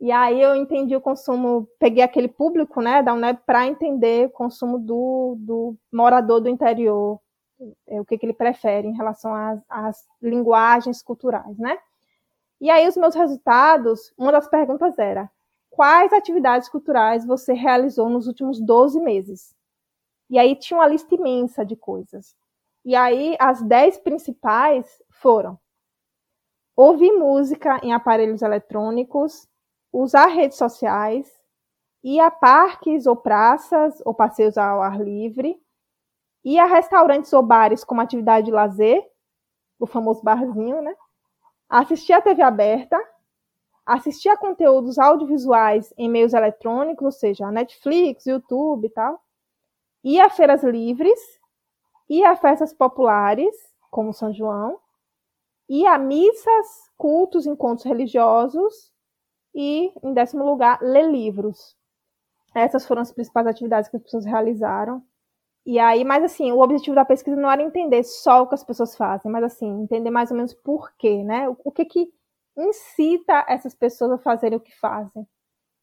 E 0.00 0.10
aí 0.10 0.40
eu 0.40 0.54
entendi 0.56 0.94
o 0.94 1.00
consumo, 1.00 1.68
peguei 1.78 2.02
aquele 2.02 2.28
público 2.28 2.80
né, 2.80 3.02
da 3.02 3.14
UNEB 3.14 3.40
para 3.46 3.66
entender 3.66 4.26
o 4.26 4.30
consumo 4.30 4.78
do, 4.78 5.36
do 5.38 5.76
morador 5.92 6.40
do 6.40 6.48
interior, 6.48 7.20
é, 7.86 8.00
o 8.00 8.04
que, 8.04 8.18
que 8.18 8.26
ele 8.26 8.34
prefere 8.34 8.88
em 8.88 8.96
relação 8.96 9.32
às, 9.68 10.04
linguagens 10.20 11.02
culturais, 11.02 11.56
né? 11.58 11.78
E 12.60 12.70
aí 12.70 12.86
os 12.88 12.96
meus 12.96 13.14
resultados, 13.14 14.12
uma 14.18 14.32
das 14.32 14.48
perguntas 14.48 14.98
era: 14.98 15.30
quais 15.70 16.12
atividades 16.12 16.68
culturais 16.68 17.24
você 17.24 17.52
realizou 17.52 18.08
nos 18.08 18.26
últimos 18.26 18.60
12 18.60 19.00
meses? 19.00 19.54
E 20.28 20.38
aí 20.38 20.56
tinha 20.56 20.78
uma 20.78 20.88
lista 20.88 21.14
imensa 21.14 21.64
de 21.64 21.76
coisas. 21.76 22.34
E 22.84 22.94
aí 22.94 23.36
as 23.38 23.62
10 23.62 23.98
principais 23.98 25.02
foram: 25.10 25.58
ouvir 26.76 27.12
música 27.12 27.78
em 27.82 27.92
aparelhos 27.92 28.42
eletrônicos, 28.42 29.48
usar 29.94 30.26
redes 30.26 30.58
sociais, 30.58 31.32
ir 32.02 32.18
a 32.18 32.30
parques 32.30 33.06
ou 33.06 33.14
praças 33.14 34.02
ou 34.04 34.12
passeios 34.12 34.58
ao 34.58 34.82
ar 34.82 35.00
livre, 35.00 35.56
ir 36.44 36.58
a 36.58 36.66
restaurantes 36.66 37.32
ou 37.32 37.42
bares 37.42 37.84
como 37.84 38.00
atividade 38.00 38.46
de 38.46 38.52
lazer, 38.52 39.08
o 39.78 39.86
famoso 39.86 40.22
barzinho, 40.22 40.82
né? 40.82 40.94
assistir 41.68 42.12
a 42.12 42.20
TV 42.20 42.42
aberta, 42.42 43.00
assistir 43.86 44.28
a 44.28 44.36
conteúdos 44.36 44.98
audiovisuais 44.98 45.94
em 45.96 46.08
meios 46.08 46.34
eletrônicos, 46.34 47.04
ou 47.04 47.12
seja, 47.12 47.50
Netflix, 47.50 48.26
YouTube 48.26 48.86
e 48.86 48.90
tal, 48.90 49.22
ir 50.02 50.20
a 50.20 50.28
feiras 50.28 50.64
livres, 50.64 51.20
ir 52.08 52.24
a 52.24 52.34
festas 52.34 52.74
populares, 52.74 53.54
como 53.90 54.12
São 54.12 54.32
João, 54.32 54.78
ir 55.68 55.86
a 55.86 55.98
missas, 55.98 56.90
cultos, 56.96 57.46
encontros 57.46 57.86
religiosos 57.86 58.92
e, 59.54 59.92
em 60.02 60.12
décimo 60.12 60.44
lugar, 60.44 60.80
ler 60.82 61.10
livros. 61.10 61.76
Essas 62.54 62.86
foram 62.86 63.02
as 63.02 63.12
principais 63.12 63.46
atividades 63.46 63.90
que 63.90 63.96
as 63.96 64.02
pessoas 64.02 64.24
realizaram. 64.24 65.02
E 65.66 65.78
aí, 65.78 66.04
mas 66.04 66.22
assim, 66.24 66.52
o 66.52 66.60
objetivo 66.60 66.94
da 66.94 67.04
pesquisa 67.04 67.36
não 67.36 67.50
era 67.50 67.62
entender 67.62 68.02
só 68.04 68.42
o 68.42 68.46
que 68.48 68.54
as 68.54 68.64
pessoas 68.64 68.96
fazem, 68.96 69.30
mas 69.32 69.44
assim, 69.44 69.66
entender 69.82 70.10
mais 70.10 70.30
ou 70.30 70.36
menos 70.36 70.52
por 70.52 70.92
quê, 70.98 71.24
né? 71.24 71.48
O, 71.48 71.72
que 71.72 71.84
que 71.86 72.08
incita 72.56 73.44
essas 73.48 73.74
pessoas 73.74 74.12
a 74.12 74.18
fazerem 74.18 74.58
o 74.58 74.60
que 74.60 74.76
fazem? 74.78 75.26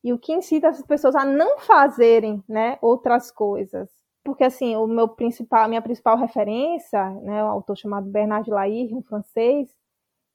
E 0.03 0.13
o 0.13 0.19
que 0.19 0.33
incita 0.33 0.67
essas 0.67 0.85
pessoas 0.85 1.15
a 1.15 1.25
não 1.25 1.59
fazerem, 1.59 2.43
né, 2.47 2.77
outras 2.81 3.31
coisas? 3.31 3.89
Porque 4.23 4.43
assim, 4.43 4.75
o 4.75 4.87
meu 4.87 5.07
principal, 5.09 5.67
minha 5.67 5.81
principal 5.81 6.17
referência, 6.17 7.09
né, 7.21 7.43
um 7.43 7.47
autor 7.47 7.75
chamado 7.77 8.09
Bernard 8.09 8.49
Lair, 8.49 8.95
um 8.95 9.01
francês, 9.03 9.69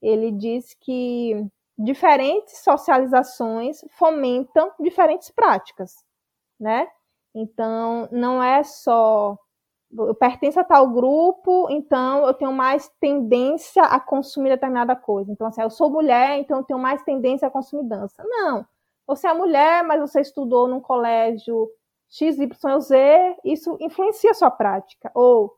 ele 0.02 0.32
diz 0.32 0.74
que 0.74 1.46
diferentes 1.78 2.58
socializações 2.58 3.84
fomentam 3.98 4.72
diferentes 4.80 5.30
práticas, 5.30 6.04
né? 6.58 6.88
Então, 7.34 8.08
não 8.10 8.42
é 8.42 8.62
só 8.62 9.38
eu 9.92 10.14
pertenço 10.14 10.58
a 10.58 10.64
tal 10.64 10.88
grupo, 10.88 11.68
então 11.70 12.26
eu 12.26 12.34
tenho 12.34 12.52
mais 12.52 12.88
tendência 13.00 13.82
a 13.82 14.00
consumir 14.00 14.50
determinada 14.50 14.96
coisa. 14.96 15.30
Então, 15.30 15.46
assim, 15.46 15.62
eu 15.62 15.70
sou 15.70 15.90
mulher, 15.90 16.38
então 16.38 16.58
eu 16.58 16.64
tenho 16.64 16.78
mais 16.78 17.02
tendência 17.02 17.46
a 17.46 17.50
consumir 17.50 17.84
dança. 17.84 18.22
Não. 18.26 18.66
Você 19.06 19.28
é 19.28 19.32
mulher, 19.32 19.84
mas 19.84 20.00
você 20.00 20.20
estudou 20.20 20.66
num 20.66 20.80
colégio 20.80 21.70
XYZ, 22.08 22.90
isso 23.44 23.76
influencia 23.80 24.32
a 24.32 24.34
sua 24.34 24.50
prática. 24.50 25.10
Ou 25.14 25.55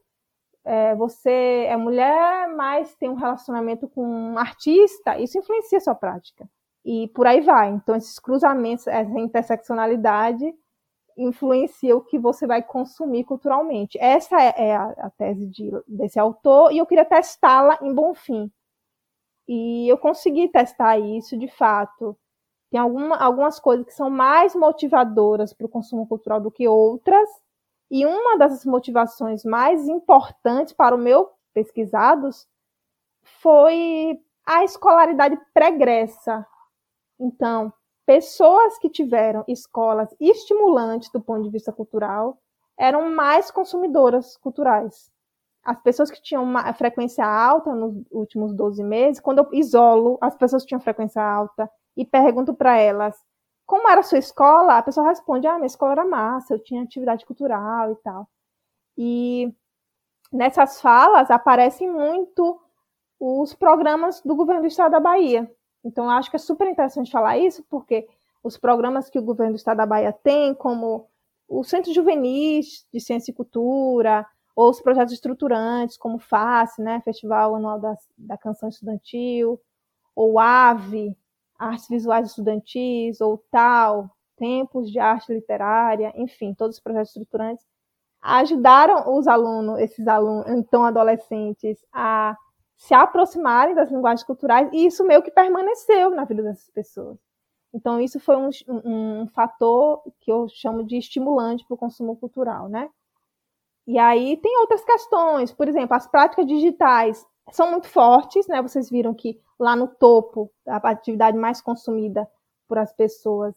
é, 0.69 0.95
você 0.95 1.65
é 1.67 1.77
mulher, 1.79 2.49
mas 2.55 2.95
tem 2.97 3.09
um 3.09 3.15
relacionamento 3.15 3.89
com 3.89 4.05
um 4.05 4.39
artista, 4.39 5.19
isso 5.19 5.39
influencia 5.39 5.79
a 5.79 5.81
sua 5.81 5.95
prática. 5.95 6.47
E 6.85 7.09
por 7.09 7.27
aí 7.27 7.41
vai. 7.41 7.71
Então, 7.71 7.97
esses 7.97 8.19
cruzamentos, 8.19 8.87
essa 8.87 9.19
interseccionalidade 9.19 10.55
influencia 11.17 11.97
o 11.97 12.03
que 12.03 12.19
você 12.19 12.47
vai 12.47 12.63
consumir 12.63 13.25
culturalmente. 13.25 13.99
Essa 13.99 14.41
é, 14.41 14.69
é 14.69 14.77
a, 14.77 14.91
a 14.91 15.11
tese 15.11 15.47
de, 15.47 15.71
desse 15.89 16.21
autor 16.21 16.71
e 16.71 16.79
eu 16.79 16.87
queria 16.87 17.05
testá-la 17.05 17.79
em 17.83 17.93
Bonfim. 17.93 18.53
E 19.49 19.89
eu 19.89 19.97
consegui 19.97 20.49
testar 20.49 20.99
isso 20.99 21.37
de 21.39 21.49
fato. 21.49 22.15
Tem 22.71 22.79
alguma, 22.79 23.17
algumas 23.17 23.59
coisas 23.59 23.87
que 23.87 23.95
são 23.95 24.11
mais 24.11 24.55
motivadoras 24.55 25.55
para 25.55 25.67
o 25.67 25.71
consumo 25.71 26.07
cultural 26.07 26.41
do 26.41 26.51
que 26.51 26.69
outras. 26.69 27.29
E 27.91 28.05
uma 28.05 28.37
dessas 28.37 28.65
motivações 28.65 29.45
mais 29.45 29.89
importantes 29.89 30.73
para 30.73 30.95
o 30.95 30.99
meu 30.99 31.31
pesquisados 31.55 32.47
foi 33.41 34.21
a 34.47 34.65
escolaridade 34.65 35.39
pregressa. 35.53 36.47
Então, 37.19 37.73
pessoas 38.07 38.79
que 38.79 38.89
tiveram 38.89 39.45
escolas 39.49 40.15
estimulantes 40.21 41.11
do 41.11 41.21
ponto 41.21 41.43
de 41.43 41.51
vista 41.51 41.73
cultural 41.73 42.39
eram 42.79 43.11
mais 43.11 43.51
consumidoras 43.51 44.37
culturais. 44.37 45.11
As 45.65 45.79
pessoas 45.83 46.11
que 46.11 46.23
tinham 46.23 46.43
uma 46.43 46.73
frequência 46.73 47.27
alta 47.27 47.75
nos 47.75 48.03
últimos 48.11 48.55
12 48.55 48.83
meses, 48.83 49.21
quando 49.21 49.39
eu 49.39 49.49
isolo 49.53 50.17
as 50.21 50.35
pessoas 50.37 50.63
que 50.63 50.69
tinham 50.69 50.81
frequência 50.81 51.23
alta 51.23 51.71
e 51.97 52.05
pergunto 52.07 52.55
para 52.55 52.79
elas 52.79 53.17
como 53.69 53.89
era 53.89 54.01
a 54.01 54.05
sua 54.05 54.19
escola, 54.19 54.79
a 54.79 54.83
pessoa 54.83 55.07
responde: 55.09 55.47
ah, 55.47 55.55
minha 55.55 55.67
escola 55.67 55.93
era 55.93 56.05
massa, 56.05 56.55
eu 56.55 56.59
tinha 56.59 56.83
atividade 56.83 57.25
cultural 57.25 57.93
e 57.93 57.97
tal. 57.97 58.29
E 58.97 59.55
nessas 60.33 60.81
falas 60.81 61.31
aparecem 61.31 61.91
muito 61.91 62.61
os 63.21 63.55
programas 63.55 64.21
do 64.23 64.35
governo 64.35 64.63
do 64.63 64.69
estado 64.69 64.93
da 64.93 65.01
Bahia, 65.01 65.51
então, 65.85 66.11
acho 66.11 66.31
que 66.31 66.37
é 66.37 66.39
super 66.39 66.69
interessante 66.69 67.11
falar 67.11 67.39
isso, 67.39 67.65
porque 67.69 68.09
os 68.43 68.57
programas 68.57 69.09
que 69.09 69.19
o 69.19 69.23
governo 69.23 69.55
do 69.55 69.57
estado 69.57 69.79
da 69.79 69.87
Bahia 69.87 70.13
tem, 70.13 70.55
como 70.55 71.09
o 71.49 71.65
Centro 71.65 71.93
Juvenis 71.93 72.87
de 72.93 73.01
Ciência 73.01 73.31
e 73.31 73.35
Cultura, 73.35 74.27
ou 74.55 74.71
os 74.71 74.81
projetos 74.81 75.15
estruturantes, 75.15 75.97
como 75.97 76.17
o 76.17 76.21
FACE, 76.21 76.83
né, 76.83 77.01
Festival 77.05 77.55
Anual 77.55 77.81
da, 77.81 77.97
da 78.17 78.37
Canção 78.37 78.69
Estudantil, 78.69 79.61
ou 80.15 80.39
AVE, 80.39 81.17
Artes 81.59 81.89
Visuais 81.89 82.29
Estudantis, 82.29 83.21
ou 83.21 83.39
TAL, 83.51 84.09
Tempos 84.37 84.91
de 84.91 84.99
Arte 84.99 85.33
Literária, 85.33 86.13
enfim, 86.17 86.55
todos 86.55 86.77
os 86.77 86.83
projetos 86.83 87.11
estruturantes, 87.11 87.67
ajudaram 88.21 89.17
os 89.17 89.27
alunos, 89.27 89.81
esses 89.81 90.07
alunos, 90.07 90.49
então 90.49 90.85
adolescentes, 90.85 91.85
a 91.93 92.37
se 92.77 92.95
aproximarem 92.95 93.75
das 93.75 93.91
linguagens 93.91 94.23
culturais, 94.23 94.69
e 94.73 94.87
isso 94.87 95.05
meio 95.05 95.23
que 95.23 95.33
permaneceu 95.33 96.11
na 96.11 96.25
vida 96.25 96.43
dessas 96.43 96.71
pessoas. 96.71 97.19
Então, 97.75 98.01
isso 98.01 98.19
foi 98.21 98.37
um, 98.37 98.51
um, 98.69 99.23
um 99.23 99.27
fator 99.27 100.03
que 100.21 100.31
eu 100.31 100.49
chamo 100.49 100.85
de 100.85 100.97
estimulante 100.97 101.67
para 101.67 101.75
o 101.75 101.79
consumo 101.79 102.17
cultural, 102.17 102.69
né? 102.69 102.89
E 103.87 103.99
aí 103.99 104.37
tem 104.37 104.59
outras 104.61 104.85
questões, 104.85 105.53
por 105.53 105.67
exemplo, 105.67 105.97
as 105.97 106.07
práticas 106.07 106.47
digitais 106.47 107.27
são 107.53 107.71
muito 107.71 107.89
fortes, 107.89 108.47
né? 108.47 108.61
Vocês 108.63 108.91
viram 108.91 109.15
que 109.15 109.41
lá 109.59 109.75
no 109.75 109.89
topo, 109.89 110.51
a 110.67 110.77
atividade 110.77 111.37
mais 111.37 111.61
consumida 111.61 112.29
por 112.67 112.79
as 112.79 112.93
pessoas 112.93 113.55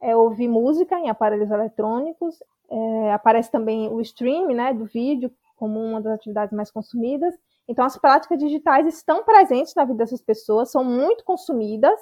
é 0.00 0.16
ouvir 0.16 0.48
música 0.48 0.98
em 0.98 1.08
aparelhos 1.08 1.50
eletrônicos, 1.50 2.42
é, 2.70 3.12
aparece 3.12 3.50
também 3.50 3.88
o 3.88 4.00
stream, 4.00 4.48
né, 4.48 4.72
do 4.72 4.84
vídeo 4.84 5.30
como 5.56 5.78
uma 5.78 6.00
das 6.00 6.14
atividades 6.14 6.52
mais 6.52 6.70
consumidas, 6.70 7.38
então, 7.68 7.84
as 7.84 7.96
práticas 7.96 8.38
digitais 8.38 8.86
estão 8.86 9.24
presentes 9.24 9.74
na 9.74 9.84
vida 9.84 9.98
dessas 9.98 10.20
pessoas, 10.20 10.70
são 10.70 10.84
muito 10.84 11.24
consumidas, 11.24 11.98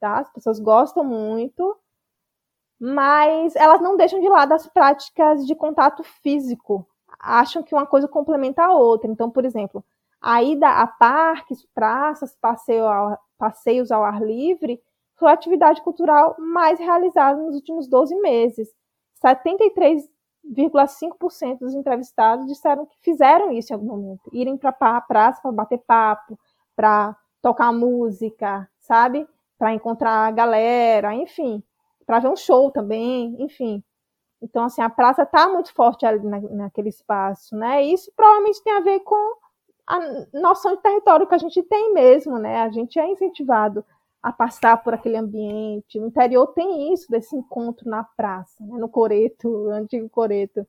tá? 0.00 0.18
As 0.18 0.32
pessoas 0.32 0.60
gostam 0.60 1.04
muito, 1.04 1.76
mas 2.78 3.54
elas 3.56 3.80
não 3.80 3.96
deixam 3.96 4.20
de 4.20 4.28
lado 4.28 4.52
as 4.52 4.66
práticas 4.66 5.46
de 5.46 5.54
contato 5.54 6.02
físico. 6.02 6.86
Acham 7.18 7.62
que 7.62 7.74
uma 7.74 7.86
coisa 7.86 8.08
complementa 8.08 8.64
a 8.64 8.72
outra. 8.72 9.10
Então, 9.10 9.30
por 9.30 9.44
exemplo, 9.44 9.84
a 10.22 10.42
ida 10.42 10.68
a 10.68 10.86
parques, 10.86 11.66
praças, 11.74 12.36
passeio 12.40 12.86
ao, 12.86 13.18
passeios 13.36 13.90
ao 13.90 14.04
ar 14.04 14.22
livre 14.22 14.80
foi 15.16 15.28
a 15.28 15.32
atividade 15.32 15.82
cultural 15.82 16.36
mais 16.38 16.78
realizada 16.78 17.40
nos 17.40 17.54
últimos 17.54 17.88
12 17.88 18.14
meses. 18.16 18.68
73 19.14 20.08
0,5% 20.44 21.58
dos 21.60 21.74
entrevistados 21.74 22.46
disseram 22.46 22.84
que 22.86 22.96
fizeram 23.00 23.52
isso 23.52 23.72
em 23.72 23.74
algum 23.74 23.86
momento. 23.86 24.30
Irem 24.32 24.56
para 24.56 24.74
a 24.80 25.00
praça 25.00 25.40
para 25.40 25.52
bater 25.52 25.78
papo, 25.78 26.38
para 26.74 27.16
tocar 27.40 27.72
música, 27.72 28.68
sabe? 28.80 29.26
Para 29.56 29.72
encontrar 29.72 30.26
a 30.26 30.30
galera, 30.30 31.14
enfim. 31.14 31.62
Para 32.04 32.18
ver 32.18 32.28
um 32.28 32.36
show 32.36 32.70
também, 32.70 33.36
enfim. 33.38 33.82
Então, 34.40 34.64
assim, 34.64 34.82
a 34.82 34.90
praça 34.90 35.22
está 35.22 35.48
muito 35.48 35.72
forte 35.72 36.04
ali 36.04 36.26
na, 36.26 36.40
naquele 36.40 36.88
espaço, 36.88 37.56
né? 37.56 37.82
Isso 37.84 38.12
provavelmente 38.16 38.62
tem 38.64 38.72
a 38.72 38.80
ver 38.80 39.00
com 39.00 39.36
a 39.86 39.98
noção 40.32 40.76
de 40.76 40.82
território 40.82 41.26
que 41.26 41.34
a 41.34 41.38
gente 41.38 41.62
tem 41.62 41.92
mesmo, 41.92 42.38
né? 42.38 42.62
A 42.62 42.70
gente 42.70 42.98
é 42.98 43.06
incentivado 43.06 43.84
a 44.22 44.32
passar 44.32 44.82
por 44.82 44.94
aquele 44.94 45.16
ambiente. 45.16 45.98
No 45.98 46.06
interior 46.06 46.46
tem 46.48 46.92
isso, 46.92 47.10
desse 47.10 47.34
encontro 47.34 47.88
na 47.90 48.04
praça, 48.04 48.64
né? 48.64 48.78
no 48.78 48.88
coreto, 48.88 49.48
o 49.48 49.70
antigo 49.70 50.08
coreto. 50.08 50.66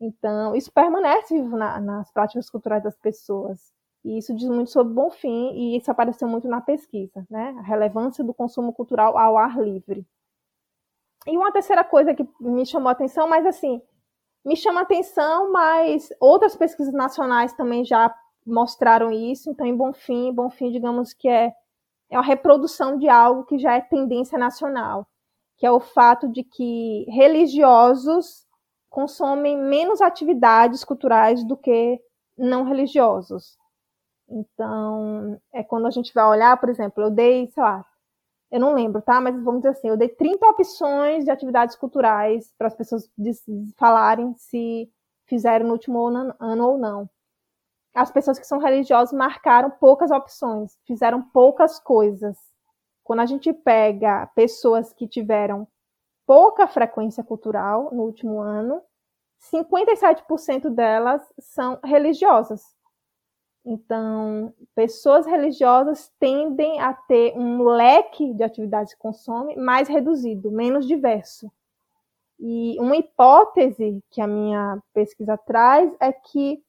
Então, 0.00 0.54
isso 0.54 0.72
permanece 0.72 1.34
vivo 1.34 1.56
na, 1.56 1.80
nas 1.80 2.10
práticas 2.10 2.48
culturais 2.48 2.82
das 2.82 2.96
pessoas. 2.96 3.72
E 4.04 4.16
isso 4.16 4.34
diz 4.34 4.48
muito 4.48 4.70
sobre 4.70 4.94
Bonfim, 4.94 5.52
e 5.52 5.76
isso 5.76 5.90
apareceu 5.90 6.26
muito 6.28 6.48
na 6.48 6.60
pesquisa, 6.60 7.26
né? 7.28 7.54
A 7.58 7.62
relevância 7.62 8.24
do 8.24 8.32
consumo 8.32 8.72
cultural 8.72 9.18
ao 9.18 9.36
ar 9.36 9.60
livre. 9.60 10.06
E 11.26 11.36
uma 11.36 11.52
terceira 11.52 11.84
coisa 11.84 12.14
que 12.14 12.26
me 12.40 12.64
chamou 12.64 12.88
a 12.88 12.92
atenção, 12.92 13.28
mas 13.28 13.44
assim, 13.44 13.82
me 14.44 14.56
chama 14.56 14.80
a 14.80 14.82
atenção, 14.84 15.52
mas 15.52 16.08
outras 16.20 16.56
pesquisas 16.56 16.94
nacionais 16.94 17.52
também 17.52 17.84
já 17.84 18.14
mostraram 18.48 19.10
isso. 19.10 19.50
Então, 19.50 19.66
em 19.66 19.76
Bonfim, 19.76 20.32
Bonfim, 20.32 20.70
digamos 20.70 21.12
que 21.12 21.28
é, 21.28 21.52
é 22.10 22.16
a 22.16 22.20
reprodução 22.20 22.98
de 22.98 23.08
algo 23.08 23.44
que 23.44 23.58
já 23.58 23.74
é 23.74 23.80
tendência 23.80 24.38
nacional, 24.38 25.06
que 25.56 25.66
é 25.66 25.70
o 25.70 25.80
fato 25.80 26.28
de 26.28 26.42
que 26.42 27.04
religiosos 27.08 28.46
consomem 28.90 29.56
menos 29.56 30.00
atividades 30.00 30.84
culturais 30.84 31.44
do 31.44 31.56
que 31.56 32.00
não 32.36 32.64
religiosos. 32.64 33.56
Então, 34.28 35.40
é 35.52 35.62
quando 35.62 35.86
a 35.86 35.90
gente 35.90 36.12
vai 36.12 36.24
olhar, 36.26 36.58
por 36.58 36.68
exemplo, 36.68 37.02
eu 37.02 37.10
dei, 37.10 37.48
sei 37.48 37.62
lá, 37.62 37.84
eu 38.50 38.60
não 38.60 38.74
lembro, 38.74 39.02
tá? 39.02 39.20
Mas 39.20 39.34
vamos 39.42 39.60
dizer 39.60 39.70
assim, 39.70 39.88
eu 39.88 39.96
dei 39.96 40.08
30 40.08 40.46
opções 40.46 41.24
de 41.24 41.30
atividades 41.30 41.76
culturais 41.76 42.52
para 42.56 42.68
as 42.68 42.74
pessoas 42.74 43.10
falarem 43.76 44.34
se 44.36 44.90
fizeram 45.26 45.66
no 45.66 45.72
último 45.72 46.04
ano 46.06 46.34
ou 46.38 46.78
não. 46.78 47.08
As 47.94 48.10
pessoas 48.10 48.38
que 48.38 48.46
são 48.46 48.58
religiosas 48.58 49.12
marcaram 49.12 49.70
poucas 49.70 50.10
opções, 50.10 50.78
fizeram 50.86 51.22
poucas 51.22 51.78
coisas. 51.80 52.36
Quando 53.02 53.20
a 53.20 53.26
gente 53.26 53.52
pega 53.52 54.26
pessoas 54.34 54.92
que 54.92 55.08
tiveram 55.08 55.66
pouca 56.26 56.66
frequência 56.66 57.24
cultural 57.24 57.88
no 57.92 58.02
último 58.02 58.40
ano, 58.40 58.82
57% 59.52 60.68
delas 60.68 61.22
são 61.38 61.78
religiosas. 61.82 62.62
Então, 63.64 64.54
pessoas 64.74 65.26
religiosas 65.26 66.12
tendem 66.18 66.80
a 66.80 66.92
ter 66.94 67.36
um 67.36 67.62
leque 67.62 68.32
de 68.34 68.42
atividades 68.42 68.94
que 68.94 69.00
consomem 69.00 69.56
mais 69.56 69.88
reduzido, 69.88 70.50
menos 70.50 70.86
diverso. 70.86 71.50
E 72.38 72.80
uma 72.80 72.96
hipótese 72.96 74.02
que 74.10 74.20
a 74.20 74.26
minha 74.26 74.78
pesquisa 74.92 75.36
traz 75.36 75.92
é 76.00 76.12
que 76.12 76.62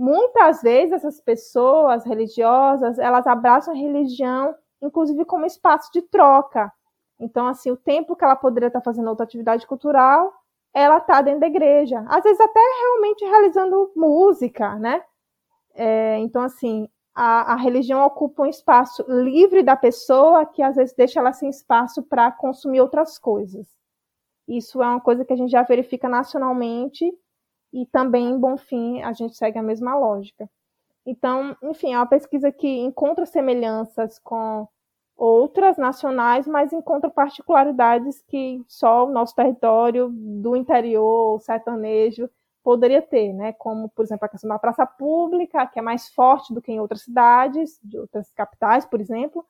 muitas 0.00 0.62
vezes 0.62 0.92
essas 0.92 1.20
pessoas 1.20 2.04
religiosas, 2.04 2.98
elas 2.98 3.26
abraçam 3.26 3.74
a 3.74 3.76
religião 3.76 4.54
inclusive 4.82 5.24
como 5.24 5.46
espaço 5.46 5.90
de 5.92 6.02
troca. 6.02 6.72
Então, 7.18 7.46
assim, 7.46 7.70
o 7.70 7.76
tempo 7.76 8.16
que 8.16 8.24
ela 8.24 8.36
poderia 8.36 8.68
estar 8.68 8.80
fazendo 8.80 9.08
outra 9.08 9.24
atividade 9.24 9.66
cultural, 9.66 10.32
ela 10.72 10.98
está 10.98 11.20
dentro 11.20 11.40
da 11.40 11.46
igreja. 11.46 12.04
Às 12.08 12.22
vezes 12.22 12.40
até 12.40 12.60
realmente 12.80 13.24
realizando 13.24 13.92
música, 13.94 14.76
né? 14.76 15.02
É, 15.74 16.18
então, 16.18 16.42
assim, 16.42 16.88
a, 17.14 17.52
a, 17.52 17.56
religião 17.56 18.04
ocupa 18.04 18.42
um 18.42 18.46
espaço 18.46 19.04
livre 19.08 19.62
da 19.62 19.76
pessoa 19.76 20.46
que 20.46 20.62
às 20.62 20.76
vezes 20.76 20.94
deixa 20.94 21.20
ela 21.20 21.32
sem 21.32 21.50
espaço 21.50 22.02
para 22.02 22.32
consumir 22.32 22.80
outras 22.80 23.18
coisas. 23.18 23.68
Isso 24.48 24.82
é 24.82 24.86
uma 24.86 25.00
coisa 25.00 25.24
que 25.24 25.32
a 25.32 25.36
gente 25.36 25.50
já 25.50 25.62
verifica 25.62 26.08
nacionalmente 26.08 27.12
e 27.72 27.86
também 27.86 28.30
em 28.30 28.38
Bonfim 28.38 29.02
a 29.02 29.12
gente 29.12 29.36
segue 29.36 29.58
a 29.58 29.62
mesma 29.62 29.96
lógica. 29.96 30.48
Então, 31.06 31.56
enfim, 31.62 31.94
é 31.94 31.98
uma 31.98 32.06
pesquisa 32.06 32.52
que 32.52 32.68
encontra 32.68 33.26
semelhanças 33.26 34.18
com 34.18 34.68
outras 35.16 35.76
nacionais, 35.76 36.46
mas 36.46 36.72
encontra 36.72 37.10
particularidades 37.10 38.22
que 38.28 38.62
só 38.66 39.06
o 39.06 39.12
nosso 39.12 39.34
território 39.34 40.08
do 40.10 40.56
interior, 40.56 41.40
sertanejo, 41.40 42.28
poderia 42.62 43.02
ter, 43.02 43.32
né? 43.32 43.52
Como, 43.54 43.88
por 43.90 44.04
exemplo, 44.04 44.24
a 44.26 44.28
questão 44.28 44.48
da 44.48 44.58
praça 44.58 44.86
pública, 44.86 45.66
que 45.66 45.78
é 45.78 45.82
mais 45.82 46.08
forte 46.08 46.54
do 46.54 46.62
que 46.62 46.72
em 46.72 46.80
outras 46.80 47.02
cidades, 47.02 47.78
de 47.82 47.98
outras 47.98 48.30
capitais, 48.32 48.84
por 48.86 49.00
exemplo, 49.00 49.44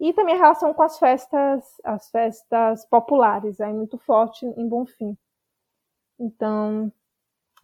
e 0.00 0.12
também 0.12 0.34
a 0.34 0.38
relação 0.38 0.74
com 0.74 0.82
as 0.82 0.98
festas, 0.98 1.64
as 1.84 2.10
festas 2.10 2.84
populares, 2.86 3.60
é 3.60 3.72
muito 3.72 3.98
forte 3.98 4.44
em 4.46 4.68
Bonfim. 4.68 5.16
Então, 6.18 6.92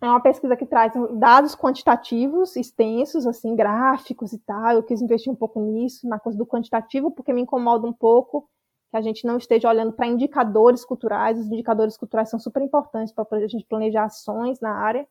é 0.02 0.10
uma 0.10 0.20
pesquisa 0.20 0.56
que 0.56 0.66
traz 0.66 0.92
dados 1.12 1.54
quantitativos 1.54 2.56
extensos, 2.56 3.24
assim, 3.24 3.54
gráficos 3.54 4.32
e 4.32 4.38
tal. 4.38 4.72
Eu 4.72 4.82
quis 4.82 5.00
investir 5.00 5.32
um 5.32 5.36
pouco 5.36 5.60
nisso, 5.60 6.08
na 6.08 6.18
coisa 6.18 6.36
do 6.36 6.44
quantitativo, 6.44 7.12
porque 7.12 7.32
me 7.32 7.42
incomoda 7.42 7.86
um 7.86 7.92
pouco 7.92 8.48
que 8.90 8.96
a 8.96 9.00
gente 9.00 9.24
não 9.24 9.36
esteja 9.38 9.68
olhando 9.68 9.92
para 9.92 10.08
indicadores 10.08 10.84
culturais. 10.84 11.38
Os 11.38 11.46
indicadores 11.46 11.96
culturais 11.96 12.28
são 12.28 12.40
super 12.40 12.60
importantes 12.60 13.14
para 13.14 13.24
a 13.30 13.46
gente 13.46 13.64
planejar 13.64 14.04
ações 14.04 14.58
na 14.60 14.72
área. 14.74 15.06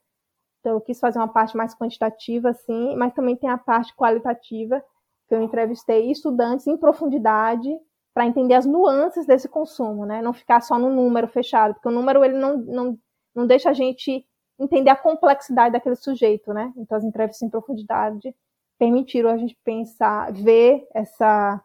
Então, 0.59 0.73
eu 0.73 0.81
quis 0.81 0.99
fazer 0.99 1.19
uma 1.19 1.27
parte 1.29 1.55
mais 1.55 1.73
quantitativa, 1.73 2.49
assim, 2.49 2.93
mas 2.97 3.13
também 3.13 3.37
tem 3.37 3.49
a 3.49 3.57
parte 3.57 3.95
qualitativa, 3.95 4.83
que 5.29 5.33
eu 5.33 5.41
entrevistei 5.41 6.11
estudantes 6.11 6.67
em 6.67 6.75
profundidade 6.75 7.69
para 8.13 8.27
entender 8.27 8.55
as 8.55 8.65
nuances 8.65 9.25
desse 9.25 9.47
consumo, 9.47 10.05
né? 10.05 10.21
Não 10.21 10.33
ficar 10.33 10.59
só 10.59 10.77
no 10.77 10.89
número 10.89 11.29
fechado, 11.29 11.75
porque 11.75 11.87
o 11.87 11.91
número 11.91 12.25
ele 12.25 12.37
não, 12.37 12.57
não, 12.57 12.99
não 13.33 13.47
deixa 13.47 13.69
a 13.69 13.73
gente 13.73 14.27
entender 14.61 14.91
a 14.91 14.95
complexidade 14.95 15.73
daquele 15.73 15.95
sujeito, 15.95 16.53
né? 16.53 16.71
Então, 16.77 16.97
as 16.97 17.03
entrevistas 17.03 17.41
em 17.41 17.49
profundidade 17.49 18.35
permitiram 18.77 19.29
a 19.29 19.37
gente 19.37 19.57
pensar, 19.63 20.31
ver 20.31 20.87
essa, 20.93 21.61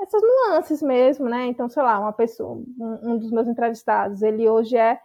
essas 0.00 0.22
nuances 0.22 0.80
mesmo, 0.82 1.28
né? 1.28 1.46
Então, 1.46 1.68
sei 1.68 1.82
lá, 1.82 1.98
uma 1.98 2.12
pessoa, 2.12 2.62
um, 2.78 3.12
um 3.12 3.18
dos 3.18 3.30
meus 3.30 3.48
entrevistados, 3.48 4.22
ele 4.22 4.48
hoje 4.48 4.76
é 4.76 5.00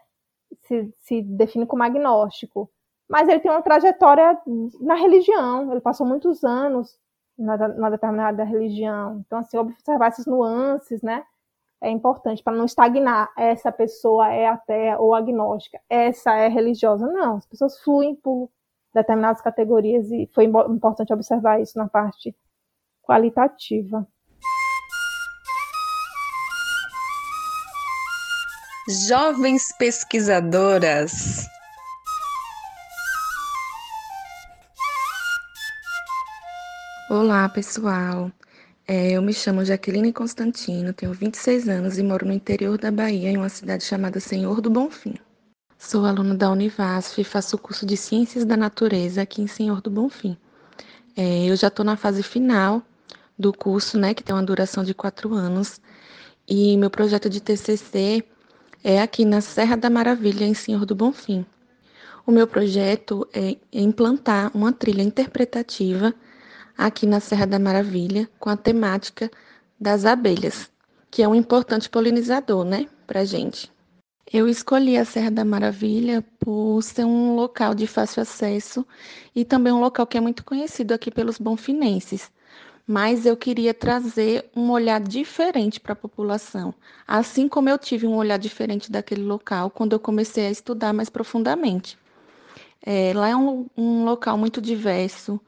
se, 0.64 0.94
se 1.00 1.22
define 1.22 1.66
como 1.66 1.84
agnóstico, 1.84 2.70
mas 3.10 3.28
ele 3.28 3.40
tem 3.40 3.52
uma 3.52 3.62
trajetória 3.62 4.38
na 4.82 4.96
religião, 4.96 5.72
ele 5.72 5.82
passou 5.82 6.06
muitos 6.06 6.44
anos 6.44 7.00
na, 7.38 7.58
na 7.68 7.90
determinada 7.90 8.44
religião. 8.44 9.24
Então, 9.26 9.40
assim, 9.40 9.58
observar 9.58 10.08
essas 10.08 10.26
nuances, 10.26 11.02
né? 11.02 11.24
É 11.82 11.90
importante 11.90 12.44
para 12.44 12.56
não 12.56 12.66
estagnar. 12.66 13.30
Essa 13.38 13.72
pessoa 13.72 14.32
é 14.32 14.48
ateia 14.48 15.00
ou 15.00 15.14
agnóstica, 15.14 15.80
essa 15.90 16.34
é 16.36 16.48
religiosa. 16.48 17.08
Não, 17.08 17.38
as 17.38 17.46
pessoas 17.46 17.80
fluem 17.82 18.16
por 18.16 18.50
determinadas 18.94 19.42
categorias 19.42 20.10
e 20.12 20.30
foi 20.34 20.46
importante 20.46 21.14
observar 21.14 21.62
isso 21.62 21.78
na 21.78 21.88
parte 21.88 22.36
qualitativa. 23.04 24.08
Jovens 29.08 29.76
pesquisadoras. 29.78 31.46
Olá, 37.10 37.50
pessoal. 37.50 38.32
É, 38.90 39.12
eu 39.12 39.22
me 39.22 39.34
chamo 39.34 39.66
Jaqueline 39.66 40.14
Constantino, 40.14 40.94
tenho 40.94 41.12
26 41.12 41.68
anos 41.68 41.98
e 41.98 42.04
moro 42.04 42.26
no 42.26 42.32
interior 42.32 42.78
da 42.78 42.90
Bahia, 42.90 43.30
em 43.30 43.36
uma 43.36 43.50
cidade 43.50 43.84
chamada 43.84 44.18
Senhor 44.22 44.62
do 44.62 44.70
Bonfim. 44.70 45.16
Sou 45.78 46.06
aluna 46.06 46.34
da 46.34 46.50
Univasf 46.50 47.20
e 47.20 47.24
faço 47.26 47.58
o 47.58 47.60
curso 47.60 47.86
de 47.86 47.98
Ciências 47.98 48.46
da 48.46 48.56
Natureza 48.56 49.22
aqui 49.22 49.42
em 49.42 49.48
Senhor 49.48 49.82
do 49.82 49.90
Bonfim. 49.92 50.38
É, 51.18 51.44
eu 51.44 51.56
já 51.58 51.68
estou 51.68 51.86
na 51.86 51.98
fase 51.98 52.24
final 52.24 52.82
do 53.38 53.52
curso, 53.52 54.00
né, 54.00 54.14
que 54.14 54.24
tem 54.24 54.34
uma 54.34 54.42
duração 54.42 54.86
de 54.86 54.94
quatro 54.94 55.34
anos, 55.34 55.82
e 56.48 56.78
meu 56.78 56.90
projeto 56.90 57.30
de 57.30 57.42
TCC 57.42 58.24
é 58.82 59.02
aqui 59.02 59.26
na 59.26 59.42
Serra 59.42 59.76
da 59.76 59.90
Maravilha, 59.90 60.46
em 60.46 60.54
Senhor 60.54 60.86
do 60.86 60.96
Bonfim. 60.96 61.46
O 62.26 62.32
meu 62.32 62.48
projeto 62.48 63.28
é 63.34 63.58
implantar 63.74 64.50
uma 64.56 64.72
trilha 64.72 65.02
interpretativa 65.02 66.16
aqui 66.78 67.08
na 67.08 67.20
Serra 67.20 67.48
da 67.48 67.58
Maravilha 67.58 68.30
com 68.40 68.50
a 68.50 68.56
temática 68.56 69.32
das 69.80 70.06
abelhas, 70.06 70.70
que 71.10 71.24
é 71.24 71.28
um 71.28 71.36
importante 71.36 71.90
polinizador, 71.90 72.64
né, 72.64 72.88
para 73.08 73.26
gente. 73.26 73.72
Eu 74.32 74.48
escolhi 74.48 74.98
a 74.98 75.06
Serra 75.06 75.32
da 75.32 75.46
Maravilha 75.46 76.24
por 76.40 76.82
ser 76.82 77.06
um 77.06 77.36
local 77.36 77.74
de 77.74 77.88
fácil 77.88 78.22
acesso 78.22 78.86
e 79.34 79.46
também 79.46 79.72
um 79.72 79.80
local 79.80 80.06
que 80.06 80.18
é 80.18 80.22
muito 80.22 80.44
conhecido 80.44 80.94
aqui 80.94 81.10
pelos 81.10 81.38
bonfinenses. 81.38 82.30
Mas 82.86 83.26
eu 83.26 83.38
queria 83.38 83.74
trazer 83.74 84.50
um 84.56 84.70
olhar 84.70 85.00
diferente 85.00 85.80
para 85.80 85.94
a 85.94 85.96
população, 85.96 86.74
assim 87.08 87.48
como 87.48 87.70
eu 87.70 87.78
tive 87.78 88.06
um 88.06 88.16
olhar 88.16 88.38
diferente 88.38 88.92
daquele 88.92 89.24
local 89.24 89.70
quando 89.70 89.94
eu 89.94 90.00
comecei 90.00 90.48
a 90.48 90.52
estudar 90.52 90.94
mais 90.94 91.10
profundamente. 91.10 91.98
É, 92.86 93.14
lá 93.14 93.30
é 93.30 93.36
um, 93.36 93.66
um 93.78 94.06
local 94.06 94.38
muito 94.38 94.62
diverso, 94.62 95.40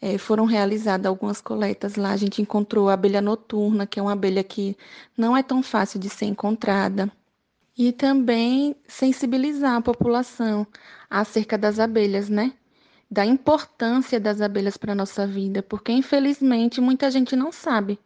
é, 0.00 0.18
foram 0.18 0.44
realizadas 0.44 1.06
algumas 1.06 1.40
coletas 1.40 1.96
lá. 1.96 2.12
A 2.12 2.16
gente 2.16 2.42
encontrou 2.42 2.88
a 2.88 2.94
abelha 2.94 3.20
noturna, 3.20 3.86
que 3.86 3.98
é 3.98 4.02
uma 4.02 4.12
abelha 4.12 4.44
que 4.44 4.76
não 5.16 5.36
é 5.36 5.42
tão 5.42 5.62
fácil 5.62 5.98
de 6.00 6.08
ser 6.08 6.26
encontrada. 6.26 7.10
E 7.76 7.92
também 7.92 8.76
sensibilizar 8.86 9.76
a 9.76 9.82
população 9.82 10.66
acerca 11.10 11.58
das 11.58 11.78
abelhas, 11.78 12.28
né? 12.28 12.52
Da 13.10 13.26
importância 13.26 14.20
das 14.20 14.40
abelhas 14.40 14.76
para 14.76 14.92
a 14.92 14.96
nossa 14.96 15.26
vida, 15.26 15.62
porque 15.62 15.92
infelizmente 15.92 16.80
muita 16.80 17.10
gente 17.10 17.34
não 17.36 17.50
sabe 17.52 17.98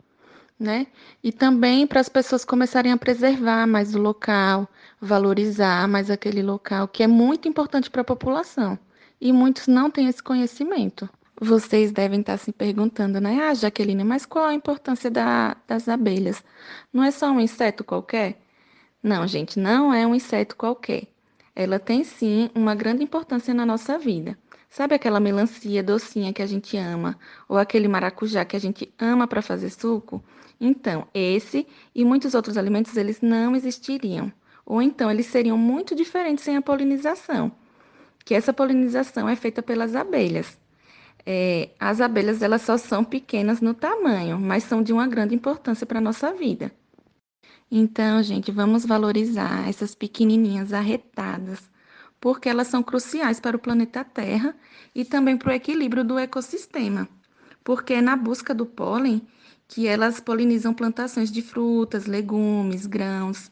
né? 0.59 0.89
E 1.23 1.31
também 1.31 1.87
para 1.87 2.01
as 2.01 2.09
pessoas 2.09 2.45
começarem 2.45 2.91
a 2.91 2.97
preservar 2.97 3.67
mais 3.67 3.95
o 3.95 3.99
local, 3.99 4.69
valorizar 5.01 5.87
mais 5.87 6.11
aquele 6.11 6.43
local, 6.43 6.89
que 6.89 7.03
é 7.03 7.07
muito 7.07 7.49
importante 7.49 7.89
para 7.91 8.01
a 8.03 8.05
população. 8.05 8.79
E 9.21 9.33
muitos 9.33 9.67
não 9.69 9.91
têm 9.91 10.09
esse 10.09 10.23
conhecimento. 10.23 11.09
Vocês 11.41 11.93
devem 11.93 12.19
estar 12.21 12.37
se 12.37 12.53
perguntando, 12.53 13.21
né? 13.21 13.49
Ah, 13.49 13.55
Jaqueline, 13.55 14.03
mas 14.03 14.27
qual 14.27 14.47
a 14.47 14.55
importância 14.55 15.09
da, 15.09 15.57
das 15.69 15.89
abelhas? 15.89 16.43
Não 16.93 17.05
é 17.05 17.13
só 17.13 17.31
um 17.31 17.39
inseto 17.39 17.85
qualquer? 17.85 18.41
Não, 19.01 19.25
gente, 19.25 19.59
não 19.61 19.95
é 19.95 20.05
um 20.05 20.17
inseto 20.17 20.57
qualquer. 20.57 21.07
Ela 21.55 21.79
tem 21.79 22.03
sim 22.03 22.51
uma 22.57 22.75
grande 22.75 23.05
importância 23.05 23.55
na 23.55 23.65
nossa 23.65 23.97
vida. 23.97 24.37
Sabe 24.69 24.97
aquela 24.97 25.21
melancia 25.21 25.81
docinha 25.81 26.33
que 26.33 26.43
a 26.43 26.47
gente 26.47 26.77
ama? 26.77 27.17
Ou 27.49 27.57
aquele 27.57 27.87
maracujá 27.87 28.45
que 28.45 28.57
a 28.57 28.61
gente 28.61 28.93
ama 28.99 29.29
para 29.29 29.41
fazer 29.41 29.71
suco? 29.71 30.23
Então, 30.61 31.07
esse 31.15 31.69
e 31.95 32.05
muitos 32.05 32.35
outros 32.35 32.57
alimentos 32.57 32.97
eles 32.97 33.21
não 33.21 33.55
existiriam. 33.55 34.33
Ou 34.67 34.83
então 34.83 35.09
eles 35.09 35.27
seriam 35.27 35.57
muito 35.57 35.95
diferentes 35.95 36.43
sem 36.43 36.57
a 36.57 36.63
polinização. 36.63 37.53
Que 38.25 38.35
essa 38.35 38.53
polinização 38.53 39.29
é 39.29 39.37
feita 39.37 39.63
pelas 39.63 39.95
abelhas. 39.95 40.59
É, 41.31 41.69
as 41.79 42.01
abelhas 42.01 42.41
elas 42.41 42.63
só 42.63 42.79
são 42.79 43.05
pequenas 43.05 43.61
no 43.61 43.75
tamanho, 43.75 44.41
mas 44.41 44.65
são 44.65 44.83
de 44.83 44.95
uma 44.95 45.07
grande 45.07 45.35
importância 45.35 45.85
para 45.85 45.99
a 45.99 46.01
nossa 46.01 46.33
vida. 46.33 46.73
Então, 47.71 48.23
gente, 48.23 48.51
vamos 48.51 48.87
valorizar 48.87 49.69
essas 49.69 49.95
pequenininhas 49.95 50.73
arretadas, 50.73 51.71
porque 52.19 52.49
elas 52.49 52.69
são 52.69 52.83
cruciais 52.83 53.39
para 53.41 53.59
o 53.59 53.61
planeta 53.61 54.03
Terra 54.03 54.57
e 54.95 55.05
também 55.05 55.37
para 55.37 55.51
o 55.51 55.55
equilíbrio 55.55 56.03
do 56.03 56.19
ecossistema. 56.19 57.07
Porque 57.63 57.93
é 57.93 58.01
na 58.01 58.17
busca 58.17 58.55
do 58.55 58.65
pólen 58.65 59.21
que 59.69 59.87
elas 59.87 60.21
polinizam 60.21 60.73
plantações 60.73 61.31
de 61.31 61.43
frutas, 61.43 62.07
legumes, 62.07 62.87
grãos. 62.87 63.51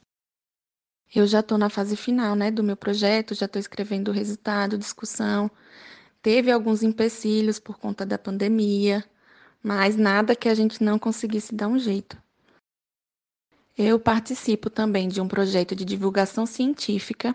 Eu 1.14 1.26
já 1.26 1.40
estou 1.40 1.58
na 1.58 1.68
fase 1.68 1.94
final 1.94 2.34
né, 2.34 2.50
do 2.50 2.62
meu 2.62 2.74
projeto, 2.74 3.34
já 3.34 3.44
estou 3.44 3.60
escrevendo 3.60 4.08
o 4.08 4.14
resultado, 4.14 4.78
discussão. 4.78 5.50
Teve 6.26 6.50
alguns 6.50 6.82
empecilhos 6.82 7.60
por 7.60 7.78
conta 7.78 8.04
da 8.04 8.18
pandemia, 8.18 9.04
mas 9.62 9.94
nada 9.94 10.34
que 10.34 10.48
a 10.48 10.54
gente 10.56 10.82
não 10.82 10.98
conseguisse 10.98 11.54
dar 11.54 11.68
um 11.68 11.78
jeito. 11.78 12.20
Eu 13.78 14.00
participo 14.00 14.68
também 14.68 15.06
de 15.06 15.20
um 15.20 15.28
projeto 15.28 15.76
de 15.76 15.84
divulgação 15.84 16.44
científica 16.44 17.32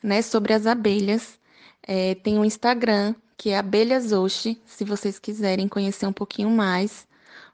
né, 0.00 0.22
sobre 0.22 0.52
as 0.52 0.68
abelhas. 0.68 1.36
É, 1.82 2.14
tem 2.14 2.38
um 2.38 2.44
Instagram 2.44 3.12
que 3.36 3.50
é 3.50 3.58
Abelhas 3.58 4.12
Oxi, 4.12 4.62
se 4.64 4.84
vocês 4.84 5.18
quiserem 5.18 5.66
conhecer 5.66 6.06
um 6.06 6.12
pouquinho 6.12 6.50
mais, 6.50 7.08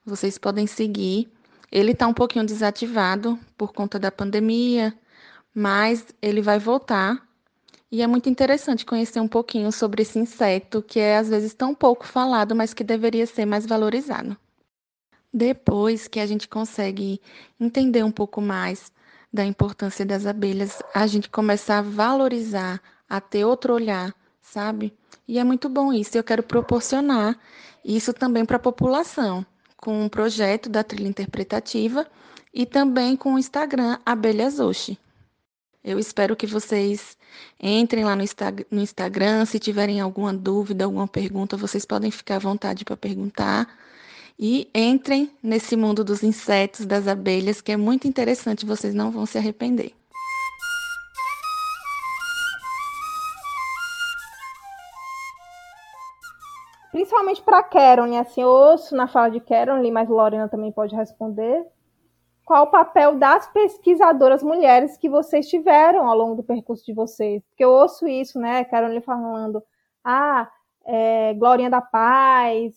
vocês 0.04 0.36
podem 0.36 0.66
seguir. 0.66 1.32
Ele 1.72 1.92
está 1.92 2.06
um 2.06 2.12
pouquinho 2.12 2.44
desativado 2.44 3.38
por 3.56 3.72
conta 3.72 3.98
da 3.98 4.12
pandemia, 4.12 4.92
mas 5.54 6.04
ele 6.20 6.42
vai 6.42 6.58
voltar 6.58 7.26
e 7.90 8.02
é 8.02 8.06
muito 8.06 8.28
interessante 8.28 8.84
conhecer 8.84 9.20
um 9.20 9.28
pouquinho 9.28 9.72
sobre 9.72 10.02
esse 10.02 10.18
inseto 10.18 10.82
que 10.82 11.00
é 11.00 11.16
às 11.16 11.28
vezes 11.28 11.54
tão 11.54 11.74
pouco 11.74 12.06
falado, 12.06 12.54
mas 12.54 12.74
que 12.74 12.84
deveria 12.84 13.26
ser 13.26 13.46
mais 13.46 13.64
valorizado. 13.64 14.36
Depois 15.32 16.06
que 16.08 16.20
a 16.20 16.26
gente 16.26 16.48
consegue 16.48 17.20
entender 17.58 18.02
um 18.02 18.10
pouco 18.10 18.40
mais 18.40 18.92
da 19.32 19.44
importância 19.44 20.04
das 20.04 20.26
abelhas, 20.26 20.82
a 20.94 21.06
gente 21.06 21.28
começa 21.28 21.74
a 21.74 21.82
valorizar, 21.82 22.80
a 23.08 23.20
ter 23.20 23.44
outro 23.44 23.74
olhar, 23.74 24.14
sabe? 24.40 24.92
E 25.26 25.38
é 25.38 25.44
muito 25.44 25.68
bom 25.68 25.92
isso. 25.92 26.16
Eu 26.16 26.24
quero 26.24 26.42
proporcionar 26.42 27.38
isso 27.84 28.12
também 28.12 28.44
para 28.44 28.56
a 28.56 28.60
população, 28.60 29.44
com 29.76 30.04
um 30.04 30.08
projeto 30.08 30.68
da 30.68 30.82
trilha 30.82 31.08
interpretativa 31.08 32.06
e 32.52 32.66
também 32.66 33.16
com 33.16 33.34
o 33.34 33.38
Instagram 33.38 33.98
Abelhas 34.04 34.58
Oxi. 34.58 34.98
Eu 35.82 35.98
espero 35.98 36.34
que 36.34 36.46
vocês 36.46 37.16
entrem 37.60 38.04
lá 38.04 38.16
no, 38.16 38.24
no 38.70 38.82
Instagram. 38.82 39.44
Se 39.44 39.58
tiverem 39.58 40.00
alguma 40.00 40.32
dúvida, 40.32 40.84
alguma 40.84 41.06
pergunta, 41.06 41.56
vocês 41.56 41.84
podem 41.84 42.10
ficar 42.10 42.36
à 42.36 42.40
vontade 42.40 42.84
para 42.84 42.96
perguntar. 42.96 43.68
E 44.38 44.68
entrem 44.74 45.30
nesse 45.42 45.76
mundo 45.76 46.04
dos 46.04 46.22
insetos, 46.22 46.86
das 46.86 47.08
abelhas, 47.08 47.60
que 47.60 47.72
é 47.72 47.76
muito 47.76 48.06
interessante, 48.06 48.66
vocês 48.66 48.94
não 48.94 49.10
vão 49.10 49.26
se 49.26 49.36
arrepender. 49.38 49.92
Principalmente 56.92 57.42
para 57.42 57.62
Caroline, 57.62 58.18
assim, 58.18 58.42
eu 58.42 58.48
ouço 58.48 58.94
na 58.94 59.06
fala 59.06 59.28
de 59.28 59.40
Caroline, 59.40 59.90
mas 59.90 60.08
Lorena 60.08 60.48
também 60.48 60.72
pode 60.72 60.94
responder 60.94 61.64
qual 62.48 62.64
o 62.64 62.70
papel 62.70 63.14
das 63.16 63.46
pesquisadoras 63.52 64.42
mulheres 64.42 64.96
que 64.96 65.06
vocês 65.06 65.46
tiveram 65.46 66.08
ao 66.08 66.16
longo 66.16 66.34
do 66.34 66.42
percurso 66.42 66.82
de 66.82 66.94
vocês. 66.94 67.42
Porque 67.50 67.62
eu 67.62 67.70
ouço 67.70 68.08
isso, 68.08 68.40
né, 68.40 68.64
Carolina 68.64 69.02
falando, 69.02 69.62
ah, 70.02 70.50
é, 70.86 71.34
Glorinha 71.34 71.68
da 71.68 71.82
Paz, 71.82 72.74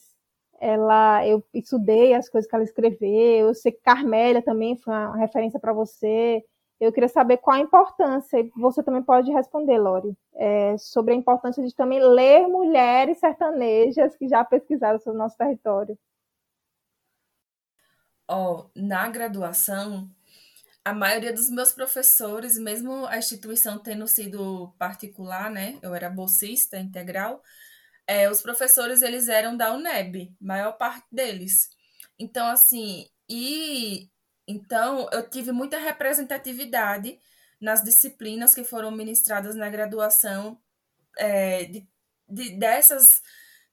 ela, 0.60 1.26
eu 1.26 1.42
estudei 1.54 2.14
as 2.14 2.28
coisas 2.28 2.50
que 2.50 2.54
ela 2.54 2.66
escreveu, 2.66 3.48
eu 3.48 3.54
sei 3.54 3.72
que 3.72 3.80
Carmélia 3.82 4.42
também 4.42 4.76
foi 4.76 4.94
uma 4.94 5.16
referência 5.16 5.58
para 5.58 5.72
você. 5.72 6.44
Eu 6.78 6.92
queria 6.92 7.08
saber 7.08 7.38
qual 7.38 7.56
a 7.56 7.62
importância, 7.62 8.42
e 8.42 8.52
você 8.58 8.84
também 8.84 9.02
pode 9.02 9.32
responder, 9.32 9.78
Lori, 9.78 10.14
é, 10.36 10.78
sobre 10.78 11.14
a 11.14 11.18
importância 11.18 11.64
de 11.66 11.74
também 11.74 12.02
ler 12.02 12.46
mulheres 12.46 13.20
sertanejas 13.20 14.18
que 14.18 14.28
já 14.28 14.44
pesquisaram 14.44 15.00
sobre 15.00 15.18
o 15.18 15.24
nosso 15.24 15.38
território. 15.38 15.98
Ó, 18.28 18.70
na 18.76 19.10
graduação, 19.10 20.10
a 20.84 20.94
maioria 20.94 21.34
dos 21.34 21.50
meus 21.50 21.72
professores, 21.72 22.58
mesmo 22.58 23.06
a 23.08 23.18
instituição 23.18 23.80
tendo 23.80 24.08
sido 24.08 24.74
particular, 24.80 25.50
né? 25.52 25.78
Eu 25.82 25.94
era 25.94 26.10
bolsista 26.10 26.78
integral, 26.78 27.44
é, 28.08 28.30
os 28.30 28.42
professores 28.42 29.02
eles 29.02 29.30
eram 29.30 29.56
da 29.56 29.74
UNEB, 29.74 30.36
maior 30.40 30.74
parte 30.74 31.06
deles. 31.12 31.70
Então, 32.20 32.48
assim, 32.48 33.08
e 33.30 34.10
então 34.48 35.08
eu 35.12 35.30
tive 35.30 35.52
muita 35.52 35.78
representatividade 35.78 37.20
nas 37.60 37.84
disciplinas 37.84 38.54
que 38.56 38.64
foram 38.64 38.92
ministradas 38.92 39.56
na 39.56 39.70
graduação, 39.70 40.60
é, 41.18 41.66
de, 41.66 41.88
de, 42.28 42.58
dessas 42.58 43.22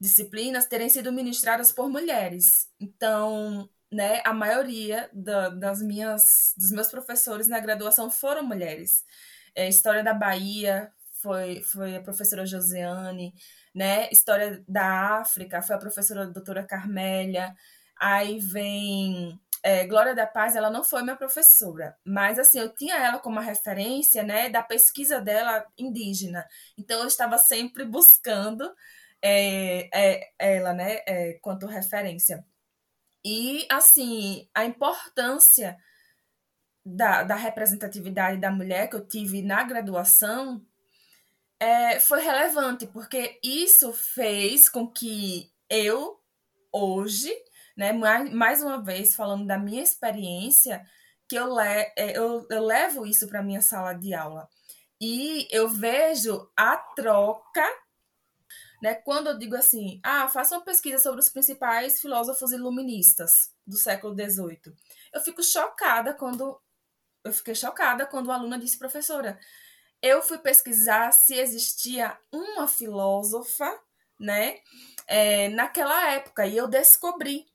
disciplinas 0.00 0.66
terem 0.66 0.88
sido 0.88 1.12
ministradas 1.12 1.72
por 1.72 1.88
mulheres. 1.88 2.70
Então, 2.78 3.68
né, 3.90 4.20
a 4.24 4.32
maioria 4.32 5.08
da, 5.12 5.48
das 5.48 5.82
minhas, 5.82 6.54
dos 6.56 6.70
meus 6.72 6.90
professores 6.90 7.48
na 7.48 7.60
graduação 7.60 8.10
foram 8.10 8.44
mulheres. 8.44 9.04
É, 9.54 9.68
História 9.68 10.02
da 10.04 10.14
Bahia 10.14 10.92
foi, 11.22 11.62
foi 11.62 11.96
a 11.96 12.02
professora 12.02 12.46
Josiane, 12.46 13.34
né? 13.74 14.08
História 14.10 14.62
da 14.68 15.18
África 15.20 15.62
foi 15.62 15.76
a 15.76 15.78
professora 15.78 16.26
doutora 16.26 16.64
Carmélia. 16.64 17.54
Aí 17.98 18.38
vem 18.38 19.40
é, 19.62 19.86
Glória 19.86 20.14
da 20.14 20.26
Paz, 20.26 20.56
ela 20.56 20.70
não 20.70 20.84
foi 20.84 21.02
minha 21.02 21.16
professora, 21.16 21.96
mas 22.04 22.38
assim, 22.38 22.58
eu 22.58 22.74
tinha 22.74 22.96
ela 22.96 23.18
como 23.18 23.40
referência, 23.40 24.22
né, 24.22 24.48
da 24.48 24.62
pesquisa 24.62 25.20
dela 25.20 25.64
indígena. 25.76 26.46
Então 26.76 27.00
eu 27.00 27.06
estava 27.06 27.38
sempre 27.38 27.84
buscando 27.84 28.72
é, 29.22 29.88
é, 29.92 30.32
ela, 30.38 30.72
né, 30.72 30.98
é, 31.06 31.38
quanto 31.42 31.66
referência. 31.66 32.44
E, 33.24 33.66
assim, 33.70 34.48
a 34.54 34.64
importância 34.64 35.76
da, 36.84 37.22
da 37.22 37.34
representatividade 37.34 38.40
da 38.40 38.50
mulher 38.50 38.88
que 38.88 38.96
eu 38.96 39.06
tive 39.06 39.42
na 39.42 39.62
graduação 39.64 40.64
é, 41.60 41.98
foi 42.00 42.20
relevante, 42.22 42.86
porque 42.86 43.38
isso 43.42 43.92
fez 43.92 44.68
com 44.68 44.86
que 44.86 45.50
eu, 45.68 46.20
hoje, 46.72 47.34
né, 47.76 47.92
mais, 47.92 48.32
mais 48.32 48.62
uma 48.62 48.82
vez 48.82 49.14
falando 49.14 49.46
da 49.46 49.58
minha 49.58 49.82
experiência, 49.82 50.84
que 51.28 51.36
eu, 51.36 51.54
le, 51.54 51.92
é, 51.96 52.16
eu, 52.16 52.46
eu 52.48 52.64
levo 52.64 53.04
isso 53.06 53.28
para 53.28 53.42
minha 53.42 53.60
sala 53.60 53.92
de 53.92 54.14
aula. 54.14 54.48
E 55.00 55.46
eu 55.50 55.68
vejo 55.68 56.50
a 56.56 56.76
troca 56.76 57.64
né? 58.82 58.94
Quando 58.94 59.28
eu 59.28 59.38
digo 59.38 59.56
assim, 59.56 60.00
ah, 60.02 60.28
faça 60.28 60.56
uma 60.56 60.64
pesquisa 60.64 61.02
sobre 61.02 61.20
os 61.20 61.28
principais 61.28 62.00
filósofos 62.00 62.52
iluministas 62.52 63.52
do 63.66 63.76
século 63.76 64.14
XVIII, 64.14 64.74
eu 65.12 65.20
fico 65.20 65.42
chocada 65.42 66.14
quando 66.14 66.60
eu 67.24 67.32
fiquei 67.32 67.54
chocada 67.54 68.06
quando 68.06 68.30
a 68.30 68.34
aluna 68.34 68.58
disse, 68.58 68.78
professora, 68.78 69.38
eu 70.00 70.22
fui 70.22 70.38
pesquisar 70.38 71.12
se 71.12 71.34
existia 71.34 72.16
uma 72.32 72.68
filósofa, 72.68 73.78
né, 74.18 74.58
é, 75.06 75.48
naquela 75.48 76.10
época 76.12 76.46
e 76.46 76.56
eu 76.56 76.66
descobri. 76.66 77.46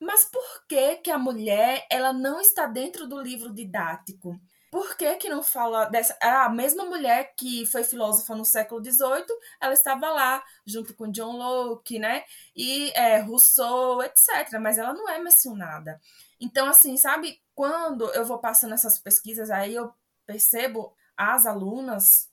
Mas 0.00 0.24
por 0.24 0.66
que 0.68 0.96
que 0.96 1.10
a 1.10 1.18
mulher 1.18 1.86
ela 1.90 2.12
não 2.12 2.40
está 2.40 2.66
dentro 2.66 3.06
do 3.06 3.20
livro 3.20 3.52
didático? 3.52 4.40
Por 4.70 4.96
que, 4.96 5.16
que 5.16 5.28
não 5.30 5.42
fala 5.42 5.86
dessa. 5.86 6.16
A 6.20 6.48
mesma 6.50 6.84
mulher 6.84 7.34
que 7.36 7.64
foi 7.66 7.82
filósofa 7.84 8.34
no 8.34 8.44
século 8.44 8.84
XVIII, 8.84 9.24
ela 9.60 9.72
estava 9.72 10.10
lá, 10.10 10.42
junto 10.66 10.94
com 10.94 11.10
John 11.10 11.36
Locke, 11.36 11.98
né? 11.98 12.24
E 12.54 12.90
é, 12.90 13.18
Rousseau, 13.18 14.02
etc. 14.02 14.58
Mas 14.60 14.76
ela 14.76 14.92
não 14.92 15.08
é 15.08 15.18
mencionada. 15.18 16.00
Então, 16.38 16.66
assim, 16.68 16.96
sabe, 16.96 17.40
quando 17.54 18.12
eu 18.12 18.24
vou 18.24 18.38
passando 18.38 18.74
essas 18.74 18.98
pesquisas, 18.98 19.50
aí 19.50 19.74
eu 19.74 19.92
percebo 20.26 20.94
as 21.16 21.46
alunas, 21.46 22.30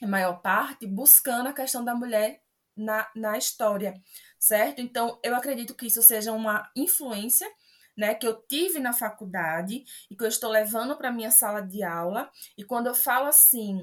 a 0.00 0.06
maior 0.06 0.40
parte, 0.40 0.86
buscando 0.86 1.48
a 1.48 1.52
questão 1.52 1.84
da 1.84 1.94
mulher 1.94 2.42
na, 2.76 3.10
na 3.14 3.36
história, 3.36 4.00
certo? 4.38 4.80
Então, 4.80 5.18
eu 5.22 5.34
acredito 5.34 5.74
que 5.74 5.86
isso 5.86 6.02
seja 6.02 6.32
uma 6.32 6.70
influência 6.74 7.48
né, 7.96 8.14
que 8.14 8.26
eu 8.26 8.34
tive 8.46 8.78
na 8.78 8.92
faculdade 8.92 9.84
e 10.10 10.16
que 10.16 10.24
eu 10.24 10.28
estou 10.28 10.50
levando 10.50 10.96
para 10.96 11.12
minha 11.12 11.30
sala 11.30 11.60
de 11.60 11.82
aula. 11.82 12.30
E 12.56 12.64
quando 12.64 12.86
eu 12.86 12.94
falo 12.94 13.26
assim, 13.26 13.80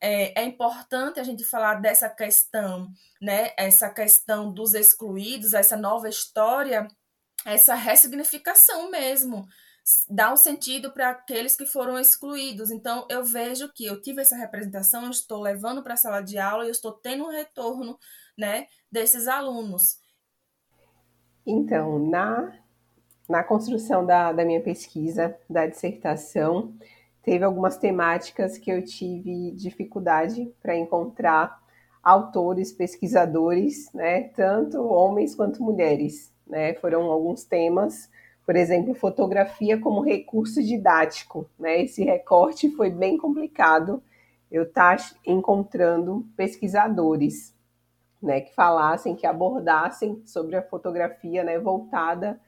é, 0.00 0.40
é, 0.40 0.44
importante 0.44 1.20
a 1.20 1.22
gente 1.22 1.44
falar 1.44 1.74
dessa 1.74 2.08
questão, 2.08 2.90
né, 3.20 3.52
essa 3.56 3.90
questão 3.90 4.52
dos 4.52 4.74
excluídos, 4.74 5.52
essa 5.52 5.76
nova 5.76 6.08
história, 6.08 6.88
essa 7.44 7.74
ressignificação 7.74 8.90
mesmo, 8.90 9.46
dá 10.08 10.32
um 10.32 10.36
sentido 10.36 10.92
para 10.92 11.10
aqueles 11.10 11.56
que 11.56 11.66
foram 11.66 11.98
excluídos. 11.98 12.70
Então, 12.70 13.06
eu 13.10 13.24
vejo 13.24 13.70
que 13.72 13.84
eu 13.84 14.00
tive 14.00 14.22
essa 14.22 14.36
representação, 14.36 15.04
eu 15.04 15.10
estou 15.10 15.40
levando 15.40 15.82
para 15.82 15.94
a 15.94 15.98
sala 15.98 16.20
de 16.22 16.38
aula 16.38 16.64
e 16.64 16.68
eu 16.68 16.72
estou 16.72 16.92
tendo 16.92 17.24
um 17.24 17.30
retorno, 17.30 17.98
né, 18.36 18.66
desses 18.90 19.28
alunos. 19.28 19.98
Então, 21.46 21.98
na 22.08 22.52
na 23.30 23.44
construção 23.44 24.04
da, 24.04 24.32
da 24.32 24.44
minha 24.44 24.60
pesquisa, 24.60 25.38
da 25.48 25.64
dissertação, 25.64 26.74
teve 27.22 27.44
algumas 27.44 27.76
temáticas 27.76 28.58
que 28.58 28.72
eu 28.72 28.84
tive 28.84 29.52
dificuldade 29.52 30.52
para 30.60 30.76
encontrar 30.76 31.62
autores, 32.02 32.72
pesquisadores, 32.72 33.88
né, 33.94 34.24
tanto 34.34 34.82
homens 34.82 35.32
quanto 35.36 35.62
mulheres. 35.62 36.34
Né, 36.44 36.74
foram 36.74 37.02
alguns 37.02 37.44
temas, 37.44 38.10
por 38.44 38.56
exemplo, 38.56 38.94
fotografia 38.94 39.78
como 39.78 40.00
recurso 40.00 40.60
didático. 40.60 41.48
Né, 41.56 41.82
esse 41.82 42.02
recorte 42.02 42.68
foi 42.70 42.90
bem 42.90 43.16
complicado. 43.16 44.02
Eu 44.50 44.64
estar 44.64 44.96
tá 44.96 45.04
encontrando 45.24 46.26
pesquisadores 46.36 47.54
né, 48.20 48.40
que 48.40 48.52
falassem, 48.56 49.14
que 49.14 49.24
abordassem 49.24 50.20
sobre 50.26 50.56
a 50.56 50.62
fotografia 50.62 51.44
né, 51.44 51.60
voltada 51.60 52.40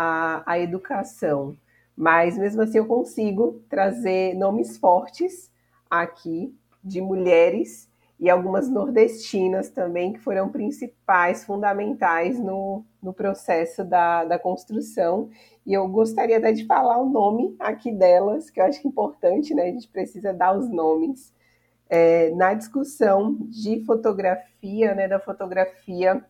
a, 0.00 0.44
a 0.46 0.60
educação. 0.60 1.56
Mas 1.96 2.38
mesmo 2.38 2.62
assim 2.62 2.78
eu 2.78 2.86
consigo 2.86 3.60
trazer 3.68 4.32
nomes 4.34 4.78
fortes 4.78 5.50
aqui 5.90 6.56
de 6.84 7.00
mulheres 7.00 7.90
e 8.20 8.30
algumas 8.30 8.68
nordestinas 8.68 9.70
também, 9.70 10.12
que 10.12 10.20
foram 10.20 10.48
principais, 10.48 11.44
fundamentais 11.44 12.38
no, 12.38 12.84
no 13.02 13.12
processo 13.12 13.84
da, 13.84 14.24
da 14.24 14.38
construção. 14.38 15.30
E 15.66 15.72
eu 15.72 15.88
gostaria 15.88 16.38
até 16.38 16.52
de 16.52 16.64
falar 16.64 16.98
o 16.98 17.10
nome 17.10 17.56
aqui 17.58 17.90
delas, 17.90 18.50
que 18.50 18.60
eu 18.60 18.64
acho 18.64 18.80
que 18.80 18.86
é 18.86 18.90
importante, 18.90 19.52
né? 19.52 19.64
A 19.64 19.72
gente 19.72 19.88
precisa 19.88 20.32
dar 20.32 20.56
os 20.56 20.68
nomes. 20.68 21.36
É, 21.90 22.30
na 22.32 22.52
discussão 22.54 23.36
de 23.48 23.82
fotografia, 23.86 24.94
né, 24.94 25.08
da 25.08 25.18
fotografia 25.18 26.22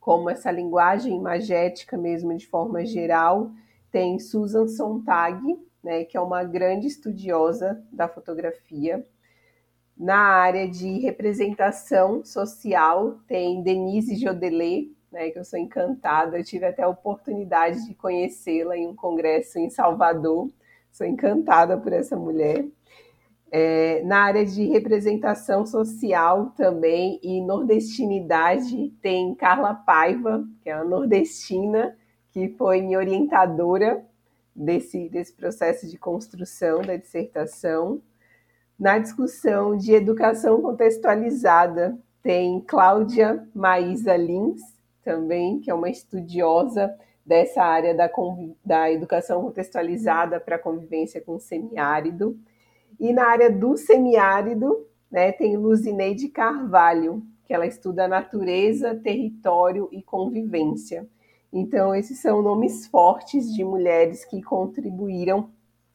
como 0.00 0.30
essa 0.30 0.50
linguagem 0.50 1.14
imagética 1.14 1.96
mesmo 1.96 2.34
de 2.36 2.46
forma 2.46 2.84
geral, 2.86 3.52
tem 3.92 4.18
Susan 4.18 4.66
Sontag, 4.66 5.40
né, 5.84 6.04
que 6.04 6.16
é 6.16 6.20
uma 6.20 6.42
grande 6.42 6.86
estudiosa 6.86 7.84
da 7.92 8.08
fotografia. 8.08 9.06
Na 9.96 10.18
área 10.18 10.66
de 10.66 10.98
representação 11.00 12.24
social, 12.24 13.18
tem 13.26 13.62
Denise 13.62 14.16
Jodelet, 14.16 14.90
né, 15.12 15.30
que 15.30 15.38
eu 15.38 15.44
sou 15.44 15.58
encantada, 15.58 16.38
eu 16.38 16.44
tive 16.44 16.64
até 16.64 16.82
a 16.82 16.88
oportunidade 16.88 17.86
de 17.86 17.94
conhecê-la 17.94 18.76
em 18.76 18.86
um 18.86 18.96
congresso 18.96 19.58
em 19.58 19.68
Salvador, 19.68 20.48
sou 20.90 21.06
encantada 21.06 21.76
por 21.76 21.92
essa 21.92 22.16
mulher. 22.16 22.64
É, 23.52 24.02
na 24.04 24.20
área 24.20 24.44
de 24.44 24.64
representação 24.66 25.66
social 25.66 26.52
também 26.56 27.18
e 27.22 27.40
nordestinidade, 27.40 28.90
tem 29.02 29.34
Carla 29.34 29.74
Paiva, 29.74 30.44
que 30.62 30.70
é 30.70 30.76
uma 30.76 30.84
nordestina, 30.84 31.96
que 32.30 32.48
foi 32.50 32.80
minha 32.80 32.98
orientadora 32.98 34.04
desse, 34.54 35.08
desse 35.08 35.32
processo 35.32 35.88
de 35.88 35.98
construção 35.98 36.80
da 36.82 36.96
dissertação. 36.96 38.00
Na 38.78 38.98
discussão 38.98 39.76
de 39.76 39.92
educação 39.92 40.62
contextualizada, 40.62 41.98
tem 42.22 42.60
Cláudia 42.60 43.46
Maísa 43.54 44.16
Lins, 44.16 44.60
também, 45.02 45.60
que 45.60 45.70
é 45.70 45.74
uma 45.74 45.90
estudiosa 45.90 46.94
dessa 47.24 47.62
área 47.62 47.94
da, 47.94 48.10
da 48.64 48.90
educação 48.90 49.42
contextualizada 49.42 50.40
para 50.40 50.56
a 50.56 50.58
convivência 50.58 51.20
com 51.20 51.36
o 51.36 51.40
semiárido. 51.40 52.38
E 53.00 53.14
na 53.14 53.24
área 53.28 53.50
do 53.50 53.78
semiárido, 53.78 54.86
né, 55.10 55.32
tem 55.32 55.56
Luzineide 55.56 56.28
Carvalho, 56.28 57.22
que 57.46 57.54
ela 57.54 57.66
estuda 57.66 58.06
natureza, 58.06 58.94
território 58.94 59.88
e 59.90 60.02
convivência. 60.02 61.08
Então, 61.50 61.94
esses 61.94 62.20
são 62.20 62.42
nomes 62.42 62.86
fortes 62.86 63.52
de 63.52 63.64
mulheres 63.64 64.24
que 64.24 64.42
contribuíram 64.42 65.50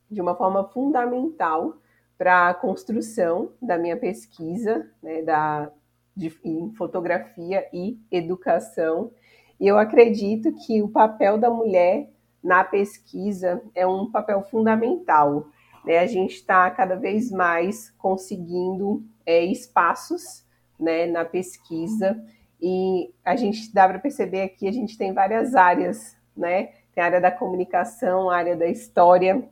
de 0.09 0.19
uma 0.19 0.35
forma 0.35 0.63
fundamental 0.65 1.77
para 2.17 2.49
a 2.49 2.53
construção 2.55 3.51
da 3.61 3.77
minha 3.77 3.95
pesquisa 3.95 4.89
né, 5.01 5.21
da, 5.21 5.71
de, 6.15 6.35
em 6.43 6.73
fotografia 6.73 7.67
e 7.71 7.99
educação. 8.09 9.11
E 9.59 9.67
eu 9.67 9.77
acredito 9.77 10.51
que 10.65 10.81
o 10.81 10.89
papel 10.89 11.37
da 11.37 11.49
mulher 11.49 12.09
na 12.43 12.63
pesquisa 12.63 13.61
é 13.73 13.87
um 13.87 14.11
papel 14.11 14.43
fundamental, 14.43 15.47
né, 15.85 15.99
a 15.99 16.07
gente 16.07 16.35
está 16.35 16.69
cada 16.71 16.95
vez 16.95 17.31
mais 17.31 17.91
conseguindo 17.97 19.03
é, 19.25 19.43
espaços 19.43 20.45
né, 20.79 21.05
na 21.05 21.23
pesquisa 21.23 22.21
e 22.61 23.13
a 23.23 23.35
gente 23.35 23.73
dá 23.73 23.87
para 23.87 23.99
perceber 23.99 24.41
aqui 24.41 24.67
a 24.67 24.71
gente 24.71 24.97
tem 24.97 25.13
várias 25.13 25.55
áreas, 25.55 26.17
né? 26.35 26.69
Tem 26.93 27.03
a 27.03 27.07
área 27.07 27.21
da 27.21 27.31
comunicação, 27.31 28.29
a 28.29 28.37
área 28.37 28.55
da 28.55 28.67
história. 28.67 29.47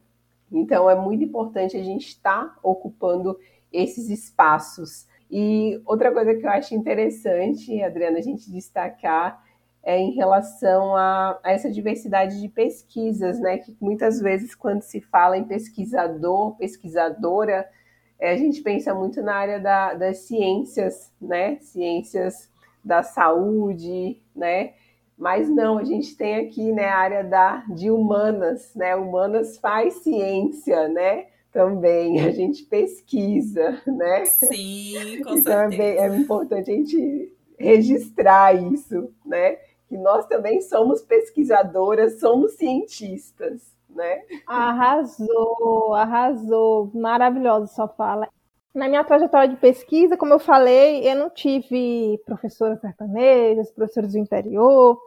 Então 0.52 0.90
é 0.90 0.96
muito 0.96 1.24
importante 1.24 1.78
a 1.78 1.84
gente 1.84 2.08
estar 2.08 2.46
tá 2.46 2.60
ocupando 2.64 3.38
esses 3.72 4.10
espaços. 4.10 5.08
E 5.30 5.82
outra 5.86 6.12
coisa 6.12 6.34
que 6.34 6.46
eu 6.46 6.50
acho 6.50 6.76
interessante, 6.76 7.82
Adriana, 7.82 8.20
a 8.20 8.22
gente 8.22 8.52
destacar 8.52 9.43
é, 9.84 10.00
em 10.00 10.12
relação 10.12 10.96
a, 10.96 11.40
a, 11.44 11.52
essa 11.52 11.70
diversidade 11.70 12.40
de 12.40 12.48
pesquisas, 12.48 13.40
né? 13.40 13.58
Que 13.58 13.76
muitas 13.82 14.22
vezes, 14.22 14.56
quando 14.56 14.82
se 14.82 15.02
fala 15.02 15.38
em 15.38 15.44
pesquisador, 15.44 16.56
pesquisadora, 16.56 17.70
é, 18.18 18.32
a 18.32 18.38
gente 18.38 18.62
pensa 18.62 18.96
muito 18.96 19.22
na 19.22 19.36
área 19.36 19.60
da, 19.60 19.94
das 19.94 20.20
ciências, 20.20 21.12
né? 21.22 21.58
Ciências 21.60 22.50
da 22.84 23.04
saúde, 23.04 24.22
né? 24.34 24.74
Mas 25.18 25.50
não, 25.50 25.78
a 25.78 25.84
gente 25.84 26.16
tem 26.16 26.36
aqui 26.36 26.72
né, 26.72 26.86
a 26.86 26.98
área 26.98 27.24
da, 27.24 27.64
de 27.70 27.92
humanas, 27.92 28.74
né? 28.76 28.96
Humanas 28.96 29.58
faz 29.58 29.96
ciência, 29.96 30.88
né? 30.88 31.28
Também 31.52 32.22
a 32.22 32.32
gente 32.32 32.64
pesquisa, 32.64 33.82
né? 33.86 34.26
Sim, 34.26 35.22
com 35.24 35.36
então 35.38 35.70
certeza. 35.70 35.84
é, 35.84 35.98
é 35.98 36.16
importante 36.16 36.72
a 36.72 36.74
gente 36.74 37.32
registrar 37.60 38.56
isso, 38.56 39.14
né? 39.26 39.58
Que 39.94 39.98
nós 40.00 40.26
também 40.26 40.60
somos 40.60 41.04
pesquisadoras, 41.04 42.20
somos 42.20 42.54
cientistas, 42.54 43.78
né? 43.88 44.24
Arrasou, 44.48 45.94
arrasou, 45.94 46.90
maravilhosa 46.96 47.68
sua 47.68 47.88
fala. 47.88 48.28
Na 48.74 48.90
minha 48.90 49.04
trajetória 49.04 49.50
de 49.50 49.56
pesquisa, 49.56 50.18
como 50.18 50.34
eu 50.34 50.40
falei, 50.40 51.08
eu 51.08 51.16
não 51.16 51.30
tive 51.30 52.20
professoras 52.26 52.82
sertanejas, 52.82 53.72
professores 53.72 54.14
do 54.14 54.18
interior, 54.18 55.00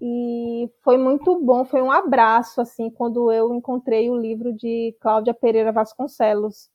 e 0.00 0.70
foi 0.82 0.96
muito 0.96 1.38
bom, 1.44 1.66
foi 1.66 1.82
um 1.82 1.92
abraço 1.92 2.62
assim 2.62 2.88
quando 2.88 3.30
eu 3.30 3.54
encontrei 3.54 4.08
o 4.08 4.16
livro 4.16 4.54
de 4.54 4.96
Cláudia 5.02 5.34
Pereira 5.34 5.70
Vasconcelos, 5.70 6.70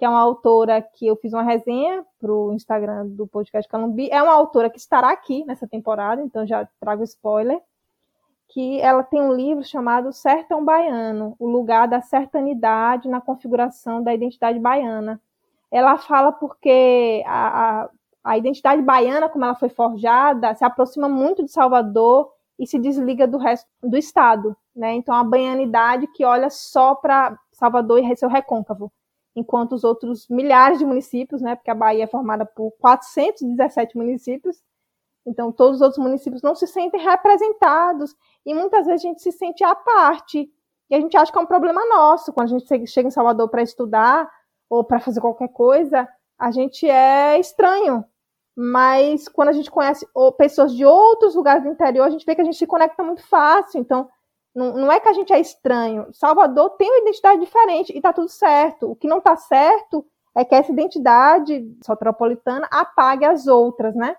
que 0.00 0.04
é 0.06 0.08
uma 0.08 0.18
autora 0.18 0.80
que 0.80 1.06
eu 1.06 1.14
fiz 1.14 1.34
uma 1.34 1.42
resenha 1.42 2.02
para 2.18 2.32
o 2.32 2.54
Instagram 2.54 3.08
do 3.08 3.26
podcast 3.26 3.68
Calumbi. 3.68 4.08
É 4.10 4.22
uma 4.22 4.32
autora 4.32 4.70
que 4.70 4.78
estará 4.78 5.10
aqui 5.10 5.44
nessa 5.44 5.68
temporada, 5.68 6.22
então 6.22 6.46
já 6.46 6.66
trago 6.80 7.04
spoiler. 7.04 7.60
Que 8.48 8.80
ela 8.80 9.02
tem 9.02 9.20
um 9.20 9.30
livro 9.30 9.62
chamado 9.62 10.10
Sertão 10.10 10.64
Baiano, 10.64 11.36
o 11.38 11.46
lugar 11.46 11.86
da 11.86 12.00
sertanidade 12.00 13.10
na 13.10 13.20
configuração 13.20 14.02
da 14.02 14.14
identidade 14.14 14.58
baiana. 14.58 15.20
Ela 15.70 15.98
fala 15.98 16.32
porque 16.32 17.22
a, 17.26 17.82
a, 17.82 17.90
a 18.24 18.38
identidade 18.38 18.80
baiana, 18.80 19.28
como 19.28 19.44
ela 19.44 19.54
foi 19.54 19.68
forjada, 19.68 20.54
se 20.54 20.64
aproxima 20.64 21.10
muito 21.10 21.44
de 21.44 21.52
Salvador 21.52 22.32
e 22.58 22.66
se 22.66 22.78
desliga 22.78 23.26
do 23.26 23.36
resto 23.36 23.68
do 23.82 23.98
estado, 23.98 24.56
né? 24.74 24.94
Então 24.94 25.14
a 25.14 25.22
baianidade 25.22 26.06
que 26.06 26.24
olha 26.24 26.48
só 26.48 26.94
para 26.94 27.38
Salvador 27.52 28.02
e 28.02 28.16
seu 28.16 28.30
recôncavo 28.30 28.90
enquanto 29.34 29.72
os 29.72 29.84
outros 29.84 30.28
milhares 30.28 30.78
de 30.78 30.84
municípios, 30.84 31.40
né, 31.40 31.54
porque 31.54 31.70
a 31.70 31.74
Bahia 31.74 32.04
é 32.04 32.06
formada 32.06 32.44
por 32.44 32.72
417 32.80 33.96
municípios, 33.96 34.62
então 35.26 35.52
todos 35.52 35.76
os 35.76 35.82
outros 35.82 36.02
municípios 36.02 36.42
não 36.42 36.54
se 36.54 36.66
sentem 36.66 37.00
representados 37.00 38.16
e 38.44 38.54
muitas 38.54 38.86
vezes 38.86 39.04
a 39.04 39.08
gente 39.08 39.22
se 39.22 39.32
sente 39.32 39.62
à 39.62 39.74
parte. 39.74 40.50
E 40.88 40.94
a 40.94 41.00
gente 41.00 41.16
acha 41.16 41.30
que 41.30 41.38
é 41.38 41.40
um 41.40 41.46
problema 41.46 41.80
nosso. 41.86 42.32
Quando 42.32 42.46
a 42.46 42.58
gente 42.58 42.86
chega 42.88 43.06
em 43.06 43.12
Salvador 43.12 43.48
para 43.48 43.62
estudar 43.62 44.28
ou 44.68 44.82
para 44.82 44.98
fazer 44.98 45.20
qualquer 45.20 45.48
coisa, 45.48 46.08
a 46.36 46.50
gente 46.50 46.88
é 46.88 47.38
estranho. 47.38 48.04
Mas 48.56 49.28
quando 49.28 49.50
a 49.50 49.52
gente 49.52 49.70
conhece 49.70 50.04
pessoas 50.36 50.74
de 50.74 50.84
outros 50.84 51.36
lugares 51.36 51.62
do 51.62 51.68
interior, 51.68 52.04
a 52.04 52.10
gente 52.10 52.26
vê 52.26 52.34
que 52.34 52.40
a 52.40 52.44
gente 52.44 52.56
se 52.56 52.66
conecta 52.66 53.04
muito 53.04 53.22
fácil. 53.28 53.80
Então, 53.80 54.08
não, 54.54 54.74
não 54.74 54.92
é 54.92 54.98
que 54.98 55.08
a 55.08 55.12
gente 55.12 55.32
é 55.32 55.40
estranho. 55.40 56.08
Salvador 56.12 56.70
tem 56.70 56.90
uma 56.90 57.00
identidade 57.00 57.40
diferente 57.40 57.92
e 57.92 57.96
está 57.96 58.12
tudo 58.12 58.28
certo. 58.28 58.90
O 58.90 58.96
que 58.96 59.08
não 59.08 59.18
está 59.18 59.36
certo 59.36 60.04
é 60.34 60.44
que 60.44 60.54
essa 60.54 60.72
identidade 60.72 61.76
soteropolitana 61.84 62.66
apague 62.70 63.24
as 63.24 63.46
outras, 63.46 63.94
né? 63.94 64.16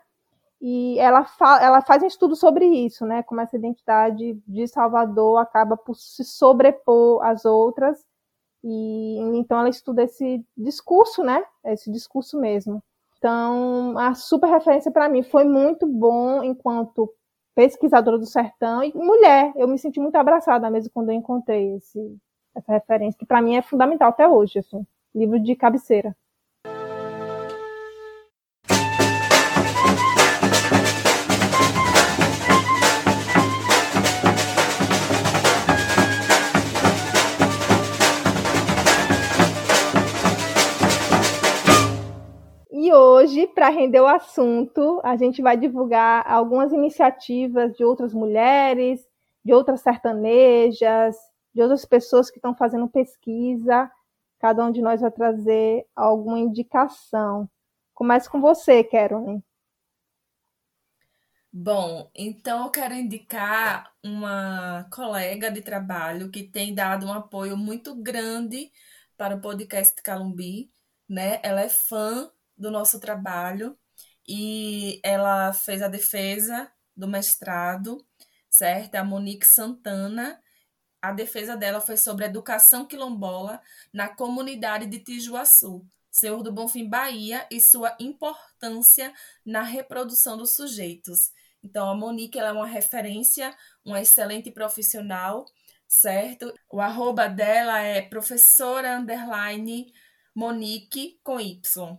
E 0.62 1.00
ela, 1.00 1.26
fa 1.26 1.60
ela 1.62 1.82
faz 1.82 2.04
um 2.04 2.08
estudo 2.08 2.36
sobre 2.36 2.66
isso, 2.66 3.06
né? 3.06 3.24
Como 3.24 3.42
essa 3.42 3.56
identidade 3.58 4.40
de 4.48 4.68
Salvador 4.68 5.40
acaba 5.40 5.76
por 5.76 5.96
se 5.96 6.24
sobrepor 6.24 7.24
às 7.26 7.46
outras. 7.46 8.06
E 8.64 9.18
então 9.36 9.60
ela 9.60 9.70
estuda 9.70 10.04
esse 10.04 10.46
discurso, 10.56 11.24
né? 11.24 11.44
Esse 11.66 11.92
discurso 11.92 12.40
mesmo. 12.40 12.82
Então, 13.18 13.98
a 13.98 14.14
super 14.14 14.50
referência 14.50 14.92
para 14.92 15.10
mim 15.10 15.24
foi 15.24 15.44
muito 15.44 15.88
bom 15.88 16.44
enquanto 16.44 17.12
pesquisadora 17.56 18.18
do 18.18 18.26
sertão 18.26 18.84
e 18.84 18.94
mulher. 18.94 19.54
Eu 19.56 19.68
me 19.68 19.78
senti 19.78 20.00
muito 20.00 20.16
abraçada 20.16 20.70
mesmo 20.70 20.92
quando 20.94 21.10
eu 21.10 21.16
encontrei 21.16 21.76
esse, 21.76 22.18
essa 22.56 22.72
referência, 22.74 23.18
que 23.18 23.26
para 23.26 23.42
mim 23.42 23.56
é 23.56 23.62
fundamental 23.62 24.10
até 24.10 24.28
hoje, 24.28 24.60
assim, 24.60 24.86
livro 25.14 25.40
de 25.40 25.56
cabeceira. 25.56 26.16
Para 43.72 43.80
render 43.80 44.02
o 44.02 44.08
assunto, 44.08 45.00
a 45.02 45.16
gente 45.16 45.42
vai 45.42 45.56
divulgar 45.56 46.30
algumas 46.30 46.74
iniciativas 46.74 47.74
de 47.78 47.86
outras 47.86 48.14
mulheres, 48.14 49.08
de 49.46 49.54
outras 49.54 49.80
sertanejas, 49.80 51.16
de 51.56 51.62
outras 51.62 51.86
pessoas 51.86 52.30
que 52.30 52.38
estão 52.38 52.54
fazendo 52.54 52.90
pesquisa. 52.90 53.90
Cada 54.40 54.66
um 54.66 54.72
de 54.72 54.82
nós 54.82 55.00
vai 55.00 55.12
trazer 55.12 55.86
alguma 55.96 56.38
indicação. 56.38 57.50
Começa 57.94 58.30
com 58.30 58.42
você, 58.42 58.84
Carolyn. 58.84 59.42
Bom, 61.54 62.10
então 62.14 62.66
eu 62.66 62.72
quero 62.72 62.94
indicar 62.94 63.90
uma 64.04 64.86
colega 64.92 65.50
de 65.50 65.62
trabalho 65.62 66.30
que 66.30 66.44
tem 66.44 66.74
dado 66.74 67.06
um 67.06 67.14
apoio 67.14 67.56
muito 67.56 67.96
grande 67.96 68.70
para 69.16 69.36
o 69.36 69.42
podcast 69.42 70.02
Calumbi, 70.02 70.70
né? 71.08 71.40
Ela 71.44 71.62
é 71.62 71.70
fã 71.70 72.30
do 72.62 72.72
nosso 72.72 73.00
trabalho 73.00 73.78
e 74.28 75.02
ela 75.04 75.52
fez 75.52 75.82
a 75.82 75.88
defesa 75.88 76.72
do 76.96 77.08
mestrado, 77.08 78.06
certo? 78.50 78.96
A 78.96 79.04
Monique 79.04 79.46
Santana. 79.46 80.40
A 81.02 81.12
defesa 81.12 81.58
dela 81.58 81.82
foi 81.82 81.98
sobre 81.98 82.26
educação 82.26 82.86
quilombola 82.86 83.60
na 83.92 84.08
comunidade 84.08 84.86
de 84.86 85.00
Tijuaçu, 85.00 85.84
Senhor 86.12 86.44
do 86.44 86.52
Bonfim, 86.52 86.88
Bahia, 86.88 87.48
e 87.50 87.60
sua 87.60 87.98
importância 88.00 89.12
na 89.44 89.64
reprodução 89.64 90.38
dos 90.38 90.56
sujeitos. 90.56 91.32
Então, 91.64 91.90
a 91.90 91.96
Monique 91.96 92.38
ela 92.38 92.50
é 92.50 92.54
uma 92.54 92.68
referência, 92.68 93.56
uma 93.84 94.02
excelente 94.02 94.52
profissional, 94.52 95.46
certo? 95.88 96.54
O 96.70 96.80
arroba 96.80 97.28
dela 97.28 97.80
é 97.82 98.02
professora 98.02 98.98
underline 98.98 99.92
Monique 100.36 101.20
com 101.24 101.40
Y. 101.40 101.98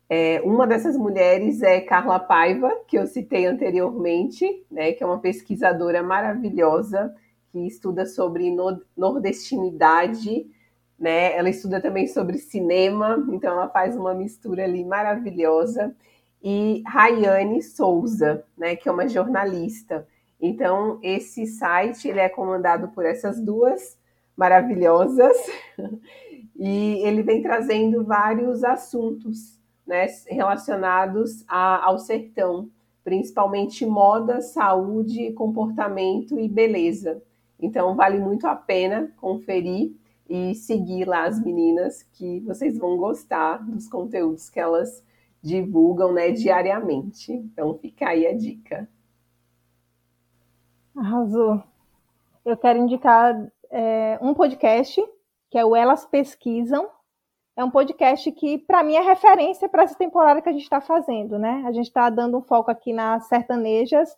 é, 0.08 0.40
uma 0.42 0.66
dessas 0.66 0.96
mulheres 0.96 1.62
é 1.62 1.80
Carla 1.80 2.18
Paiva, 2.18 2.70
que 2.86 2.98
eu 2.98 3.06
citei 3.06 3.46
anteriormente, 3.46 4.64
né, 4.70 4.92
que 4.92 5.02
é 5.02 5.06
uma 5.06 5.18
pesquisadora 5.18 6.02
maravilhosa 6.02 7.14
que 7.50 7.66
estuda 7.66 8.04
sobre 8.04 8.54
nordestinidade, 8.96 10.46
né? 10.98 11.36
Ela 11.36 11.48
estuda 11.48 11.80
também 11.80 12.06
sobre 12.06 12.38
cinema, 12.38 13.24
então 13.30 13.52
ela 13.52 13.68
faz 13.68 13.96
uma 13.96 14.14
mistura 14.14 14.64
ali 14.64 14.84
maravilhosa. 14.84 15.94
E 16.42 16.82
Rayane 16.86 17.62
Souza, 17.62 18.44
né, 18.56 18.76
que 18.76 18.88
é 18.88 18.92
uma 18.92 19.08
jornalista. 19.08 20.06
Então 20.40 20.98
esse 21.02 21.46
site 21.46 22.08
ele 22.08 22.20
é 22.20 22.28
comandado 22.28 22.88
por 22.88 23.06
essas 23.06 23.40
duas 23.40 23.98
maravilhosas 24.36 25.36
e 26.56 27.00
ele 27.06 27.22
vem 27.22 27.40
trazendo 27.40 28.04
vários 28.04 28.64
assuntos 28.64 29.58
né, 29.86 30.06
relacionados 30.28 31.44
a, 31.48 31.84
ao 31.84 31.98
sertão, 31.98 32.68
principalmente 33.02 33.84
moda, 33.84 34.40
saúde, 34.40 35.32
comportamento 35.32 36.38
e 36.38 36.48
beleza. 36.48 37.22
Então 37.60 37.94
vale 37.94 38.18
muito 38.18 38.46
a 38.46 38.54
pena 38.54 39.12
conferir 39.16 39.92
e 40.28 40.54
seguir 40.54 41.06
lá 41.06 41.26
as 41.26 41.42
meninas 41.42 42.02
que 42.02 42.40
vocês 42.40 42.78
vão 42.78 42.96
gostar 42.96 43.58
dos 43.58 43.86
conteúdos 43.88 44.48
que 44.48 44.58
elas 44.58 45.04
divulgam 45.42 46.12
né, 46.12 46.30
diariamente. 46.30 47.32
Então 47.32 47.74
fica 47.78 48.08
aí 48.08 48.26
a 48.26 48.34
dica. 48.34 48.88
Arrasou. 50.96 51.62
Eu 52.44 52.56
quero 52.56 52.78
indicar 52.78 53.50
é, 53.70 54.18
um 54.22 54.32
podcast 54.32 55.02
que 55.50 55.58
é 55.58 55.64
o 55.64 55.76
Elas 55.76 56.04
Pesquisam, 56.04 56.88
é 57.56 57.64
um 57.64 57.70
podcast 57.70 58.30
que, 58.32 58.58
para 58.58 58.82
mim, 58.82 58.96
é 58.96 59.00
referência 59.00 59.68
para 59.68 59.84
essa 59.84 59.94
temporada 59.94 60.42
que 60.42 60.48
a 60.48 60.52
gente 60.52 60.62
está 60.62 60.80
fazendo, 60.80 61.38
né? 61.38 61.62
A 61.66 61.72
gente 61.72 61.86
está 61.86 62.10
dando 62.10 62.38
um 62.38 62.42
foco 62.42 62.70
aqui 62.70 62.92
nas 62.92 63.28
sertanejas, 63.28 64.16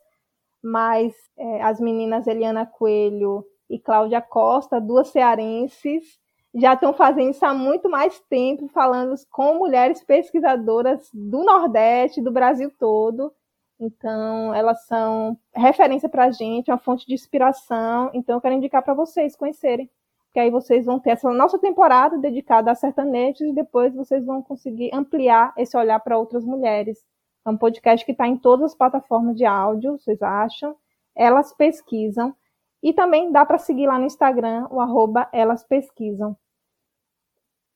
mas 0.62 1.14
é, 1.36 1.62
as 1.62 1.78
meninas 1.78 2.26
Eliana 2.26 2.64
Coelho 2.64 3.44
e 3.68 3.78
Cláudia 3.78 4.22
Costa, 4.22 4.80
duas 4.80 5.08
cearenses, 5.08 6.18
já 6.54 6.72
estão 6.72 6.94
fazendo 6.94 7.30
isso 7.30 7.44
há 7.44 7.52
muito 7.52 7.90
mais 7.90 8.18
tempo, 8.30 8.68
falando 8.68 9.14
com 9.30 9.54
mulheres 9.56 10.02
pesquisadoras 10.02 11.10
do 11.12 11.44
Nordeste, 11.44 12.22
do 12.22 12.32
Brasil 12.32 12.72
todo. 12.78 13.30
Então, 13.78 14.54
elas 14.54 14.86
são 14.86 15.38
referência 15.54 16.08
para 16.08 16.24
a 16.24 16.30
gente, 16.30 16.70
uma 16.70 16.78
fonte 16.78 17.06
de 17.06 17.12
inspiração. 17.12 18.10
Então, 18.14 18.36
eu 18.36 18.40
quero 18.40 18.54
indicar 18.54 18.82
para 18.82 18.94
vocês 18.94 19.36
conhecerem 19.36 19.90
que 20.36 20.40
aí 20.40 20.50
vocês 20.50 20.84
vão 20.84 21.00
ter 21.00 21.12
essa 21.12 21.32
nossa 21.32 21.58
temporada 21.58 22.18
dedicada 22.18 22.70
a 22.70 22.74
sertanejos 22.74 23.40
e 23.40 23.54
depois 23.54 23.94
vocês 23.94 24.22
vão 24.22 24.42
conseguir 24.42 24.90
ampliar 24.92 25.54
esse 25.56 25.74
olhar 25.74 25.98
para 26.00 26.18
outras 26.18 26.44
mulheres. 26.44 27.02
É 27.42 27.48
um 27.48 27.56
podcast 27.56 28.04
que 28.04 28.12
está 28.12 28.28
em 28.28 28.36
todas 28.36 28.72
as 28.72 28.74
plataformas 28.74 29.34
de 29.34 29.46
áudio, 29.46 29.92
vocês 29.92 30.20
acham? 30.20 30.76
Elas 31.14 31.54
pesquisam. 31.54 32.36
E 32.82 32.92
também 32.92 33.32
dá 33.32 33.46
para 33.46 33.56
seguir 33.56 33.86
lá 33.86 33.98
no 33.98 34.04
Instagram, 34.04 34.68
o 34.70 34.78
arroba 34.78 35.26
Elas 35.32 35.64
Pesquisam. 35.64 36.36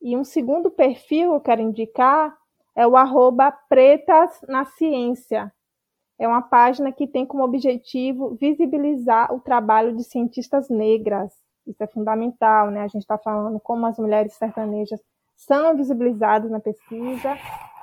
E 0.03 0.15
um 0.15 0.23
segundo 0.23 0.71
perfil 0.71 1.31
que 1.31 1.37
eu 1.37 1.41
quero 1.41 1.63
indicar 1.63 2.37
é 2.77 2.87
o 2.87 2.95
arroba 2.95 3.51
Pretas 3.71 4.39
na 4.47 4.67
Ciência. 4.67 5.51
É 6.19 6.29
uma 6.29 6.43
página 6.43 6.93
que 6.93 7.07
tem 7.07 7.25
como 7.25 7.43
objetivo 7.43 8.37
visibilizar 8.39 9.33
o 9.35 9.41
trabalho 9.41 9.97
de 9.97 10.05
cientistas 10.05 10.69
negras 10.69 11.33
isso 11.71 11.83
é 11.83 11.87
fundamental, 11.87 12.71
né? 12.71 12.83
A 12.83 12.89
gente 12.89 13.03
está 13.03 13.19
falando 13.19 13.59
como 13.61 13.87
as 13.87 13.99
mulheres 13.99 14.35
sertanejas 14.35 15.01
são 15.37 15.77
visibilizadas 15.77 16.51
na 16.51 16.61
pesquisa 16.61 17.37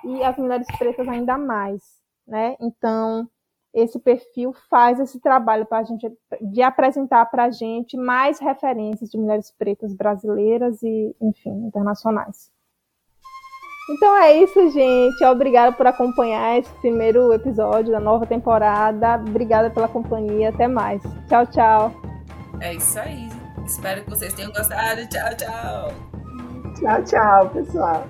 e 0.03 0.23
as 0.23 0.37
mulheres 0.37 0.67
pretas 0.77 1.07
ainda 1.07 1.37
mais, 1.37 1.81
né? 2.27 2.55
Então, 2.59 3.27
esse 3.73 3.99
perfil 3.99 4.53
faz 4.69 4.99
esse 4.99 5.19
trabalho 5.19 5.65
para 5.65 5.79
a 5.79 5.83
gente 5.83 6.11
de 6.41 6.61
apresentar 6.61 7.25
para 7.25 7.45
a 7.45 7.51
gente 7.51 7.97
mais 7.97 8.39
referências 8.39 9.09
de 9.09 9.17
mulheres 9.17 9.51
pretas 9.51 9.93
brasileiras 9.93 10.81
e, 10.81 11.15
enfim, 11.21 11.67
internacionais. 11.67 12.51
Então 13.89 14.17
é 14.17 14.33
isso, 14.43 14.69
gente. 14.71 15.23
Obrigada 15.23 15.71
por 15.71 15.87
acompanhar 15.87 16.59
esse 16.59 16.71
primeiro 16.81 17.31
episódio 17.31 17.91
da 17.91 17.99
nova 17.99 18.25
temporada. 18.25 19.15
Obrigada 19.15 19.69
pela 19.69 19.87
companhia. 19.87 20.49
Até 20.49 20.67
mais. 20.67 21.01
Tchau, 21.29 21.45
tchau. 21.47 21.91
É 22.59 22.73
isso 22.73 22.99
aí, 22.99 23.29
gente. 23.29 23.36
Espero 23.67 24.01
que 24.03 24.09
vocês 24.09 24.33
tenham 24.33 24.51
gostado. 24.51 25.05
Tchau, 25.07 25.35
tchau. 25.35 25.93
Tchau, 26.79 27.03
tchau, 27.03 27.49
pessoal. 27.49 28.07